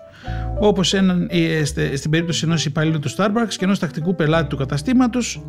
όπως 0.59 0.93
ε, 0.93 1.63
στην 1.95 2.11
περίπτωση 2.11 2.45
ενός 2.45 2.65
υπαλλήλου 2.65 2.99
του 2.99 3.09
Starbucks 3.15 3.53
και 3.57 3.63
ενός 3.65 3.79
τακτικού 3.79 4.15
πελάτη 4.15 4.47
του 4.47 4.57
καταστήματος. 4.57 5.45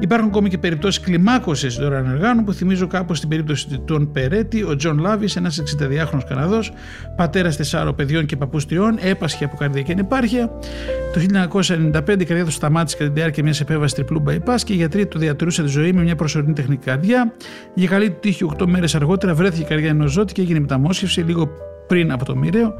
Υπάρχουν 0.00 0.28
ακόμη 0.28 0.48
και 0.48 0.58
περιπτώσεις 0.58 1.00
κλιμάκωσης 1.00 1.74
δωρεάν 1.74 2.12
οργάνων 2.12 2.44
που 2.44 2.52
θυμίζουν 2.52 2.86
κάπως 2.86 3.16
την 3.16 3.28
περίπτωση 3.28 3.78
του 3.84 4.10
Περέτη, 4.12 4.62
ο 4.62 4.76
Τζον 4.76 4.98
Λάβης, 4.98 5.36
ένας 5.36 5.62
62χρονος 5.78 6.20
Καναδός, 6.28 6.72
πατέρας 7.16 7.56
τεσσάρων 7.56 7.94
παιδιών 7.94 8.26
και 8.26 8.36
παππούς 8.36 8.66
τριών, 8.66 8.98
έπασχε 9.00 9.44
από 9.44 9.56
καρδιακή 9.56 9.92
ανεπάρκεια. 9.92 10.50
Το 11.12 11.20
1995 11.20 12.20
η 12.20 12.24
καρδιά 12.24 12.44
του 12.44 12.50
σταμάτησε 12.50 12.96
κατά 12.96 13.10
τη 13.10 13.18
διάρκεια 13.18 13.42
μιας 13.42 13.60
επέμβασης 13.60 13.94
τριπλού 13.94 14.22
bypass 14.28 14.60
και 14.64 14.72
οι 14.72 14.76
γιατροί 14.76 15.06
του 15.06 15.18
διατηρούσαν 15.18 15.64
τη 15.64 15.70
ζωή 15.70 15.92
με 15.92 16.02
μια 16.02 16.16
προσωρινή 16.16 16.52
τεχνητή 16.52 16.84
καρδιά. 16.84 17.32
Για 17.74 17.88
καλή 17.88 18.10
του 18.10 18.18
τύχη, 18.20 18.44
8 18.58 18.66
μέρες 18.66 18.94
αργότερα 18.94 19.34
βρέθηκε 19.34 19.62
η 19.62 19.66
καρδιά 19.66 19.88
ενός 19.88 20.12
δότη 20.12 20.32
και 20.32 20.42
έγινε 20.42 20.60
μεταμόσχευση 20.60 21.20
λίγο 21.20 21.48
πριν 21.86 22.12
από 22.12 22.24
το 22.24 22.36
μοιραίο. 22.36 22.74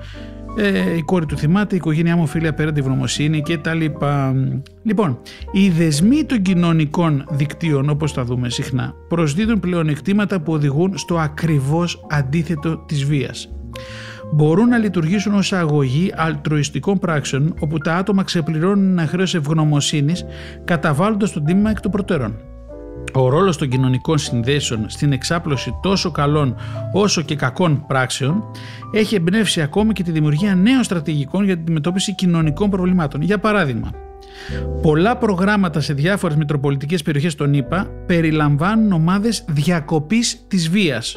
Ε, 0.57 0.97
η 0.97 1.03
κόρη 1.03 1.27
του 1.27 1.37
θυμάται, 1.37 1.75
η 1.75 1.77
οικογένειά 1.77 2.17
μου 2.17 2.27
φίλη 2.27 2.47
απέραντη 2.47 2.81
ευγνωμοσύνη 2.81 3.43
και 3.43 3.59
τα 3.59 3.75
λοιπά. 3.75 4.35
Λοιπόν, 4.83 5.19
οι 5.53 5.69
δεσμοί 5.69 6.25
των 6.25 6.43
κοινωνικών 6.43 7.25
δικτύων, 7.31 7.91
όπως 7.91 8.13
τα 8.13 8.25
δούμε 8.25 8.51
συχνά, 8.51 8.95
προσδίδουν 9.09 9.61
πλεονεκτήματα 9.61 10.41
που 10.41 10.53
οδηγούν 10.53 10.99
στο 10.99 11.19
ακριβώς 11.19 12.07
αντίθετο 12.11 12.77
της 12.87 13.05
βίας 13.05 13.53
μπορούν 14.33 14.69
να 14.69 14.79
λειτουργήσουν 14.79 15.35
ως 15.35 15.53
αγωγή 15.53 16.13
αλτροιστικών 16.17 16.99
πράξεων 16.99 17.55
όπου 17.61 17.79
τα 17.79 17.95
άτομα 17.95 18.23
ξεπληρώνουν 18.23 18.91
ένα 18.91 19.07
χρέος 19.07 19.35
ευγνωμοσύνης 19.35 20.25
καταβάλλοντας 20.65 21.33
τον 21.33 21.45
τίμημα 21.45 21.71
εκ 21.71 21.81
των 21.81 21.91
προτέρων. 21.91 22.37
Ο 23.13 23.29
ρόλος 23.29 23.57
των 23.57 23.69
κοινωνικών 23.69 24.19
συνδέσεων 24.19 24.85
στην 24.89 25.13
εξάπλωση 25.13 25.79
τόσο 25.83 26.11
καλών 26.11 26.57
όσο 26.93 27.23
και 27.23 27.37
κακών 27.37 27.85
πράξεων 27.87 28.45
έχει 28.93 29.15
εμπνεύσει 29.15 29.61
ακόμη 29.61 29.93
και 29.93 30.03
τη 30.03 30.11
δημιουργία 30.11 30.55
νέων 30.55 30.83
στρατηγικών 30.83 31.45
για 31.45 31.55
την 31.55 31.63
αντιμετώπιση 31.63 32.15
κοινωνικών 32.15 32.71
προβλημάτων. 32.71 33.23
Για 33.23 33.39
παράδειγμα, 33.39 33.91
πολλά 34.83 35.17
προγράμματα 35.17 35.81
σε 35.81 35.93
διάφορες 35.93 36.37
μητροπολιτικές 36.37 37.03
περιοχές 37.03 37.35
των 37.35 37.55
ΗΠΑ 37.55 37.87
περιλαμβάνουν 38.07 38.93
ομάδες 38.93 39.45
διακοπής 39.49 40.45
της 40.49 40.71
βίας 40.71 41.17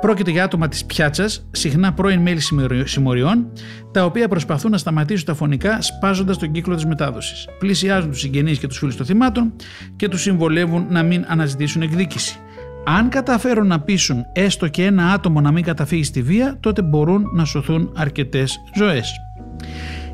Πρόκειται 0.00 0.30
για 0.30 0.44
άτομα 0.44 0.68
της 0.68 0.84
πιάτσας, 0.84 1.46
συχνά 1.50 1.92
πρώην 1.92 2.20
μέλη 2.20 2.40
συμμοριών, 2.84 3.52
τα 3.92 4.04
οποία 4.04 4.28
προσπαθούν 4.28 4.70
να 4.70 4.78
σταματήσουν 4.78 5.26
τα 5.26 5.34
φωνικά 5.34 5.82
σπάζοντας 5.82 6.38
τον 6.38 6.52
κύκλο 6.52 6.74
της 6.74 6.84
μετάδοσης. 6.84 7.48
Πλησιάζουν 7.58 8.10
τους 8.10 8.20
συγγενείς 8.20 8.58
και 8.58 8.66
τους 8.66 8.78
φίλους 8.78 8.96
των 8.96 9.06
θυμάτων 9.06 9.52
και 9.96 10.08
τους 10.08 10.20
συμβολεύουν 10.20 10.86
να 10.88 11.02
μην 11.02 11.24
αναζητήσουν 11.28 11.82
εκδίκηση. 11.82 12.38
Αν 12.86 13.08
καταφέρουν 13.08 13.66
να 13.66 13.80
πείσουν 13.80 14.26
έστω 14.32 14.68
και 14.68 14.84
ένα 14.84 15.12
άτομο 15.12 15.40
να 15.40 15.52
μην 15.52 15.64
καταφύγει 15.64 16.04
στη 16.04 16.22
βία, 16.22 16.56
τότε 16.60 16.82
μπορούν 16.82 17.30
να 17.32 17.44
σωθούν 17.44 17.92
αρκετές 17.96 18.60
ζωές. 18.76 19.12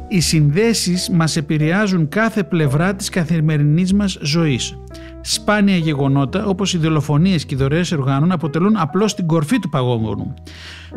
Οι 0.09 0.21
συνδέσεις 0.21 1.11
μας 1.11 1.37
επηρεάζουν 1.37 2.09
κάθε 2.09 2.43
πλευρά 2.43 2.95
της 2.95 3.09
καθημερινής 3.09 3.93
μας 3.93 4.19
ζωής. 4.23 4.75
Σπάνια 5.21 5.77
γεγονότα 5.77 6.45
όπως 6.47 6.75
οι 6.75 6.79
δολοφονίες 6.79 7.45
και 7.45 7.55
οι 7.55 7.59
δωρεές 7.59 7.93
οργάνων 7.93 8.33
αποτελούν 8.33 8.77
απλώς 8.77 9.15
την 9.15 9.27
κορφή 9.27 9.59
του 9.59 9.69
παγόβουνου. 9.69 10.35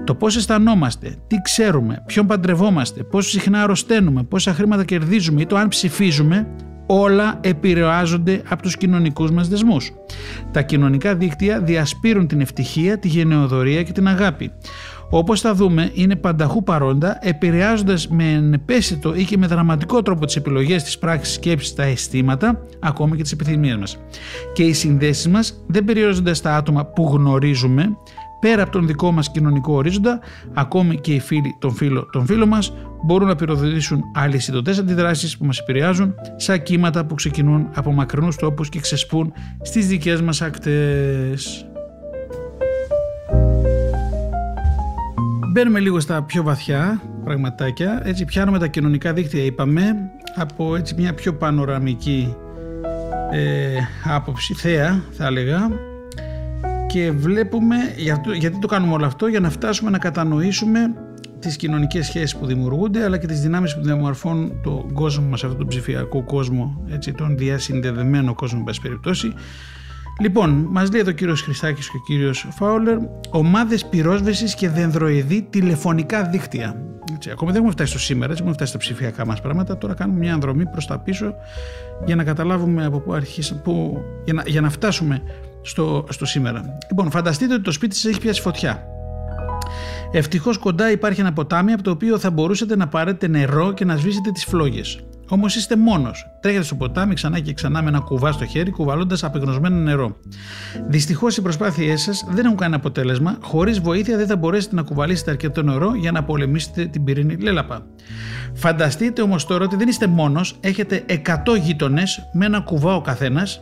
Το 0.03 0.15
πώς 0.15 0.35
αισθανόμαστε, 0.35 1.15
τι 1.27 1.35
ξέρουμε, 1.43 2.03
ποιον 2.05 2.27
παντρευόμαστε, 2.27 3.03
πόσο 3.03 3.29
συχνά 3.29 3.63
αρρωσταίνουμε, 3.63 4.23
πόσα 4.23 4.53
χρήματα 4.53 4.83
κερδίζουμε 4.83 5.41
ή 5.41 5.45
το 5.45 5.55
αν 5.55 5.67
ψηφίζουμε, 5.67 6.47
όλα 6.85 7.39
επηρεάζονται 7.41 8.41
από 8.49 8.61
τους 8.61 8.77
κοινωνικούς 8.77 9.31
μας 9.31 9.47
δεσμούς. 9.47 9.91
Τα 10.51 10.61
κοινωνικά 10.61 11.15
δίκτυα 11.15 11.61
διασπείρουν 11.61 12.27
την 12.27 12.41
ευτυχία, 12.41 12.99
τη 12.99 13.07
γενεοδορία 13.07 13.83
και 13.83 13.91
την 13.91 14.07
αγάπη 14.07 14.51
όπως 15.15 15.41
θα 15.41 15.53
δούμε 15.53 15.91
είναι 15.93 16.15
πανταχού 16.15 16.63
παρόντα 16.63 17.17
επηρεάζοντας 17.21 18.07
με 18.07 18.31
ενεπέσιτο 18.31 19.15
ή 19.15 19.23
και 19.23 19.37
με 19.37 19.47
δραματικό 19.47 20.01
τρόπο 20.01 20.25
τις 20.25 20.35
επιλογές 20.35 20.83
της 20.83 20.97
πράξης 20.97 21.33
σκέψης, 21.33 21.73
τα 21.73 21.83
αισθήματα, 21.83 22.61
ακόμη 22.79 23.15
και 23.15 23.21
τις 23.21 23.31
επιθυμίες 23.31 23.77
μας. 23.77 23.97
Και 24.53 24.63
οι 24.63 24.73
συνδέσεις 24.73 25.27
μας 25.27 25.63
δεν 25.67 25.85
περιορίζονται 25.85 26.33
στα 26.33 26.55
άτομα 26.55 26.85
που 26.85 27.09
γνωρίζουμε, 27.13 27.97
πέρα 28.39 28.61
από 28.61 28.71
τον 28.71 28.87
δικό 28.87 29.11
μας 29.11 29.31
κοινωνικό 29.31 29.73
ορίζοντα, 29.73 30.19
ακόμη 30.53 30.99
και 30.99 31.13
οι 31.13 31.19
φίλοι 31.19 31.55
των 31.59 31.71
φίλων 31.71 32.09
των 32.11 32.25
φίλων 32.25 32.47
μας 32.47 32.73
μπορούν 33.05 33.27
να 33.27 33.35
πυροδοτήσουν 33.35 34.01
αλυσιδωτές 34.13 34.79
αντιδράσεις 34.79 35.37
που 35.37 35.45
μας 35.45 35.59
επηρεάζουν 35.59 36.13
σαν 36.35 36.63
κύματα 36.63 37.05
που 37.05 37.15
ξεκινούν 37.15 37.69
από 37.73 37.91
μακρινούς 37.91 38.35
τόπους 38.35 38.69
και 38.69 38.79
ξεσπούν 38.79 39.33
στις 39.61 39.87
δικές 39.87 40.21
μας 40.21 40.41
ακτές. 40.41 41.67
Μπαίνουμε 45.53 45.79
λίγο 45.79 45.99
στα 45.99 46.23
πιο 46.23 46.43
βαθιά 46.43 47.01
πραγματάκια. 47.23 48.01
Έτσι 48.03 48.25
πιάνουμε 48.25 48.59
τα 48.59 48.67
κοινωνικά 48.67 49.13
δίκτυα, 49.13 49.43
είπαμε, 49.43 50.11
από 50.35 50.75
έτσι 50.75 50.95
μια 50.97 51.13
πιο 51.13 51.33
πανοραμική 51.33 52.35
ε, 53.31 53.77
άποψη, 54.03 54.53
θέα 54.53 55.03
θα 55.11 55.25
έλεγα, 55.25 55.69
και 56.87 57.11
βλέπουμε, 57.11 57.75
γιατί 58.37 58.59
το 58.59 58.67
κάνουμε 58.67 58.93
όλο 58.93 59.05
αυτό, 59.05 59.27
για 59.27 59.39
να 59.39 59.49
φτάσουμε 59.49 59.89
να 59.89 59.97
κατανοήσουμε 59.97 60.79
τις 61.39 61.55
κοινωνικές 61.55 62.05
σχέσεις 62.05 62.35
που 62.35 62.45
δημιουργούνται 62.45 63.03
αλλά 63.03 63.17
και 63.17 63.27
τις 63.27 63.41
δυνάμεις 63.41 63.75
που 63.75 63.83
διαμορφώνουν 63.83 64.61
τον 64.63 64.93
κόσμο 64.93 65.27
μας, 65.27 65.43
αυτόν 65.43 65.59
τον 65.59 65.67
ψηφιακό 65.67 66.23
κόσμο, 66.23 66.83
έτσι, 66.89 67.11
τον 67.11 67.37
διασυνδεδεμένο 67.37 68.33
κόσμο, 68.33 68.57
εν 68.59 68.65
πάση 68.65 68.81
περιπτώσει. 68.81 69.33
Λοιπόν, 70.21 70.67
μας 70.69 70.91
λέει 70.91 71.01
εδώ 71.01 71.09
ο 71.09 71.13
κύριος 71.13 71.41
Χριστάκης 71.41 71.89
και 71.89 71.97
ο 71.97 72.03
κύριος 72.05 72.47
Φάουλερ, 72.51 72.97
ομάδες 73.29 73.85
πυρόσβεσης 73.85 74.55
και 74.55 74.69
δενδροειδή 74.69 75.47
τηλεφωνικά 75.49 76.23
δίκτυα. 76.23 76.75
Έτσι, 77.15 77.29
ακόμα 77.29 77.51
δεν 77.51 77.59
έχουμε 77.59 77.73
φτάσει 77.73 77.89
στο 77.91 77.99
σήμερα, 77.99 78.25
έτσι, 78.25 78.41
έχουμε 78.41 78.55
φτάσει 78.55 78.69
στα 78.69 78.79
ψηφιακά 78.79 79.25
μας 79.25 79.41
πράγματα, 79.41 79.77
τώρα 79.77 79.93
κάνουμε 79.93 80.19
μια 80.19 80.33
ανδρομή 80.33 80.65
προς 80.65 80.85
τα 80.85 80.99
πίσω 80.99 81.33
για 82.05 82.15
να 82.15 82.23
καταλάβουμε 82.23 82.85
από 82.85 82.99
πού 82.99 83.13
αρχίσαμε, 83.13 83.61
για, 84.23 84.33
να, 84.33 84.43
για 84.45 84.61
να 84.61 84.69
φτάσουμε 84.69 85.21
στο, 85.61 86.05
στο 86.09 86.25
σήμερα. 86.25 86.77
Λοιπόν, 86.89 87.11
φανταστείτε 87.11 87.53
ότι 87.53 87.63
το 87.63 87.71
σπίτι 87.71 87.95
σας 87.95 88.11
έχει 88.11 88.19
πιάσει 88.19 88.41
φωτιά. 88.41 88.87
Ευτυχώς 90.11 90.57
κοντά 90.57 90.91
υπάρχει 90.91 91.19
ένα 91.19 91.33
ποτάμι 91.33 91.73
από 91.73 91.83
το 91.83 91.91
οποίο 91.91 92.19
θα 92.19 92.31
μπορούσατε 92.31 92.75
να 92.75 92.87
πάρετε 92.87 93.27
νερό 93.27 93.73
και 93.73 93.85
να 93.85 93.95
σβήσετε 93.95 94.31
τις 94.31 94.45
φλόγες. 94.45 94.99
Όμως 95.33 95.55
είστε 95.55 95.75
μόνος. 95.75 96.27
Τρέχετε 96.39 96.63
στο 96.63 96.75
ποτάμι 96.75 97.13
ξανά 97.13 97.39
και 97.39 97.53
ξανά 97.53 97.81
με 97.81 97.89
ένα 97.89 97.99
κουβά 97.99 98.31
στο 98.31 98.45
χέρι, 98.45 98.71
κουβαλώντας 98.71 99.23
απεγνωσμένο 99.23 99.75
νερό. 99.75 100.17
Δυστυχώς 100.87 101.37
οι 101.37 101.41
προσπάθειές 101.41 102.01
σας 102.01 102.25
δεν 102.29 102.45
έχουν 102.45 102.57
κανένα 102.57 102.77
αποτέλεσμα. 102.77 103.37
Χωρίς 103.41 103.79
βοήθεια 103.79 104.17
δεν 104.17 104.27
θα 104.27 104.35
μπορέσετε 104.35 104.75
να 104.75 104.81
κουβαλήσετε 104.81 105.31
αρκετό 105.31 105.61
νερό 105.61 105.95
για 105.95 106.11
να 106.11 106.23
πολεμήσετε 106.23 106.85
την 106.85 107.03
πυρήνη 107.03 107.35
λέλαπα. 107.35 107.85
Φανταστείτε 108.53 109.21
όμως 109.21 109.45
τώρα 109.45 109.65
ότι 109.65 109.75
δεν 109.75 109.87
είστε 109.87 110.07
μόνος, 110.07 110.55
έχετε 110.59 111.03
100 111.07 111.57
γείτονες 111.61 112.29
με 112.33 112.45
ένα 112.45 112.59
κουβά 112.59 112.95
ο 112.95 113.01
καθένας 113.01 113.61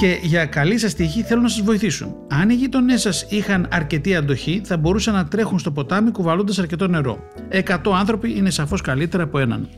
και 0.00 0.18
για 0.22 0.46
καλή 0.46 0.78
σας 0.78 0.94
τύχη 0.94 1.22
θέλουν 1.22 1.42
να 1.42 1.48
σας 1.48 1.62
βοηθήσουν. 1.62 2.14
Αν 2.28 2.50
οι 2.50 2.54
γείτονές 2.54 3.00
σας 3.00 3.26
είχαν 3.28 3.68
αρκετή 3.70 4.16
αντοχή, 4.16 4.60
θα 4.64 4.76
μπορούσαν 4.76 5.14
να 5.14 5.24
τρέχουν 5.24 5.58
στο 5.58 5.70
ποτάμι 5.70 6.10
κουβαλώντας 6.10 6.58
αρκετό 6.58 6.88
νερό. 6.88 7.18
100 7.50 7.92
άνθρωποι 7.98 8.36
είναι 8.36 8.50
σαφώς 8.50 8.80
καλύτερα 8.80 9.22
από 9.22 9.38
έναν. 9.38 9.68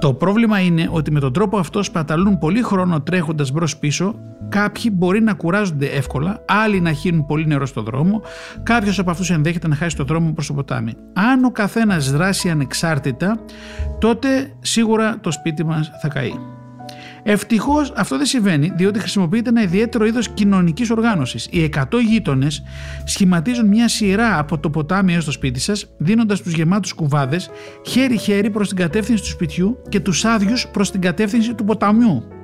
Το 0.00 0.14
πρόβλημα 0.14 0.57
είναι 0.60 0.88
ότι 0.90 1.10
με 1.10 1.20
τον 1.20 1.32
τρόπο 1.32 1.58
αυτό 1.58 1.82
σπαταλούν 1.82 2.38
πολύ 2.38 2.62
χρόνο 2.62 3.00
τρέχοντας 3.00 3.50
μπρο-πίσω. 3.50 4.14
Κάποιοι 4.48 4.90
μπορεί 4.94 5.20
να 5.20 5.34
κουράζονται 5.34 5.86
εύκολα, 5.86 6.44
άλλοι 6.46 6.80
να 6.80 6.92
χύνουν 6.92 7.26
πολύ 7.26 7.46
νερό 7.46 7.66
στο 7.66 7.82
δρόμο, 7.82 8.22
κάποιος 8.62 8.98
από 8.98 9.10
αυτούς 9.10 9.30
ενδέχεται 9.30 9.68
να 9.68 9.74
χάσει 9.74 9.96
το 9.96 10.04
δρόμο 10.04 10.32
προς 10.32 10.46
το 10.46 10.54
ποτάμι. 10.54 10.92
Αν 11.12 11.44
ο 11.44 11.50
καθένας 11.50 12.12
δράσει 12.12 12.50
ανεξάρτητα, 12.50 13.38
τότε 13.98 14.52
σίγουρα 14.60 15.18
το 15.20 15.30
σπίτι 15.30 15.64
μας 15.64 15.90
θα 16.02 16.08
καεί. 16.08 16.57
Ευτυχώς 17.30 17.92
αυτό 17.96 18.16
δεν 18.16 18.26
συμβαίνει, 18.26 18.72
διότι 18.76 18.98
χρησιμοποιείται 18.98 19.48
ένα 19.48 19.62
ιδιαίτερο 19.62 20.06
είδος 20.06 20.28
κοινωνικής 20.28 20.90
οργάνωσης. 20.90 21.48
Οι 21.50 21.62
100 21.62 22.00
γείτονες 22.00 22.62
σχηματίζουν 23.04 23.66
μια 23.66 23.88
σειρά 23.88 24.38
από 24.38 24.58
το 24.58 24.70
ποτάμι 24.70 25.14
έως 25.14 25.24
το 25.24 25.30
σπίτι 25.30 25.60
σας, 25.60 25.86
δίνοντας 25.98 26.42
τους 26.42 26.52
γεμάτους 26.52 26.92
κουβάδες 26.92 27.50
χέρι-χέρι 27.86 28.50
προς 28.50 28.68
την 28.68 28.76
κατεύθυνση 28.76 29.22
του 29.22 29.28
σπιτιού 29.28 29.82
και 29.88 30.00
τους 30.00 30.24
άδειους 30.24 30.68
προς 30.68 30.90
την 30.90 31.00
κατεύθυνση 31.00 31.54
του 31.54 31.64
ποταμιού. 31.64 32.37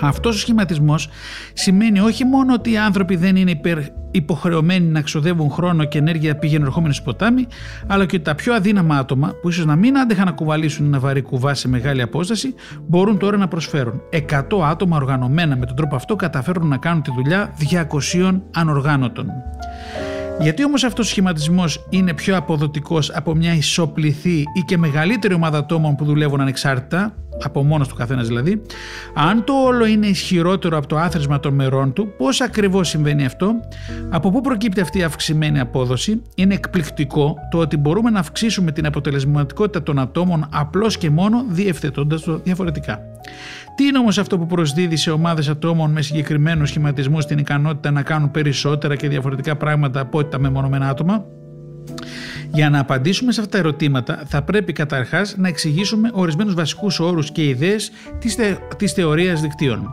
Αυτός 0.00 0.36
ο 0.36 0.38
σχηματισμός 0.38 1.08
σημαίνει 1.52 2.00
όχι 2.00 2.24
μόνο 2.24 2.54
ότι 2.54 2.70
οι 2.70 2.78
άνθρωποι 2.78 3.16
δεν 3.16 3.36
είναι 3.36 3.50
υπερ 3.50 3.78
υποχρεωμένοι 4.12 4.86
να 4.86 5.00
ξοδεύουν 5.00 5.50
χρόνο 5.50 5.84
και 5.84 5.98
ενέργεια 5.98 6.36
πήγαινε 6.36 6.64
ερχόμενοι 6.64 6.94
στο 6.94 7.02
ποτάμι, 7.02 7.46
αλλά 7.86 8.06
και 8.06 8.16
ότι 8.16 8.24
τα 8.24 8.34
πιο 8.34 8.54
αδύναμα 8.54 8.96
άτομα, 8.96 9.32
που 9.42 9.48
ίσως 9.48 9.64
να 9.64 9.76
μην 9.76 9.98
άντεχαν 9.98 10.24
να 10.24 10.32
κουβαλήσουν 10.32 10.86
ένα 10.86 10.98
βαρύ 10.98 11.22
κουβά 11.22 11.54
σε 11.54 11.68
μεγάλη 11.68 12.02
απόσταση, 12.02 12.54
μπορούν 12.86 13.18
τώρα 13.18 13.36
να 13.36 13.48
προσφέρουν. 13.48 14.00
100 14.30 14.42
άτομα 14.62 14.96
οργανωμένα 14.96 15.56
με 15.56 15.66
τον 15.66 15.76
τρόπο 15.76 15.96
αυτό 15.96 16.16
καταφέρουν 16.16 16.68
να 16.68 16.76
κάνουν 16.76 17.02
τη 17.02 17.10
δουλειά 17.14 17.54
200 18.12 18.40
ανοργάνωτων. 18.54 19.26
Γιατί 20.40 20.64
όμως 20.64 20.84
αυτός 20.84 21.06
ο 21.06 21.08
σχηματισμός 21.08 21.86
είναι 21.90 22.14
πιο 22.14 22.36
αποδοτικός 22.36 23.10
από 23.10 23.34
μια 23.34 23.54
ισοπληθή 23.54 24.38
ή 24.38 24.60
και 24.66 24.78
μεγαλύτερη 24.78 25.34
ομάδα 25.34 25.58
ατόμων 25.58 25.94
που 25.94 26.04
δουλεύουν 26.04 26.40
ανεξάρτητα, 26.40 27.14
από 27.44 27.62
μόνος 27.62 27.88
του 27.88 27.94
καθένας 27.94 28.26
δηλαδή, 28.26 28.62
αν 29.14 29.44
το 29.44 29.52
όλο 29.52 29.86
είναι 29.86 30.06
ισχυρότερο 30.06 30.76
από 30.76 30.86
το 30.86 30.98
άθροισμα 30.98 31.40
των 31.40 31.54
μερών 31.54 31.92
του, 31.92 32.12
πώς 32.16 32.40
ακριβώς 32.40 32.88
συμβαίνει 32.88 33.24
αυτό, 33.24 33.54
από 34.10 34.30
πού 34.30 34.40
προκύπτει 34.40 34.80
αυτή 34.80 34.98
η 34.98 35.02
αυξημένη 35.02 35.60
απόδοση, 35.60 36.22
είναι 36.34 36.54
εκπληκτικό 36.54 37.36
το 37.50 37.58
ότι 37.58 37.76
μπορούμε 37.76 38.10
να 38.10 38.18
αυξήσουμε 38.18 38.72
την 38.72 38.86
αποτελεσματικότητα 38.86 39.82
των 39.82 39.98
ατόμων 39.98 40.46
απλώς 40.52 40.98
και 40.98 41.10
μόνο 41.10 41.44
διευθετώντας 41.48 42.22
το 42.22 42.40
διαφορετικά. 42.44 43.00
Τι 43.74 43.84
είναι 43.84 43.98
όμως 43.98 44.18
αυτό 44.18 44.38
που 44.38 44.46
προσδίδει 44.46 44.96
σε 44.96 45.10
ομάδες 45.10 45.48
ατόμων 45.48 45.90
με 45.90 46.02
συγκεκριμένους 46.02 46.68
σχηματισμούς 46.68 47.26
την 47.26 47.38
ικανότητα 47.38 47.90
να 47.90 48.02
κάνουν 48.02 48.30
περισσότερα 48.30 48.96
και 48.96 49.08
διαφορετικά 49.08 49.56
πράγματα 49.56 50.00
από 50.00 50.18
ό,τι 50.18 50.30
τα 50.30 50.38
μεμονωμένα 50.38 50.88
άτομα; 50.88 51.24
Για 52.54 52.70
να 52.70 52.78
απαντήσουμε 52.78 53.32
σε 53.32 53.40
αυτά 53.40 53.52
τα 53.52 53.58
ερωτήματα 53.58 54.22
θα 54.26 54.42
πρέπει 54.42 54.72
καταρχάς 54.72 55.34
να 55.36 55.48
εξηγήσουμε 55.48 56.10
ορισμένους 56.12 56.54
βασικούς 56.54 57.00
όρους 57.00 57.32
και 57.32 57.48
ιδέες 57.48 57.90
της, 58.18 58.34
θε, 58.34 58.56
της 58.76 58.92
θεωρίας 58.92 59.40
δικτύων. 59.40 59.92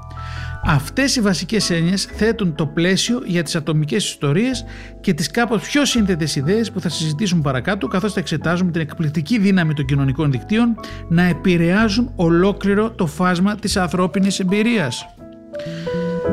Αυτές 0.66 1.16
οι 1.16 1.22
βασικές 1.22 1.70
έννοιες 1.70 2.04
θέτουν 2.04 2.56
το 2.56 2.66
πλαίσιο 2.66 3.22
για 3.26 3.44
τις 3.44 3.56
ατομικές 3.56 4.06
ιστορίες 4.06 4.66
και 5.02 5.14
τις 5.14 5.32
κάπως 5.32 5.62
πιο 5.62 5.86
σύνθετες 5.86 6.36
ιδέες 6.36 6.72
που 6.72 6.80
θα 6.80 6.90
συζητήσουμε 6.90 7.42
παρακάτω 7.42 7.88
καθώς 7.88 8.14
θα 8.14 8.20
εξετάζουμε 8.20 8.72
την 8.72 8.82
εκπληκτική 8.82 9.40
δύναμη 9.40 9.74
των 9.74 9.86
κοινωνικών 9.86 10.32
δικτύων 10.32 10.76
να 11.08 11.24
επηρεάζουν 11.24 12.12
ολόκληρο 12.16 12.92
το 12.92 13.06
φάσμα 13.06 13.56
της 13.56 13.78
ανθρώπινης 13.78 14.40
εμπειρίας. 14.40 15.06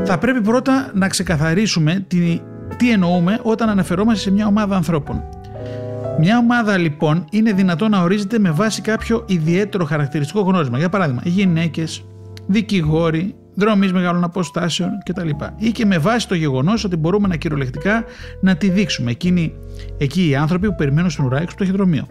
Θα 0.05 0.19
πρέπει 0.19 0.41
πρώτα 0.41 0.91
να 0.95 1.09
ξεκαθαρίσουμε 1.09 2.05
τι, 2.09 2.41
τι 2.77 2.91
εννοούμε 2.91 3.41
όταν 3.43 3.69
αναφερόμαστε 3.69 4.21
σε 4.21 4.31
μια 4.31 4.47
ομάδα 4.47 4.77
ανθρώπων. 4.77 5.23
Μια 6.19 6.39
ομάδα 6.39 6.77
λοιπόν 6.77 7.25
είναι 7.31 7.53
δυνατόν 7.53 7.91
να 7.91 8.03
ορίζεται 8.03 8.39
με 8.39 8.51
βάση 8.51 8.81
κάποιο 8.81 9.25
ιδιαίτερο 9.27 9.85
χαρακτηριστικό 9.85 10.41
γνώρισμα. 10.41 10.79
Για 10.79 10.89
παράδειγμα, 10.89 11.23
γυναίκες, 11.25 12.05
δικηγόροι, 12.47 13.35
δρόμοι 13.55 13.93
μεγάλων 13.93 14.25
αποστάσεων 14.25 14.91
κτλ. 15.05 15.29
Ή 15.57 15.71
και 15.71 15.87
με 15.87 15.99
βάση 15.99 16.29
το 16.29 16.35
γεγονός 16.35 16.85
ότι 16.85 16.97
μπορούμε 16.97 17.29
να 17.29 17.37
κυριολεκτικά 17.37 18.05
να 18.41 18.57
τη 18.57 18.69
δείξουμε. 18.69 19.11
Εκείνοι, 19.11 19.53
εκεί 19.99 20.29
οι 20.29 20.37
άνθρωποι 20.37 20.67
που 20.67 20.75
περιμένουν 20.75 21.11
στον 21.11 21.25
ουρά 21.25 21.37
έξω 21.37 21.57
το 21.57 21.65
ταχυδρομείο. 21.65 22.07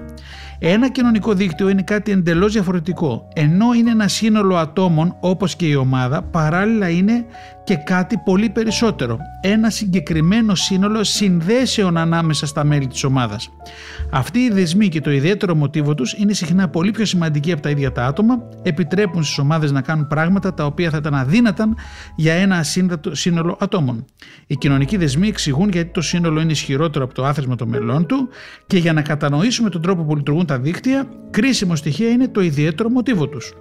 Ένα 0.59 0.89
κοινωνικό 0.89 1.33
δίκτυο 1.33 1.69
είναι 1.69 1.81
κάτι 1.81 2.11
εντελώς 2.11 2.53
διαφορετικό. 2.53 3.27
Ενώ 3.33 3.73
είναι 3.73 3.91
ένα 3.91 4.07
σύνολο 4.07 4.55
ατόμων 4.55 5.15
όπως 5.19 5.55
και 5.55 5.65
η 5.65 5.75
ομάδα, 5.75 6.21
παράλληλα 6.21 6.89
είναι 6.89 7.25
και 7.65 7.75
κάτι 7.75 8.17
πολύ 8.17 8.49
περισσότερο. 8.49 9.17
Ένα 9.41 9.69
συγκεκριμένο 9.69 10.55
σύνολο 10.55 11.03
συνδέσεων 11.03 11.97
ανάμεσα 11.97 12.45
στα 12.45 12.63
μέλη 12.63 12.87
της 12.87 13.03
ομάδας. 13.03 13.49
Αυτοί 14.11 14.39
οι 14.39 14.49
δεσμοί 14.51 14.89
και 14.89 15.01
το 15.01 15.11
ιδιαίτερο 15.11 15.55
μοτίβο 15.55 15.95
τους 15.95 16.13
είναι 16.13 16.33
συχνά 16.33 16.69
πολύ 16.69 16.91
πιο 16.91 17.05
σημαντικοί 17.05 17.51
από 17.51 17.61
τα 17.61 17.69
ίδια 17.69 17.91
τα 17.91 18.05
άτομα, 18.05 18.37
επιτρέπουν 18.61 19.23
στις 19.23 19.37
ομάδες 19.37 19.71
να 19.71 19.81
κάνουν 19.81 20.07
πράγματα 20.07 20.53
τα 20.53 20.65
οποία 20.65 20.89
θα 20.89 20.97
ήταν 20.97 21.13
αδύναταν 21.13 21.77
για 22.15 22.33
ένα 22.33 22.57
ασύνδετο 22.57 23.15
σύνολο 23.15 23.57
ατόμων. 23.59 24.05
Οι 24.47 24.55
κοινωνικοί 24.55 24.97
δεσμοί 24.97 25.27
εξηγούν 25.27 25.69
γιατί 25.69 25.91
το 25.91 26.01
σύνολο 26.01 26.41
είναι 26.41 26.51
ισχυρότερο 26.51 27.05
από 27.05 27.13
το 27.13 27.25
άθροισμα 27.25 27.55
των 27.55 27.67
μελών 27.69 28.05
του 28.05 28.29
και 28.67 28.77
για 28.77 28.93
να 28.93 29.01
κατανοήσουμε 29.01 29.69
τον 29.69 29.81
τρόπο 29.81 30.03
που 30.03 30.15
λειτουργούν 30.15 30.45
τα 30.45 30.59
δίκτυα, 30.59 31.07
κρίσιμο 31.31 31.75
στοιχείο 31.75 32.09
είναι 32.09 32.27
το 32.27 32.41
ιδιαίτερο 32.41 32.89
μοτίβο 32.89 33.27
τους. 33.27 33.53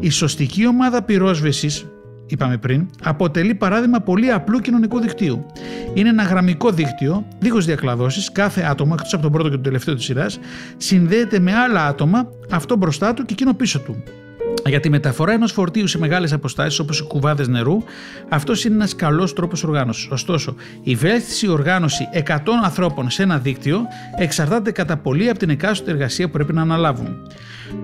Η 0.00 0.10
σωστική 0.10 0.66
ομάδα 0.66 1.02
πυρόσβεσης 1.02 1.86
είπαμε 2.32 2.56
πριν, 2.56 2.88
αποτελεί 3.02 3.54
παράδειγμα 3.54 4.00
πολύ 4.00 4.30
απλού 4.30 4.58
κοινωνικού 4.58 5.00
δικτύου. 5.00 5.46
Είναι 5.94 6.08
ένα 6.08 6.22
γραμμικό 6.22 6.70
δίκτυο, 6.70 7.26
δίχως 7.38 7.64
διακλαδώσεις, 7.64 8.32
κάθε 8.32 8.62
άτομο, 8.62 8.92
εκτός 8.96 9.12
από 9.12 9.22
τον 9.22 9.32
πρώτο 9.32 9.48
και 9.48 9.54
τον 9.54 9.62
τελευταίο 9.62 9.94
της 9.94 10.04
σειράς, 10.04 10.38
συνδέεται 10.76 11.38
με 11.38 11.54
άλλα 11.54 11.86
άτομα, 11.86 12.28
αυτό 12.50 12.76
μπροστά 12.76 13.14
του 13.14 13.24
και 13.24 13.32
εκείνο 13.32 13.54
πίσω 13.54 13.80
του. 13.80 14.02
Για 14.66 14.80
τη 14.80 14.90
μεταφορά 14.90 15.32
ενός 15.32 15.52
φορτίου 15.52 15.86
σε 15.86 15.98
μεγάλες 15.98 16.32
αποστάσεις 16.32 16.78
όπως 16.78 16.98
οι 16.98 17.02
κουβάδες 17.02 17.48
νερού, 17.48 17.76
αυτός 18.28 18.64
είναι 18.64 18.74
ένας 18.74 18.94
καλός 18.94 19.32
τρόπος 19.32 19.64
οργάνωσης. 19.64 20.08
Ωστόσο, 20.10 20.54
η 20.82 20.94
βέλτιστη 20.94 21.48
οργάνωση 21.48 22.08
100 22.12 22.62
ανθρώπων 22.64 23.10
σε 23.10 23.22
ένα 23.22 23.38
δίκτυο 23.38 23.80
εξαρτάται 24.16 24.70
κατά 24.70 24.96
πολύ 24.96 25.28
από 25.28 25.38
την 25.38 25.50
εκάστοτε 25.50 25.90
εργασία 25.90 26.26
που 26.26 26.32
πρέπει 26.32 26.52
να 26.52 26.62
αναλάβουν. 26.62 27.16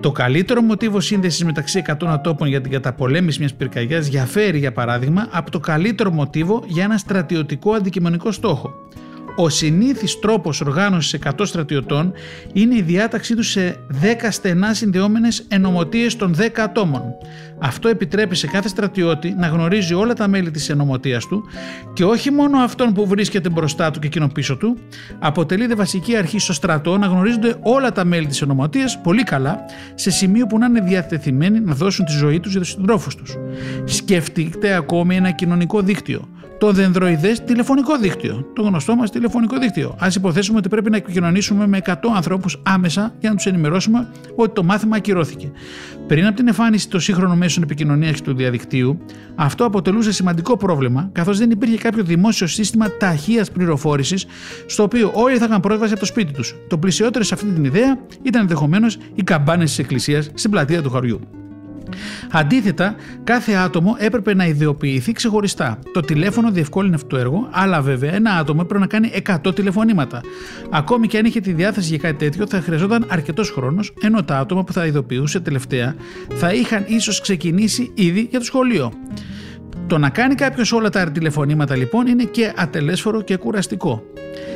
Το 0.01 0.12
καλύτερο 0.12 0.62
μοτίβο 0.62 1.01
σύνδεσης 1.01 1.45
μεταξύ 1.45 1.83
100 1.87 1.93
ατόπων 2.07 2.49
για 2.49 2.61
την 2.61 2.70
καταπολέμηση 2.70 3.39
μιας 3.39 3.55
πυρκαγιάς 3.55 4.09
διαφέρει, 4.09 4.59
για 4.59 4.72
παράδειγμα, 4.72 5.29
από 5.31 5.51
το 5.51 5.61
καλύτερο 5.61 6.11
μοτίβο 6.11 6.64
για 6.66 6.85
ένα 6.85 6.99
στρατιωτικό 6.99 7.72
αντικειμενικό 7.72 8.33
στόχο. 8.33 8.74
Ο 9.41 9.49
συνήθις 9.49 10.18
τρόπος 10.18 10.61
οργάνωσης 10.61 11.20
100 11.24 11.30
στρατιωτών 11.43 12.12
είναι 12.53 12.76
η 12.76 12.82
διάταξή 12.82 13.34
τους 13.34 13.51
σε 13.51 13.76
10 14.03 14.28
στενά 14.30 14.74
συνδεόμενες 14.74 15.45
ενωμοτείες 15.49 16.16
των 16.16 16.34
10 16.39 16.49
ατόμων. 16.59 17.03
Αυτό 17.59 17.89
επιτρέπει 17.89 18.34
σε 18.34 18.47
κάθε 18.47 18.68
στρατιώτη 18.68 19.34
να 19.39 19.47
γνωρίζει 19.47 19.95
όλα 19.95 20.14
τα 20.14 20.28
μέλη 20.28 20.51
της 20.51 20.68
ενωμοτείας 20.68 21.26
του 21.26 21.45
και 21.93 22.05
όχι 22.05 22.30
μόνο 22.30 22.59
αυτόν 22.59 22.93
που 22.93 23.07
βρίσκεται 23.07 23.49
μπροστά 23.49 23.91
του 23.91 23.99
και 23.99 24.07
εκείνο 24.07 24.28
πίσω 24.28 24.57
του, 24.57 24.78
αποτελείται 25.18 25.74
βασική 25.74 26.16
αρχή 26.16 26.39
στο 26.39 26.53
στρατό 26.53 26.99
να 26.99 27.07
γνωρίζονται 27.07 27.57
όλα 27.62 27.93
τα 27.93 28.05
μέλη 28.05 28.26
της 28.26 28.43
ενωμοτείας 28.43 29.01
πολύ 29.01 29.22
καλά, 29.22 29.61
σε 29.95 30.11
σημείο 30.11 30.47
που 30.47 30.59
να 30.59 30.66
είναι 30.66 30.80
διατεθειμένοι 30.80 31.61
να 31.61 31.74
δώσουν 31.74 32.05
τη 32.05 32.12
ζωή 32.12 32.41
τους 32.41 32.51
για 32.51 32.61
τους 32.61 32.70
συντρόφους 32.70 33.14
τους. 33.14 33.36
Σκεφτείτε 33.84 34.74
ακόμη 34.74 35.16
ένα 35.16 35.30
κοινωνικό 35.30 35.80
δίκτυο 35.80 36.28
το 36.59 36.72
δενδροειδέ 36.72 37.32
τηλεφωνικό 37.44 37.98
δίκτυο. 37.98 38.46
Το 38.54 38.62
γνωστό 38.62 38.94
μας 38.94 39.11
τηλεφωνικό 39.11 39.59
δίκτυο. 39.59 39.96
Α 39.98 40.09
υποθέσουμε 40.16 40.59
ότι 40.59 40.68
πρέπει 40.68 40.90
να 40.90 40.96
επικοινωνήσουμε 40.96 41.66
με 41.66 41.78
100 41.84 41.92
ανθρώπους 42.14 42.61
άμεσα 42.62 43.14
για 43.20 43.30
να 43.30 43.36
τους 43.36 43.46
ενημερώσουμε 43.46 44.09
ότι 44.36 44.54
το 44.54 44.62
μάθημα 44.62 44.96
ακυρώθηκε. 44.96 45.50
Πριν 46.06 46.26
από 46.26 46.36
την 46.36 46.48
εμφάνιση 46.48 46.88
των 46.88 47.00
σύγχρονων 47.00 47.36
μέσων 47.36 47.62
επικοινωνίας 47.62 48.14
και 48.14 48.22
του 48.22 48.34
διαδικτύου, 48.34 48.98
αυτό 49.34 49.64
αποτελούσε 49.64 50.12
σημαντικό 50.12 50.56
πρόβλημα, 50.56 51.09
καθώς 51.12 51.38
δεν 51.38 51.50
υπήρχε 51.50 51.76
κάποιο 51.76 52.02
δημόσιο 52.02 52.46
σύστημα 52.46 52.86
ταχείας 52.98 53.50
πληροφόρησης, 53.50 54.26
στο 54.66 54.82
οποίο 54.82 55.11
όλοι 55.14 55.36
θα 55.36 55.44
είχαν 55.44 55.61
πρόσβαση 55.61 55.92
από 55.92 56.00
το 56.00 56.06
σπίτι 56.06 56.32
τους. 56.32 56.54
Το 56.68 56.78
πλησιότερο 56.78 57.24
σε 57.24 57.34
αυτή 57.34 57.46
την 57.46 57.64
ιδέα 57.64 57.98
ήταν 58.22 58.40
ενδεχομένως 58.40 58.98
οι 59.14 59.22
καμπάνες 59.22 59.68
της 59.68 59.78
Εκκλησίας 59.78 60.30
στην 60.34 60.50
πλατεία 60.50 60.82
του 60.82 60.90
χωριού. 60.90 61.20
Αντίθετα, 62.30 62.95
κάθε 63.24 63.53
άτομο 63.53 63.97
έπρεπε 63.99 64.34
να 64.34 64.47
ιδιοποιηθεί 64.47 65.12
ξεχωριστά. 65.12 65.78
Το 65.93 66.01
τηλέφωνο 66.01 66.51
διευκόλυνε 66.51 66.95
αυτό 66.95 67.07
το 67.07 67.16
έργο, 67.16 67.49
αλλά 67.51 67.80
βέβαια 67.82 68.14
ένα 68.14 68.30
άτομο 68.30 68.61
έπρεπε 68.64 68.80
να 68.80 68.86
κάνει 68.86 69.11
100 69.47 69.55
τηλεφωνήματα. 69.55 70.20
Ακόμη 70.70 71.07
και 71.07 71.18
αν 71.18 71.24
είχε 71.24 71.41
τη 71.41 71.53
διάθεση 71.53 71.89
για 71.89 71.99
κάτι 71.99 72.24
τέτοιο, 72.24 72.47
θα 72.47 72.61
χρειαζόταν 72.61 73.05
αρκετός 73.09 73.51
χρόνος, 73.51 73.93
ενώ 74.01 74.24
τα 74.24 74.39
άτομα 74.39 74.64
που 74.64 74.72
θα 74.72 74.86
ειδοποιούσε 74.86 75.41
τελευταία 75.41 75.95
θα 76.34 76.53
είχαν 76.53 76.84
ίσως 76.86 77.20
ξεκινήσει 77.20 77.91
ήδη 77.95 78.26
για 78.30 78.39
το 78.39 78.45
σχολείο. 78.45 78.93
Το 79.89 79.99
να 79.99 80.11
κάνει 80.11 80.34
κάποιος 80.34 80.72
όλα 80.72 80.89
τα 80.89 81.11
τηλεφωνήματα 81.11 81.76
λοιπόν 81.76 82.07
είναι 82.07 82.24
και 82.24 82.53
ατελέσφορο 82.57 83.22
και 83.22 83.36
κουραστικό. 83.36 84.03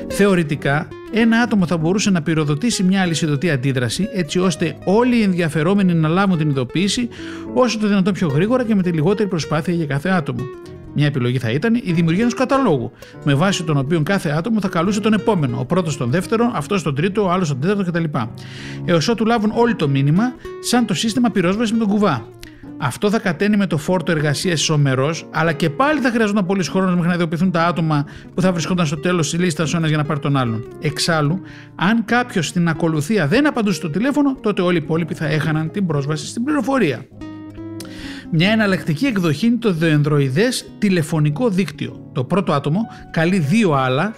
Θεωρητικά, 0.09 0.89
ένα 1.12 1.41
άτομο 1.41 1.66
θα 1.66 1.76
μπορούσε 1.76 2.11
να 2.11 2.22
πυροδοτήσει 2.22 2.83
μια 2.83 3.03
αλυσιδωτή 3.03 3.51
αντίδραση 3.51 4.09
έτσι 4.12 4.39
ώστε 4.39 4.76
όλοι 4.85 5.16
οι 5.16 5.22
ενδιαφερόμενοι 5.22 5.95
να 5.95 6.09
λάβουν 6.09 6.39
την 6.39 6.51
ειδοποίηση 6.51 7.09
όσο 7.55 7.78
το 7.78 7.89
δυνατόν 7.89 8.12
πιο 8.12 8.28
γρήγορα 8.28 8.64
και 8.64 8.74
με 8.74 8.83
τη 8.83 8.91
λιγότερη 8.91 9.28
προσπάθεια 9.28 9.74
για 9.74 9.87
κάθε 9.87 10.09
άτομο. 10.09 10.43
Μια 10.95 11.07
επιλογή 11.07 11.39
θα 11.39 11.51
ήταν 11.51 11.74
η 11.74 11.93
δημιουργία 11.93 12.22
ενός 12.22 12.35
καταλόγου, 12.35 12.93
με 13.24 13.35
βάση 13.35 13.64
τον 13.64 13.76
οποίο 13.76 14.03
κάθε 14.03 14.30
άτομο 14.30 14.61
θα 14.61 14.68
καλούσε 14.68 15.01
τον 15.01 15.12
επόμενο, 15.12 15.59
ο 15.61 15.64
πρώτος 15.64 15.97
τον 15.97 16.11
δεύτερο, 16.11 16.51
αυτός 16.55 16.83
τον 16.83 16.95
τρίτο, 16.95 17.24
ο 17.24 17.30
άλλος 17.30 17.49
τον 17.49 17.61
τέταρτο 17.61 17.85
κτλ. 17.85 18.05
Έως 18.85 19.09
ότου 19.09 19.26
λάβουν 19.26 19.53
όλοι 19.55 19.74
το 19.74 19.89
μήνυμα, 19.89 20.33
σαν 20.61 20.87
το 20.87 20.95
σύστημα 20.95 21.30
πυρόσβεσης 21.30 21.72
με 21.72 21.78
τον 21.78 21.89
κουβά. 21.89 22.26
Αυτό 22.79 23.11
θα 23.11 23.19
κατένει 23.19 23.57
με 23.57 23.67
το 23.67 23.79
φόρτο 23.79 24.13
εργασίας 24.13 24.61
ισομερός, 24.61 25.29
αλλά 25.31 25.53
και 25.53 25.71
πάλι 25.71 26.01
θα 26.01 26.11
χρειαζόταν 26.11 26.47
πολλοί 26.47 26.65
χρόνος 26.65 26.95
μέχρι 26.95 27.09
να 27.09 27.15
ειδοποιηθούν 27.15 27.51
τα 27.51 27.67
άτομα 27.67 28.05
που 28.35 28.41
θα 28.41 28.53
βρισκόταν 28.53 28.87
στο 28.87 28.97
τέλος 28.97 29.31
της 29.31 29.41
λίστας 29.41 29.75
ο 29.75 29.77
ένας 29.77 29.89
για 29.89 29.99
να 29.99 30.05
πάρει 30.05 30.21
τον 30.21 30.37
άλλον. 30.37 30.65
Εξάλλου, 30.81 31.41
αν 31.75 32.05
κάποιος 32.05 32.47
στην 32.47 32.69
ακολουθία 32.69 33.27
δεν 33.27 33.47
απαντούσε 33.47 33.77
στο 33.77 33.91
τηλέφωνο, 33.91 34.35
τότε 34.35 34.63
όλοι 34.63 34.77
οι 34.77 34.81
υπόλοιποι 34.85 35.15
θα 35.15 35.27
έχαναν 35.27 35.71
την 35.71 35.87
πρόσβαση 35.87 36.27
στην 36.27 36.45
πληροφορία. 36.45 37.07
Μια 38.35 38.51
εναλλακτική 38.51 39.07
εκδοχή 39.07 39.47
είναι 39.47 39.57
το 39.57 39.73
δενδροειδές 39.73 40.67
τηλεφωνικό 40.79 41.49
δίκτυο. 41.49 42.11
Το 42.13 42.25
πρώτο 42.25 42.53
άτομο 42.53 42.81
καλεί 43.11 43.39
δύο 43.39 43.73
άλλα, 43.73 44.13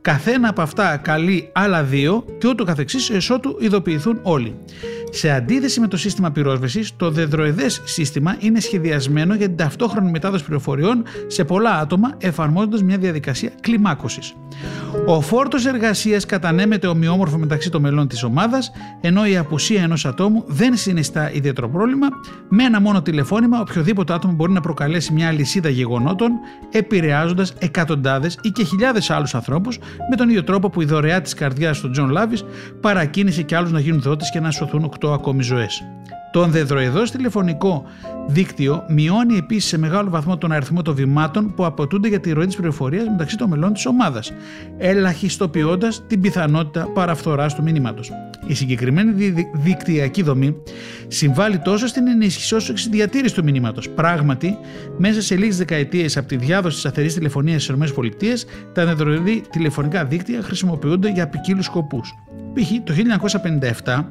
καθένα 0.00 0.48
από 0.48 0.62
αυτά 0.62 0.96
καλεί 0.96 1.48
άλλα 1.52 1.82
δύο 1.82 2.24
και 2.38 2.48
ούτω 2.48 2.64
καθεξής 2.64 3.10
εσώτου 3.10 3.56
ειδοποιηθούν 3.60 4.18
όλοι. 4.22 4.54
Σε 5.10 5.30
αντίθεση 5.30 5.80
με 5.80 5.88
το 5.88 5.96
σύστημα 5.96 6.30
πυρόσβεσης, 6.30 6.96
το 6.96 7.10
δεδροειδές 7.10 7.82
σύστημα 7.84 8.36
είναι 8.38 8.60
σχεδιασμένο 8.60 9.34
για 9.34 9.46
την 9.46 9.56
ταυτόχρονη 9.56 10.10
μετάδοση 10.10 10.44
πληροφοριών 10.44 11.02
σε 11.26 11.44
πολλά 11.44 11.78
άτομα, 11.78 12.14
εφαρμόζοντας 12.18 12.82
μια 12.82 12.98
διαδικασία 12.98 13.50
κλιμάκωσης. 13.60 14.34
Ο 15.06 15.20
φόρτος 15.20 15.66
εργασίας 15.66 16.26
κατανέμεται 16.26 16.86
ομοιόμορφο 16.86 17.38
μεταξύ 17.38 17.70
των 17.70 17.80
μελών 17.80 18.08
της 18.08 18.22
ομάδας, 18.22 18.70
ενώ 19.00 19.26
η 19.26 19.36
απουσία 19.36 19.82
ενός 19.82 20.06
ατόμου 20.06 20.44
δεν 20.46 20.76
συνιστά 20.76 21.32
ιδιαίτερο 21.32 21.68
πρόβλημα. 21.68 22.06
Με 22.48 22.64
ένα 22.64 22.80
μόνο 22.80 23.02
τηλεφώνημα, 23.02 23.60
οποιοδήποτε 23.60 24.12
άτομο 24.12 24.34
μπορεί 24.34 24.52
να 24.52 24.60
προκαλέσει 24.60 25.12
μια 25.12 25.32
αλυσίδα 25.32 25.68
γεγονότων, 25.68 26.30
επηρεάζοντας 26.70 27.54
εκατοντάδες 27.58 28.38
ή 28.42 28.48
και 28.48 28.64
χιλιάδες 28.64 29.10
άλλους 29.10 29.34
ανθρώπους, 29.34 29.78
με 30.10 30.16
τον 30.16 30.28
ίδιο 30.28 30.44
τρόπο 30.44 30.70
που 30.70 30.80
η 30.80 30.84
δωρεά 30.84 31.20
της 31.20 31.34
καρδιάς 31.34 31.80
του 31.80 31.90
Τζον 31.90 32.10
Λάβη 32.10 32.38
παρακίνησε 32.80 33.42
και 33.42 33.56
άλλους 33.56 33.72
να 33.72 33.80
γίνουν 33.80 34.00
δότες 34.00 34.30
και 34.30 34.40
να 34.40 34.50
σωθούν 34.50 34.92
8 35.00 35.12
ακόμη 35.12 35.42
ζωές. 35.42 35.82
Το 36.32 36.42
εν 36.42 36.52
δενδροειδές 36.52 37.10
τηλεφωνικό 37.10 37.84
δίκτυο 38.32 38.84
μειώνει 38.88 39.36
επίσης 39.36 39.68
σε 39.68 39.78
μεγάλο 39.78 40.10
βαθμό 40.10 40.38
τον 40.38 40.52
αριθμό 40.52 40.82
των 40.82 40.94
βημάτων 40.94 41.54
που 41.54 41.64
απαιτούνται 41.64 42.08
για 42.08 42.20
τη 42.20 42.32
ροή 42.32 42.46
της 42.46 42.56
πληροφορίας 42.56 43.04
μεταξύ 43.10 43.36
των 43.36 43.48
μελών 43.48 43.72
της 43.72 43.86
ομάδας, 43.86 44.32
ελαχιστοποιώντας 44.78 46.02
την 46.06 46.20
πιθανότητα 46.20 46.88
παραφθοράς 46.94 47.54
του 47.54 47.62
μηνύματος. 47.62 48.12
Η 48.46 48.54
συγκεκριμένη 48.54 49.12
δικτυακή 49.52 50.22
δομή 50.22 50.56
συμβάλλει 51.08 51.58
τόσο 51.58 51.86
στην 51.86 52.08
ενίσχυση 52.08 52.54
όσο 52.54 52.72
και 52.72 52.78
στη 52.78 52.90
διατήρηση 52.90 53.34
του 53.34 53.44
μηνύματος. 53.44 53.88
Πράγματι, 53.88 54.58
μέσα 54.98 55.22
σε 55.22 55.36
λίγες 55.36 55.56
δεκαετίες 55.56 56.16
από 56.16 56.28
τη 56.28 56.36
διάδοση 56.36 56.72
της 56.72 56.80
σταθερή 56.80 57.12
τηλεφωνίας 57.12 57.62
στις 57.62 57.90
ΗΠΑ, 57.90 58.50
τα 58.72 58.80
ενδεδροειδή 58.80 59.42
τηλεφωνικά 59.50 60.04
δίκτυα 60.04 60.42
χρησιμοποιούνται 60.42 61.10
για 61.10 61.28
ποικίλους 61.28 61.64
σκοπούς. 61.64 62.14
Π.χ. 62.54 62.70
το 62.84 62.94
1957 63.84 64.04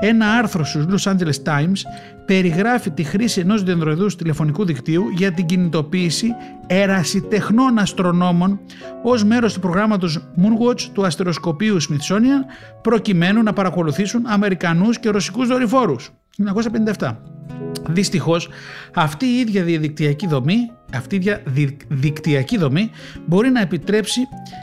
ένα 0.00 0.26
άρθρο 0.26 0.64
στους 0.64 0.86
Los 0.88 1.12
Angeles 1.12 1.42
Times 1.44 1.80
περιγράφει 2.26 2.90
τη 2.90 3.02
χρήση 3.02 3.40
ενός 3.40 3.62
διαδροειδούς 3.62 4.16
τηλεφωνικού 4.16 4.64
δικτύου 4.64 5.08
για 5.08 5.32
την 5.32 5.46
κινητοποίηση 5.46 6.28
ερασιτεχνών 6.66 7.78
αστρονόμων 7.78 8.60
ως 9.02 9.24
μέρος 9.24 9.52
του 9.54 9.60
προγράμματος 9.60 10.28
Moonwatch 10.36 10.80
του 10.80 11.06
αστεροσκοπίου 11.06 11.76
Smithsonian 11.82 12.44
προκειμένου 12.82 13.42
να 13.42 13.52
παρακολουθήσουν 13.52 14.26
Αμερικανούς 14.26 14.98
και 14.98 15.08
Ρωσικούς 15.08 15.48
δορυφόρους. 15.48 16.10
1957. 16.98 17.16
Δυστυχώς 17.88 18.48
αυτή 18.94 19.26
η 19.26 19.38
ίδια 19.38 19.62
διαδικτυακή 19.62 20.26
δομή 20.26 20.70
αυτή 20.94 21.16
η 21.16 21.76
δικτυακή 21.88 22.58
δομή 22.58 22.90
μπορεί 23.26 23.50
να 23.50 23.60
επιτρέψει 23.60 24.20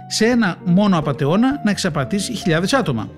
σε 0.08 0.26
ένα 0.26 0.58
μόνο 0.66 0.98
απαταιώνα 0.98 1.62
να 1.64 1.72
εξαπατήσει 1.72 2.34
χιλιάδες 2.34 2.74
άτομα. 2.74 3.10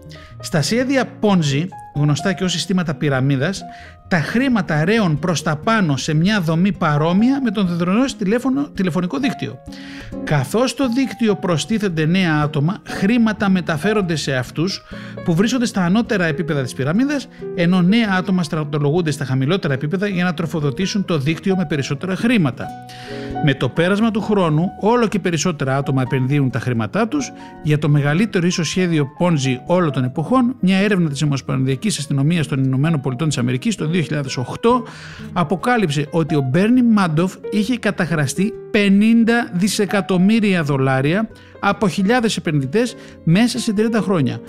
Στα 0.45 0.61
σχέδια 0.61 1.05
Ponzi, 1.21 1.65
γνωστά 1.95 2.33
και 2.33 2.43
ως 2.43 2.51
συστήματα 2.51 2.93
πυραμίδας, 2.93 3.61
τα 4.07 4.19
χρήματα 4.19 4.85
ρέουν 4.85 5.19
προς 5.19 5.41
τα 5.41 5.55
πάνω 5.55 5.97
σε 5.97 6.13
μια 6.13 6.41
δομή 6.41 6.71
παρόμοια 6.71 7.41
με 7.43 7.51
τον 7.51 7.67
δεδρονός 7.67 8.15
τηλέφωνο, 8.15 8.69
τηλεφωνικό 8.69 9.17
δίκτυο. 9.17 9.59
Καθώς 10.23 10.73
το 10.75 10.89
δίκτυο 10.89 11.35
προστίθενται 11.35 12.05
νέα 12.05 12.41
άτομα, 12.41 12.81
χρήματα 12.87 13.49
μεταφέρονται 13.49 14.15
σε 14.15 14.35
αυτούς 14.35 14.83
που 15.23 15.35
βρίσκονται 15.35 15.65
στα 15.65 15.83
ανώτερα 15.83 16.25
επίπεδα 16.25 16.61
της 16.61 16.73
πυραμίδας, 16.73 17.27
ενώ 17.55 17.81
νέα 17.81 18.09
άτομα 18.17 18.43
στρατολογούνται 18.43 19.11
στα 19.11 19.25
χαμηλότερα 19.25 19.73
επίπεδα 19.73 20.07
για 20.07 20.23
να 20.23 20.33
τροφοδοτήσουν 20.33 21.05
το 21.05 21.17
δίκτυο 21.17 21.55
με 21.55 21.65
περισσότερα 21.65 22.15
χρήματα. 22.15 22.67
Με 23.45 23.53
το 23.53 23.69
πέρασμα 23.69 24.11
του 24.11 24.21
χρόνου, 24.21 24.69
όλο 24.79 25.07
και 25.07 25.19
περισσότερα 25.19 25.77
άτομα 25.77 26.01
επενδύουν 26.01 26.49
τα 26.49 26.59
χρήματά 26.59 27.07
τους. 27.07 27.31
Για 27.63 27.77
το 27.77 27.89
μεγαλύτερο 27.89 28.47
ίσω 28.47 28.63
σχέδιο 28.63 29.07
Ponzi 29.19 29.55
όλων 29.65 29.91
των 29.91 30.03
εποχών, 30.03 30.32
μια 30.59 30.77
έρευνα 30.77 31.09
της 31.09 31.21
Ομοσπονδιακής 31.21 31.97
Αστυνομίας 31.97 32.47
των 32.47 32.63
Ηνωμένων 32.63 33.01
Πολιτών 33.01 33.27
της 33.27 33.37
Αμερικής 33.37 33.75
το 33.75 33.89
2008 33.89 34.83
αποκάλυψε 35.33 36.07
ότι 36.11 36.35
ο 36.35 36.41
Μπέρνι 36.41 36.83
Μάντοφ 36.83 37.35
είχε 37.51 37.77
καταχραστεί 37.77 38.53
50 38.71 38.77
δισεκατομμύρια 39.53 40.63
δολάρια 40.63 41.29
από 41.59 41.87
χιλιάδες 41.87 42.37
επενδυτές 42.37 42.95
μέσα 43.23 43.59
σε 43.59 43.73
30 43.77 43.99
χρόνια. 44.01 44.39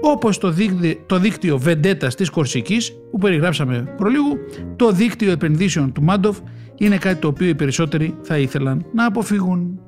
Όπως 0.00 0.38
το, 0.38 0.50
δίκτυο, 0.50 0.94
το 1.06 1.18
δίκτυο 1.18 1.60
Vendetta 1.66 2.14
της 2.16 2.30
Κορσικής, 2.30 2.92
που 3.10 3.18
περιγράψαμε 3.18 3.94
προλίγου, 3.96 4.38
το 4.76 4.90
δίκτυο 4.90 5.30
επενδύσεων 5.30 5.92
του 5.92 6.02
Μάντοφ 6.02 6.38
είναι 6.78 6.96
κάτι 6.96 7.20
το 7.20 7.28
οποίο 7.28 7.48
οι 7.48 7.54
περισσότεροι 7.54 8.14
θα 8.22 8.38
ήθελαν 8.38 8.84
να 8.94 9.06
αποφύγουν. 9.06 9.80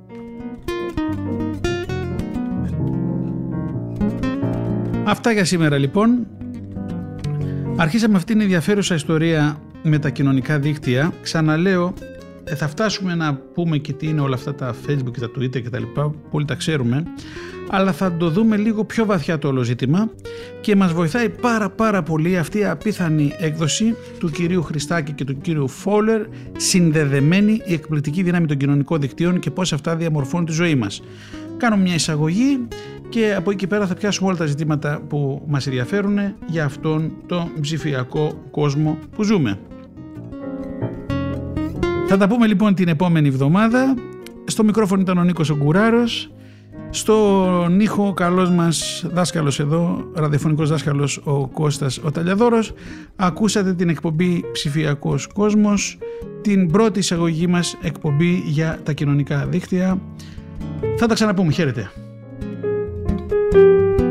Αυτά 5.15 5.33
για 5.33 5.45
σήμερα 5.45 5.79
λοιπόν. 5.79 6.27
Αρχίσαμε 7.77 8.17
αυτήν 8.17 8.35
την 8.35 8.45
ενδιαφέρουσα 8.45 8.95
ιστορία 8.95 9.61
με 9.83 9.99
τα 9.99 10.11
κοινωνικά 10.11 10.59
δίκτυα. 10.59 11.13
Ξαναλέω, 11.23 11.95
ε, 12.45 12.55
θα 12.55 12.69
φτάσουμε 12.69 13.15
να 13.15 13.35
πούμε 13.35 13.79
και 13.79 13.93
τι 13.93 14.07
είναι 14.09 14.21
όλα 14.21 14.35
αυτά 14.35 14.55
τα 14.55 14.75
facebook 14.87 15.11
και 15.13 15.21
τα 15.21 15.27
twitter 15.27 15.63
και 15.63 15.71
τα 15.71 15.79
λοιπά, 15.79 16.15
πολύ 16.31 16.45
τα 16.45 16.55
ξέρουμε, 16.55 17.05
αλλά 17.71 17.93
θα 17.93 18.17
το 18.17 18.31
δούμε 18.31 18.57
λίγο 18.57 18.85
πιο 18.85 19.05
βαθιά 19.05 19.39
το 19.39 19.49
όλο 19.49 19.63
ζήτημα 19.63 20.11
και 20.61 20.77
μας 20.77 20.93
βοηθάει 20.93 21.29
πάρα 21.29 21.71
πάρα 21.71 22.03
πολύ 22.03 22.39
αυτή 22.39 22.59
η 22.59 22.65
απίθανη 22.65 23.33
έκδοση 23.39 23.95
του 24.19 24.31
κυρίου 24.31 24.63
Χριστάκη 24.63 25.13
και 25.13 25.25
του 25.25 25.41
κυρίου 25.41 25.69
Φόλερ 25.69 26.23
συνδεδεμένη 26.57 27.61
η 27.65 27.73
εκπληκτική 27.73 28.23
δύναμη 28.23 28.47
των 28.47 28.57
κοινωνικών 28.57 29.01
δικτύων 29.01 29.39
και 29.39 29.51
πώς 29.51 29.73
αυτά 29.73 29.97
διαμορφώνουν 29.97 30.47
τη 30.47 30.53
ζωή 30.53 30.75
μας. 30.75 31.03
Κάνω 31.57 31.77
μια 31.77 31.95
εισαγωγή 31.95 32.69
και 33.15 33.35
από 33.35 33.51
εκεί 33.51 33.59
και 33.59 33.67
πέρα 33.67 33.87
θα 33.87 33.95
πιάσουμε 33.95 34.29
όλα 34.29 34.39
τα 34.39 34.47
ζητήματα 34.47 35.01
που 35.09 35.43
μας 35.47 35.67
ενδιαφέρουν 35.67 36.19
για 36.47 36.65
αυτόν 36.65 37.13
τον 37.27 37.51
ψηφιακό 37.61 38.43
κόσμο 38.51 38.99
που 39.17 39.23
ζούμε. 39.23 39.59
Θα 42.07 42.17
τα 42.17 42.29
πούμε 42.29 42.47
λοιπόν 42.47 42.75
την 42.75 42.89
επόμενη 42.89 43.29
εβδομάδα. 43.29 43.95
Στο 44.45 44.65
μικρόφωνο 44.65 45.01
ήταν 45.01 45.19
ο 45.19 45.23
Νίκος 45.23 45.51
Ογκουράρος. 45.51 46.33
Στον 46.91 47.81
ήχο 47.81 48.13
καλός 48.13 48.51
μας 48.51 49.07
δάσκαλος 49.13 49.61
εδώ, 49.61 50.11
ραδιοφωνικός 50.15 50.69
δάσκαλος 50.69 51.21
ο 51.25 51.49
Κώστας 51.49 51.99
ο 51.99 52.11
Ταλιαδόρος. 52.11 52.73
Ακούσατε 53.17 53.75
την 53.75 53.89
εκπομπή 53.89 54.45
Ψηφιακός 54.53 55.27
Κόσμος, 55.27 55.99
την 56.43 56.71
πρώτη 56.71 56.99
εισαγωγή 56.99 57.47
μας 57.47 57.79
εκπομπή 57.83 58.43
για 58.47 58.79
τα 58.83 58.93
κοινωνικά 58.93 59.47
δίκτυα. 59.47 60.01
Θα 60.99 61.07
τα 61.07 61.15
ξαναπούμε. 61.15 61.53
Χαίρετε. 61.53 61.91
you 63.55 64.04